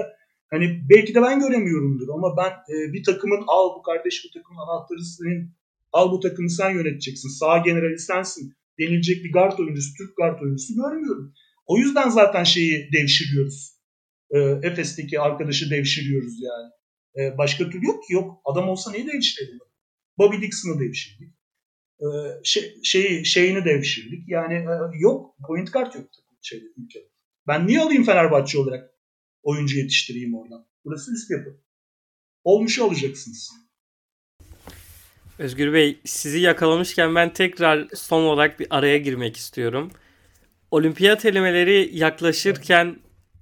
hani 0.50 0.82
belki 0.89 1.16
de 1.16 1.22
ben 1.22 1.39
göremiyorumdur 1.39 2.10
ama 2.10 2.38
ben 2.38 2.52
e, 2.74 2.93
bir 2.93 3.04
takımın 3.04 3.43
al 3.48 3.76
bu 3.78 3.82
kardeş 3.82 4.26
bu 4.26 4.39
takımın 4.39 4.60
anahtarı 4.62 5.04
senin 5.04 5.52
al 5.91 6.12
bu 6.12 6.20
takımı 6.20 6.50
sen 6.50 6.70
yöneteceksin. 6.70 7.30
Sağ 7.30 7.58
generali 7.58 8.00
sensin 8.00 8.54
denilecek 8.80 9.24
bir 9.24 9.32
guard 9.34 9.60
oyuncusu, 9.60 9.93
Türk 9.98 10.18
guard 10.18 10.41
oyuncusu 10.41 10.76
görmüyorum. 10.76 11.34
O 11.66 11.78
yüzden 11.78 12.10
zaten 12.10 12.43
şeyi 12.43 12.89
devşiriyoruz. 12.93 13.77
E, 14.32 14.40
Efes'teki 14.40 15.20
arkadaşı 15.20 15.70
devşiriyoruz 15.70 16.34
yani. 16.42 16.72
E, 17.18 17.38
başka 17.38 17.70
türlü 17.70 17.86
yok 17.86 18.04
ki 18.04 18.14
yok. 18.14 18.42
Adam 18.46 18.70
olsa 18.70 18.92
neyi 18.92 19.08
devşirelim? 19.08 19.60
Bobby 20.18 20.42
Dixon'ı 20.42 20.80
devşirdik. 20.80 21.34
E, 22.00 22.06
şey, 22.44 22.76
şeyi, 22.84 23.26
şeyini 23.26 23.66
devşirdik. 23.66 24.24
Yani 24.28 24.54
e, 24.54 25.00
yok. 25.00 25.36
Point 25.48 25.74
guard 25.74 25.94
yok 25.94 26.06
şeyde, 26.42 26.66
ülkede. 26.78 27.04
Ben 27.48 27.68
niye 27.68 27.82
alayım 27.82 28.04
Fenerbahçe 28.04 28.58
olarak 28.58 28.90
oyuncu 29.44 29.78
yetiştireyim 29.78 30.36
oradan? 30.36 30.68
Burası 30.86 31.14
üst 31.14 31.32
yapı. 31.32 31.62
Olmuşu 32.44 32.86
alacaksınız. 32.86 33.52
Özgür 35.40 35.74
Bey 35.74 36.00
sizi 36.06 36.40
yakalamışken 36.40 37.16
ben 37.16 37.34
tekrar 37.34 37.88
son 37.96 38.24
olarak 38.24 38.60
bir 38.60 38.68
araya 38.70 38.98
girmek 38.98 39.38
istiyorum. 39.38 39.92
Olimpiyat 40.72 41.26
elemeleri 41.26 41.90
yaklaşırken 41.94 43.00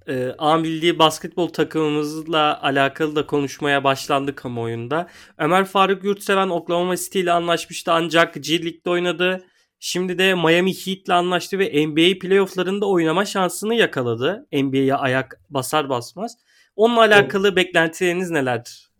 e, 0.08 0.34
A 0.38 0.56
milli 0.56 0.98
basketbol 0.98 1.48
takımımızla 1.48 2.62
alakalı 2.62 3.16
da 3.16 3.26
konuşmaya 3.26 3.84
başlandı 3.84 4.34
kamuoyunda. 4.34 5.08
Ömer 5.38 5.64
Faruk 5.64 6.04
Yurtseven 6.04 6.48
Oklahoma 6.48 6.96
City 6.96 7.20
ile 7.20 7.32
anlaşmıştı 7.32 7.92
ancak 7.92 8.34
G 8.34 8.52
League'de 8.52 8.90
oynadı. 8.90 9.44
Şimdi 9.78 10.18
de 10.18 10.34
Miami 10.34 10.72
Heat 10.72 10.98
ile 11.06 11.14
anlaştı 11.14 11.58
ve 11.58 11.86
NBA 11.86 12.18
playofflarında 12.18 12.86
oynama 12.86 13.24
şansını 13.24 13.74
yakaladı. 13.74 14.46
NBA'ye 14.52 14.94
ayak 14.94 15.40
basar 15.50 15.88
basmaz. 15.88 16.36
Onunla 16.76 17.00
alakalı 17.00 17.48
evet. 17.48 17.56
beklentileriniz 17.56 18.30
nelerdir? 18.30 18.90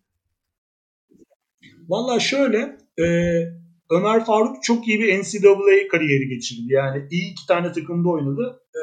Valla 1.88 2.20
şöyle 2.20 2.78
e, 2.98 3.06
Ömer 3.90 4.24
Faruk 4.24 4.62
çok 4.62 4.88
iyi 4.88 5.00
bir 5.00 5.18
NCAA 5.18 5.88
kariyeri 5.90 6.28
geçirdi. 6.28 6.72
Yani 6.72 7.06
iyi 7.10 7.32
iki 7.32 7.46
tane 7.46 7.72
takımda 7.72 8.08
oynadı. 8.08 8.60
Ee, 8.74 8.80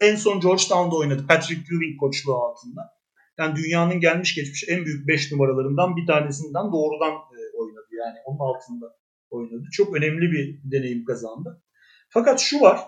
en 0.00 0.16
son 0.16 0.40
Georgetown'da 0.40 0.96
oynadı. 0.96 1.26
Patrick 1.28 1.74
Ewing 1.74 2.00
koçluğu 2.00 2.34
altında. 2.34 3.00
Yani 3.38 3.56
dünyanın 3.56 4.00
gelmiş 4.00 4.34
geçmiş 4.34 4.64
en 4.68 4.84
büyük 4.84 5.08
5 5.08 5.32
numaralarından 5.32 5.96
bir 5.96 6.06
tanesinden 6.06 6.72
doğrudan 6.72 7.12
e, 7.12 7.38
oynadı. 7.58 7.88
Yani 7.98 8.18
onun 8.24 8.38
altında 8.38 8.86
oynadı. 9.30 9.64
Çok 9.72 9.96
önemli 9.96 10.32
bir 10.32 10.60
deneyim 10.72 11.04
kazandı. 11.04 11.62
Fakat 12.08 12.40
şu 12.40 12.60
var. 12.60 12.80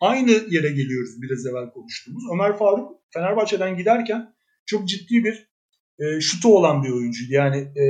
Aynı 0.00 0.30
yere 0.30 0.68
geliyoruz 0.68 1.22
biraz 1.22 1.46
evvel 1.46 1.70
konuştuğumuz. 1.70 2.22
Ömer 2.34 2.58
Faruk 2.58 3.02
Fenerbahçe'den 3.10 3.76
giderken 3.76 4.34
çok 4.66 4.88
ciddi 4.88 5.24
bir 5.24 5.48
e, 5.98 6.20
şutu 6.20 6.56
olan 6.56 6.82
bir 6.82 6.90
oyuncuydu. 6.90 7.32
Yani 7.32 7.56
e, 7.56 7.84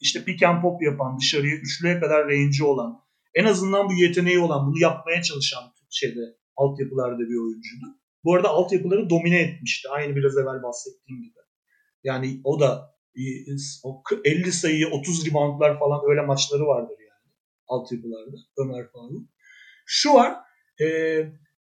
işte 0.00 0.24
pick 0.24 0.42
and 0.42 0.62
pop 0.62 0.82
yapan, 0.82 1.18
dışarıya 1.18 1.56
üçlüye 1.56 2.00
kadar 2.00 2.24
range'i 2.24 2.64
olan, 2.64 3.00
en 3.34 3.44
azından 3.44 3.88
bu 3.88 3.92
yeteneği 3.92 4.38
olan, 4.38 4.66
bunu 4.66 4.78
yapmaya 4.78 5.22
çalışan 5.22 5.62
şeyde 5.90 6.20
altyapılarda 6.56 7.18
bir 7.18 7.36
oyuncuydu. 7.44 7.86
Bu 8.24 8.34
arada 8.34 8.48
altyapıları 8.48 9.10
domine 9.10 9.40
etmişti. 9.40 9.88
Aynı 9.88 10.16
biraz 10.16 10.36
evvel 10.36 10.62
bahsettiğim 10.62 11.22
gibi. 11.22 11.34
Yani 12.04 12.40
o 12.44 12.60
da 12.60 12.94
50 14.24 14.52
sayı, 14.52 14.88
30 14.88 15.26
reboundlar 15.26 15.78
falan 15.78 16.00
öyle 16.10 16.22
maçları 16.22 16.66
vardır 16.66 16.96
yani 17.00 17.34
altyapılarda 17.68 18.36
Ömer 18.58 18.92
Faruk. 18.92 19.28
Şu 19.86 20.14
var, 20.14 20.36
e, 20.82 21.18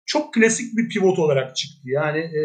çok 0.07 0.35
klasik 0.35 0.77
bir 0.77 0.89
pivot 0.89 1.19
olarak 1.19 1.57
çıktı. 1.57 1.83
Yani 1.85 2.19
e, 2.19 2.43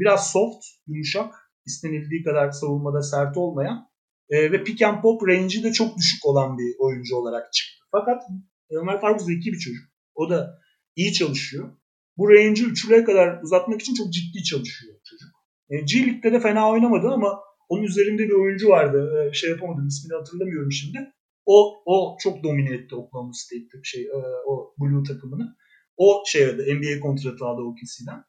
biraz 0.00 0.32
soft, 0.32 0.64
yumuşak, 0.86 1.34
istenildiği 1.66 2.24
kadar 2.24 2.50
savunmada 2.50 3.02
sert 3.02 3.36
olmayan 3.36 3.88
e, 4.30 4.52
ve 4.52 4.64
pick 4.64 4.82
and 4.82 5.02
pop 5.02 5.28
range'i 5.28 5.62
de 5.62 5.72
çok 5.72 5.98
düşük 5.98 6.26
olan 6.26 6.58
bir 6.58 6.74
oyuncu 6.78 7.16
olarak 7.16 7.52
çıktı. 7.52 7.84
Fakat 7.92 8.22
Ömer 8.70 9.00
Faruk 9.00 9.20
zeki 9.20 9.52
bir 9.52 9.58
çocuk. 9.58 9.84
O 10.14 10.30
da 10.30 10.58
iyi 10.98 11.12
çalışıyor. 11.12 11.68
Bu 12.16 12.30
range'i 12.30 12.64
üçlüye 12.64 13.04
kadar 13.04 13.42
uzatmak 13.42 13.80
için 13.80 13.94
çok 13.94 14.12
ciddi 14.12 14.42
çalışıyor 14.42 14.94
çocuk. 15.04 15.28
E, 15.70 15.74
G 15.80 16.06
League'de 16.06 16.32
de 16.32 16.40
fena 16.40 16.70
oynamadı 16.70 17.08
ama 17.08 17.40
onun 17.68 17.82
üzerinde 17.82 18.28
bir 18.28 18.34
oyuncu 18.34 18.68
vardı. 18.68 19.00
E, 19.20 19.32
şey 19.32 19.50
yapamadım 19.50 19.86
ismini 19.86 20.18
hatırlamıyorum 20.18 20.72
şimdi. 20.72 21.12
O 21.46 21.82
o 21.86 22.16
çok 22.20 22.42
domine 22.44 22.74
etti 22.74 22.94
Oklahoma 22.94 23.32
State'te 23.32 23.78
şey 23.84 24.02
e, 24.02 24.18
o 24.46 24.74
Blue 24.78 25.02
takımını. 25.02 25.56
O 25.96 26.22
şeyde 26.26 26.74
NBA 26.74 27.00
kontratı 27.00 27.44
aldı 27.44 27.62
OKC'den. 27.62 28.24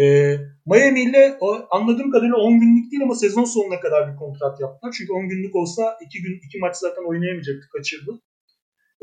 E, 0.00 0.36
Miami 0.66 1.02
ile 1.02 1.38
anladığım 1.70 2.10
kadarıyla 2.10 2.36
10 2.36 2.60
günlük 2.60 2.92
değil 2.92 3.02
ama 3.02 3.14
sezon 3.14 3.44
sonuna 3.44 3.80
kadar 3.80 4.12
bir 4.12 4.16
kontrat 4.16 4.60
yaptılar. 4.60 4.94
Çünkü 4.98 5.12
10 5.12 5.28
günlük 5.28 5.56
olsa 5.56 5.98
2 6.06 6.22
gün 6.22 6.40
2 6.46 6.58
maç 6.58 6.76
zaten 6.76 7.02
oynayamayacaktı, 7.08 7.68
kaçırdı. 7.72 8.22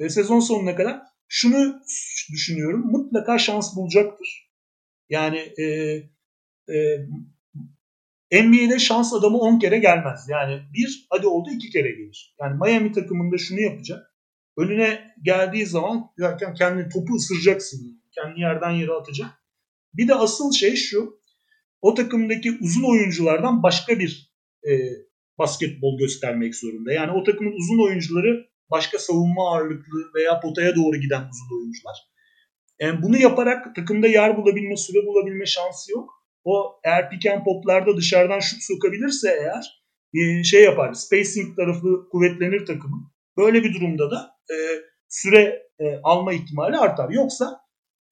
Sezon 0.10 0.40
sonuna 0.40 0.76
kadar 0.76 1.02
şunu 1.28 1.82
düşünüyorum. 2.32 2.92
Mutlaka 2.92 3.38
şans 3.38 3.76
bulacaktır. 3.76 4.52
Yani 5.10 5.38
e, 5.38 5.64
e, 6.74 8.44
NBA'de 8.44 8.80
şans 8.80 9.14
adamı 9.14 9.38
10 9.38 9.60
kere 9.60 9.80
gelmez. 9.80 10.26
Yani 10.30 10.62
bir 10.74 11.08
hadi 11.10 11.28
oldu 11.28 11.50
2 11.56 11.70
kere 11.70 11.92
gelir. 11.92 12.36
Yani 12.42 12.58
Miami 12.64 12.92
takımında 12.92 13.38
şunu 13.38 13.62
yapacak. 13.62 14.14
Önüne 14.58 15.16
geldiği 15.22 15.66
zaman 15.66 16.12
kendini 16.58 16.90
topu 16.90 17.16
ısıracaksın. 17.16 18.02
Kendi 18.16 18.42
yerden 18.42 18.72
yere 18.72 18.92
atacak. 18.92 19.30
Bir 19.94 20.08
de 20.08 20.16
asıl 20.16 20.52
şey 20.52 20.76
şu. 20.76 21.18
O 21.82 21.94
takımdaki 21.94 22.58
uzun 22.62 22.84
oyunculardan 22.92 23.64
başka 23.64 24.00
bir 24.00 24.34
e, 24.70 24.72
basketbol 25.38 25.98
göstermek 25.98 26.56
zorunda. 26.56 26.92
Yani 26.92 27.12
o 27.12 27.24
takımın 27.24 27.52
uzun 27.52 27.86
oyuncuları 27.88 28.47
başka 28.72 29.00
savunma 29.00 29.52
ağırlıklı 29.52 30.12
veya 30.16 30.40
potaya 30.40 30.76
doğru 30.76 30.98
giden 30.98 31.22
uzun 31.30 31.60
oyuncular. 31.60 31.98
Yani 32.80 33.02
bunu 33.04 33.18
yaparak 33.18 33.76
takımda 33.76 34.08
yer 34.08 34.38
bulabilme, 34.38 34.78
süre 34.78 35.06
bulabilme 35.08 35.46
şansı 35.46 35.92
yok. 35.92 36.10
O 36.44 36.80
eğer 36.84 37.10
pick 37.10 37.26
and 37.26 37.44
poplarda 37.44 37.98
dışarıdan 37.98 38.40
şut 38.40 38.60
sokabilirse 38.64 39.30
eğer 39.30 39.84
e, 40.14 40.44
şey 40.44 40.64
yapar. 40.64 40.94
Spacing 40.94 41.56
tarafı 41.56 42.10
kuvvetlenir 42.12 42.66
takımın. 42.66 43.08
Böyle 43.38 43.64
bir 43.64 43.74
durumda 43.74 44.12
da 44.12 44.32
e, 44.52 44.56
süre 45.10 45.64
e, 45.80 45.86
alma 46.04 46.34
ihtimali 46.34 46.78
artar. 46.78 47.10
Yoksa 47.10 47.60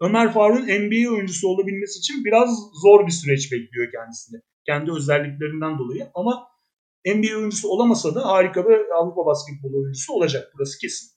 Ömer 0.01 0.33
Faruk'un 0.33 0.67
NBA 0.67 1.11
oyuncusu 1.11 1.47
olabilmesi 1.47 1.99
için 1.99 2.25
biraz 2.25 2.49
zor 2.83 3.07
bir 3.07 3.11
süreç 3.11 3.51
bekliyor 3.51 3.91
kendisini. 3.91 4.41
Kendi 4.65 4.91
özelliklerinden 4.91 5.79
dolayı 5.79 6.09
ama 6.13 6.47
NBA 7.05 7.37
oyuncusu 7.37 7.67
olamasa 7.67 8.15
da 8.15 8.25
harika 8.25 8.69
bir 8.69 8.95
Avrupa 8.99 9.25
basketbol 9.25 9.73
oyuncusu 9.73 10.13
olacak. 10.13 10.51
Burası 10.55 10.77
kesin. 10.79 11.09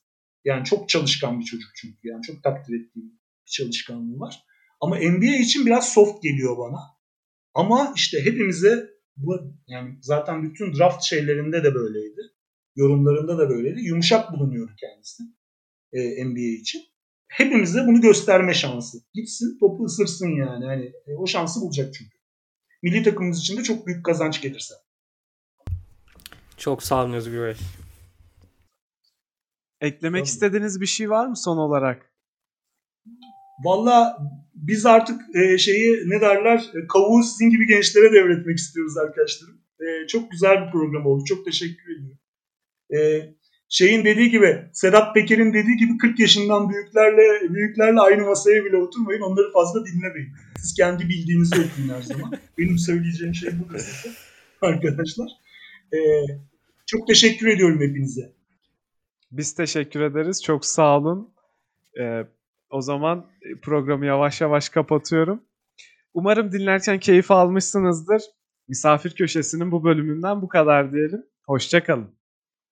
Yani 0.44 0.64
çok 0.64 0.88
çalışkan 0.88 1.40
bir 1.40 1.44
çocuk 1.44 1.70
çünkü. 1.76 2.08
Yani 2.08 2.22
çok 2.22 2.42
takdir 2.42 2.74
ettiğim 2.74 3.06
bir 3.46 3.50
çalışkanlığı 3.50 4.20
var. 4.20 4.44
Ama 4.80 4.96
NBA 4.96 5.36
için 5.36 5.66
biraz 5.66 5.92
soft 5.92 6.22
geliyor 6.22 6.58
bana. 6.58 6.78
Ama 7.54 7.92
işte 7.96 8.18
hepimize 8.24 8.90
bu 9.16 9.54
yani 9.66 9.98
zaten 10.00 10.42
bütün 10.42 10.74
draft 10.74 11.04
şeylerinde 11.04 11.64
de 11.64 11.74
böyleydi. 11.74 12.20
Yorumlarında 12.76 13.38
da 13.38 13.48
böyleydi. 13.48 13.80
Yumuşak 13.80 14.32
bulunuyordu 14.32 14.72
kendisi 14.80 15.22
e, 15.92 16.24
NBA 16.24 16.60
için. 16.60 16.82
Hepimize 17.28 17.86
bunu 17.86 18.00
gösterme 18.00 18.54
şansı. 18.54 18.98
Gitsin 19.14 19.58
topu 19.60 19.84
ısırsın 19.84 20.28
yani. 20.28 20.64
Hani 20.64 20.92
e, 21.06 21.14
o 21.14 21.26
şansı 21.26 21.60
bulacak 21.60 21.94
çünkü. 21.94 22.18
Milli 22.82 23.02
takımımız 23.02 23.40
için 23.40 23.56
de 23.56 23.62
çok 23.62 23.86
büyük 23.86 24.04
kazanç 24.04 24.40
gelirse. 24.42 24.74
Çok 26.58 26.82
sağ 26.82 27.04
olun 27.04 27.12
Özgür 27.12 27.42
Bey. 27.42 27.54
Eklemek 29.80 30.20
Tabii. 30.20 30.28
istediğiniz 30.28 30.80
bir 30.80 30.86
şey 30.86 31.10
var 31.10 31.26
mı 31.26 31.36
son 31.36 31.56
olarak? 31.56 32.12
Valla 33.64 34.18
biz 34.54 34.86
artık 34.86 35.36
e, 35.36 35.58
şeyi 35.58 36.10
ne 36.10 36.20
derler 36.20 36.58
e, 36.58 36.86
kavuğu 36.86 37.22
sizin 37.22 37.50
gibi 37.50 37.66
gençlere 37.66 38.12
devretmek 38.12 38.58
istiyoruz 38.58 38.96
arkadaşlarım. 38.96 39.60
E, 39.80 40.06
çok 40.06 40.30
güzel 40.30 40.66
bir 40.66 40.72
program 40.72 41.06
oldu. 41.06 41.24
Çok 41.24 41.44
teşekkür 41.44 41.96
ediyorum. 41.96 42.18
E, 42.96 42.98
şeyin 43.68 44.04
dediği 44.04 44.30
gibi 44.30 44.64
Sedat 44.72 45.14
Peker'in 45.14 45.54
dediği 45.54 45.76
gibi 45.76 45.98
40 45.98 46.20
yaşından 46.20 46.70
büyüklerle 46.70 47.54
büyüklerle 47.54 48.00
aynı 48.00 48.22
masaya 48.22 48.64
bile 48.64 48.76
oturmayın. 48.76 49.20
Onları 49.20 49.52
fazla 49.52 49.86
dinlemeyin. 49.86 50.32
Siz 50.58 50.74
kendi 50.74 51.08
bildiğinizi 51.08 51.54
okuyun 51.54 51.88
her 51.88 52.02
zaman. 52.02 52.32
Benim 52.58 52.78
söyleyeceğim 52.78 53.34
şey 53.34 53.50
bu 53.50 53.76
arkadaşlar. 54.66 55.28
E, 55.92 55.98
çok 56.88 57.06
teşekkür 57.06 57.46
ediyorum 57.46 57.80
hepinize. 57.80 58.32
Biz 59.30 59.54
teşekkür 59.54 60.00
ederiz. 60.00 60.42
Çok 60.42 60.66
sağ 60.66 60.98
olun. 60.98 61.34
Ee, 62.00 62.22
o 62.70 62.80
zaman 62.80 63.30
programı 63.62 64.06
yavaş 64.06 64.40
yavaş 64.40 64.68
kapatıyorum. 64.68 65.42
Umarım 66.14 66.52
dinlerken 66.52 66.98
keyif 66.98 67.30
almışsınızdır. 67.30 68.22
Misafir 68.68 69.10
Köşesi'nin 69.10 69.72
bu 69.72 69.84
bölümünden 69.84 70.42
bu 70.42 70.48
kadar 70.48 70.92
diyelim. 70.92 71.26
Hoşçakalın. 71.46 72.17